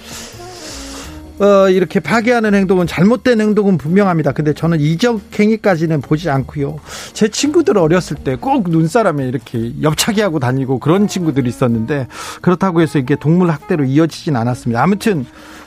어, 1.41 1.69
이렇게 1.71 2.01
파괴하는 2.01 2.53
행동은 2.55 2.87
잘못된 2.89 3.41
행동은 3.41 3.79
분명합니다. 3.79 4.33
근데 4.33 4.53
저는 4.53 4.81
이적 4.81 5.21
행위까지는 5.39 6.01
보지 6.01 6.29
않고요. 6.29 6.81
제 7.13 7.29
친구들 7.29 7.79
어렸을 7.79 8.17
때 8.17 8.35
꼭 8.37 8.69
눈사람에 8.69 9.27
이렇게 9.27 9.73
옆차기 9.81 10.21
하고 10.21 10.39
다니고 10.41 10.81
그런 10.81 11.07
친구들이 11.09 11.49
있었는데 11.49 12.09
그렇다고 12.43 12.81
해서 12.83 12.99
이게 12.99 13.15
동물 13.17 13.51
학대로 13.51 13.85
이어지진 13.85 14.37
않았습니다. 14.37 14.83
아무튼 14.83 15.25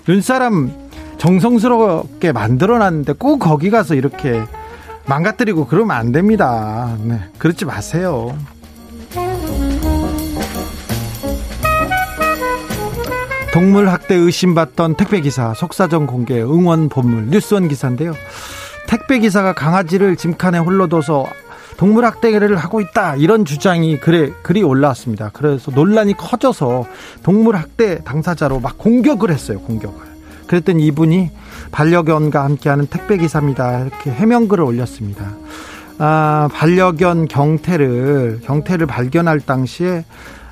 눈사람 0.07 0.71
정성스럽게 1.17 2.33
만들어 2.33 2.77
놨는데 2.77 3.13
꼭 3.13 3.39
거기 3.39 3.69
가서 3.69 3.95
이렇게 3.95 4.41
망가뜨리고 5.07 5.67
그러면 5.67 5.95
안 5.95 6.11
됩니다. 6.11 6.97
네, 7.03 7.19
그러지 7.37 7.65
마세요. 7.65 8.37
동물 13.53 13.89
학대 13.89 14.15
의심받던 14.15 14.95
택배 14.95 15.19
기사 15.19 15.53
속사정 15.53 16.07
공개 16.07 16.41
응원 16.41 16.87
본물 16.87 17.27
뉴스원 17.31 17.67
기사인데요. 17.67 18.13
택배 18.87 19.19
기사가 19.19 19.53
강아지를 19.53 20.15
짐칸에 20.15 20.57
홀로 20.57 20.87
둬서 20.87 21.25
동물 21.75 22.05
학대를 22.05 22.55
하고 22.55 22.79
있다 22.79 23.17
이런 23.17 23.43
주장이 23.43 23.99
글에 23.99 24.31
글이 24.41 24.63
올라왔습니다. 24.63 25.31
그래서 25.33 25.69
논란이 25.71 26.15
커져서 26.15 26.85
동물 27.23 27.57
학대 27.57 28.01
당사자로 28.05 28.61
막 28.61 28.77
공격을 28.77 29.31
했어요. 29.31 29.59
공격을. 29.59 29.99
그랬더니 30.47 30.85
이분이 30.87 31.31
반려견과 31.71 32.43
함께하는 32.43 32.87
택배 32.87 33.17
기사입니다. 33.17 33.81
이렇게 33.81 34.11
해명글을 34.11 34.63
올렸습니다. 34.63 35.25
아, 35.97 36.47
반려견 36.53 37.27
경태를 37.27 38.41
경태를 38.43 38.87
발견할 38.87 39.41
당시에 39.41 40.05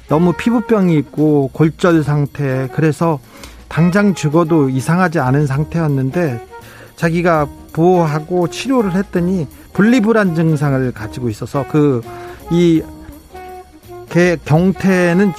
너무 0.09 0.33
피부병이 0.33 0.97
있고 0.97 1.49
골절 1.53 2.03
상태 2.03 2.67
그래서 2.73 3.19
당장 3.67 4.15
죽어도 4.15 4.69
이상하지 4.69 5.19
않은 5.19 5.47
상태였는데 5.47 6.45
자기가 6.95 7.47
보호하고 7.71 8.49
치료를 8.49 8.93
했더니 8.95 9.47
분리불안 9.73 10.35
증상을 10.35 10.91
가지고 10.91 11.29
있어서 11.29 11.65
그이 11.67 12.81
경태는 14.43 15.33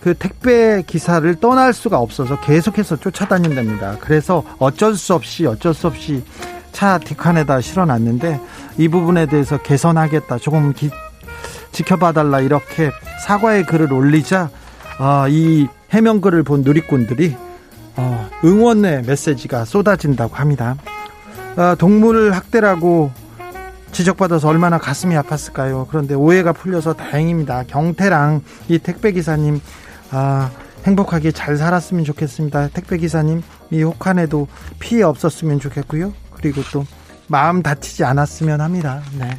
그 0.00 0.14
택배 0.14 0.82
기사를 0.86 1.34
떠날 1.36 1.72
수가 1.72 1.98
없어서 1.98 2.40
계속해서 2.40 2.96
쫓아다닌답니다. 2.96 3.98
그래서 4.00 4.42
어쩔 4.58 4.94
수 4.94 5.14
없이 5.14 5.46
어쩔 5.46 5.74
수 5.74 5.88
없이 5.88 6.24
차 6.72 6.98
뒷칸에다 6.98 7.60
실어놨는데 7.60 8.40
이 8.78 8.88
부분에 8.88 9.26
대해서 9.26 9.58
개선하겠다. 9.58 10.38
조금 10.38 10.72
기, 10.72 10.90
지켜봐달라 11.76 12.40
이렇게 12.40 12.90
사과의 13.26 13.66
글을 13.66 13.92
올리자 13.92 14.48
어, 14.98 15.28
이 15.28 15.66
해명글을 15.90 16.42
본 16.42 16.62
누리꾼들이 16.62 17.36
어, 17.96 18.30
응원의 18.44 19.02
메시지가 19.02 19.66
쏟아진다고 19.66 20.36
합니다. 20.36 20.76
어, 21.56 21.74
동물 21.76 22.32
학대라고 22.32 23.10
지적받아서 23.92 24.48
얼마나 24.48 24.78
가슴이 24.78 25.14
아팠을까요? 25.16 25.86
그런데 25.88 26.14
오해가 26.14 26.52
풀려서 26.52 26.94
다행입니다. 26.94 27.64
경태랑 27.64 28.42
이 28.68 28.78
택배 28.78 29.12
기사님 29.12 29.60
아, 30.10 30.50
행복하게 30.84 31.30
잘 31.32 31.56
살았으면 31.56 32.04
좋겠습니다. 32.04 32.68
택배 32.68 32.96
기사님 32.96 33.42
이 33.70 33.82
혹한에도 33.82 34.48
피해 34.78 35.02
없었으면 35.02 35.60
좋겠고요. 35.60 36.12
그리고 36.34 36.62
또 36.72 36.86
마음 37.26 37.62
다치지 37.62 38.04
않았으면 38.04 38.60
합니다. 38.60 39.02
네. 39.18 39.30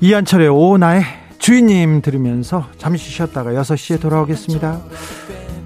이한철의 0.00 0.48
오 0.48 0.78
나의 0.78 1.04
주인님 1.38 2.02
들으면서 2.02 2.66
잠시 2.78 3.10
쉬었다가 3.10 3.52
6시에 3.52 4.00
돌아오겠습니다. 4.00 4.80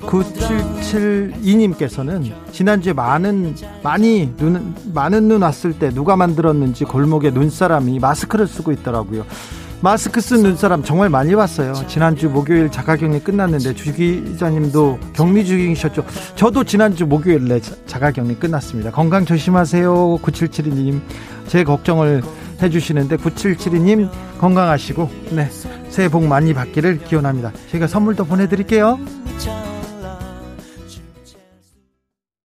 9772님께서는 0.01 2.33
지난주에 2.53 2.93
많은 2.93 3.57
많이 3.83 4.31
눈 4.37 4.75
많은 4.93 5.29
눈 5.29 5.41
왔을 5.43 5.79
때 5.79 5.89
누가 5.91 6.17
만들었는지 6.17 6.85
골목에 6.85 7.31
눈사람이 7.31 7.99
마스크를 7.99 8.47
쓰고 8.47 8.73
있더라고요. 8.73 9.25
마스크 9.81 10.21
쓴 10.21 10.43
눈사람 10.43 10.83
정말 10.83 11.11
많이 11.11 11.35
봤어요. 11.35 11.75
지난주 11.87 12.29
목요일 12.29 12.71
자가격리 12.71 13.21
끝났는데 13.21 13.75
주 13.75 13.93
기자님도 13.95 14.99
격리 15.13 15.45
중이셨죠. 15.45 16.05
저도 16.35 16.65
지난주 16.65 17.07
목요일에 17.07 17.61
자가격리 17.87 18.37
끝났습니다. 18.37 18.91
건강 18.91 19.25
조심하세요. 19.25 20.19
9772님. 20.23 21.01
제 21.47 21.63
걱정을 21.63 22.23
해주시는데 22.63 23.19
9772님 23.19 24.09
건강하시고 24.39 25.11
네 25.33 25.49
새해 25.91 26.09
복 26.09 26.25
많이 26.25 26.55
받기를 26.55 27.05
기원합니다. 27.05 27.53
저희가 27.71 27.87
선물도 27.87 28.25
보내드릴게요. 28.25 28.99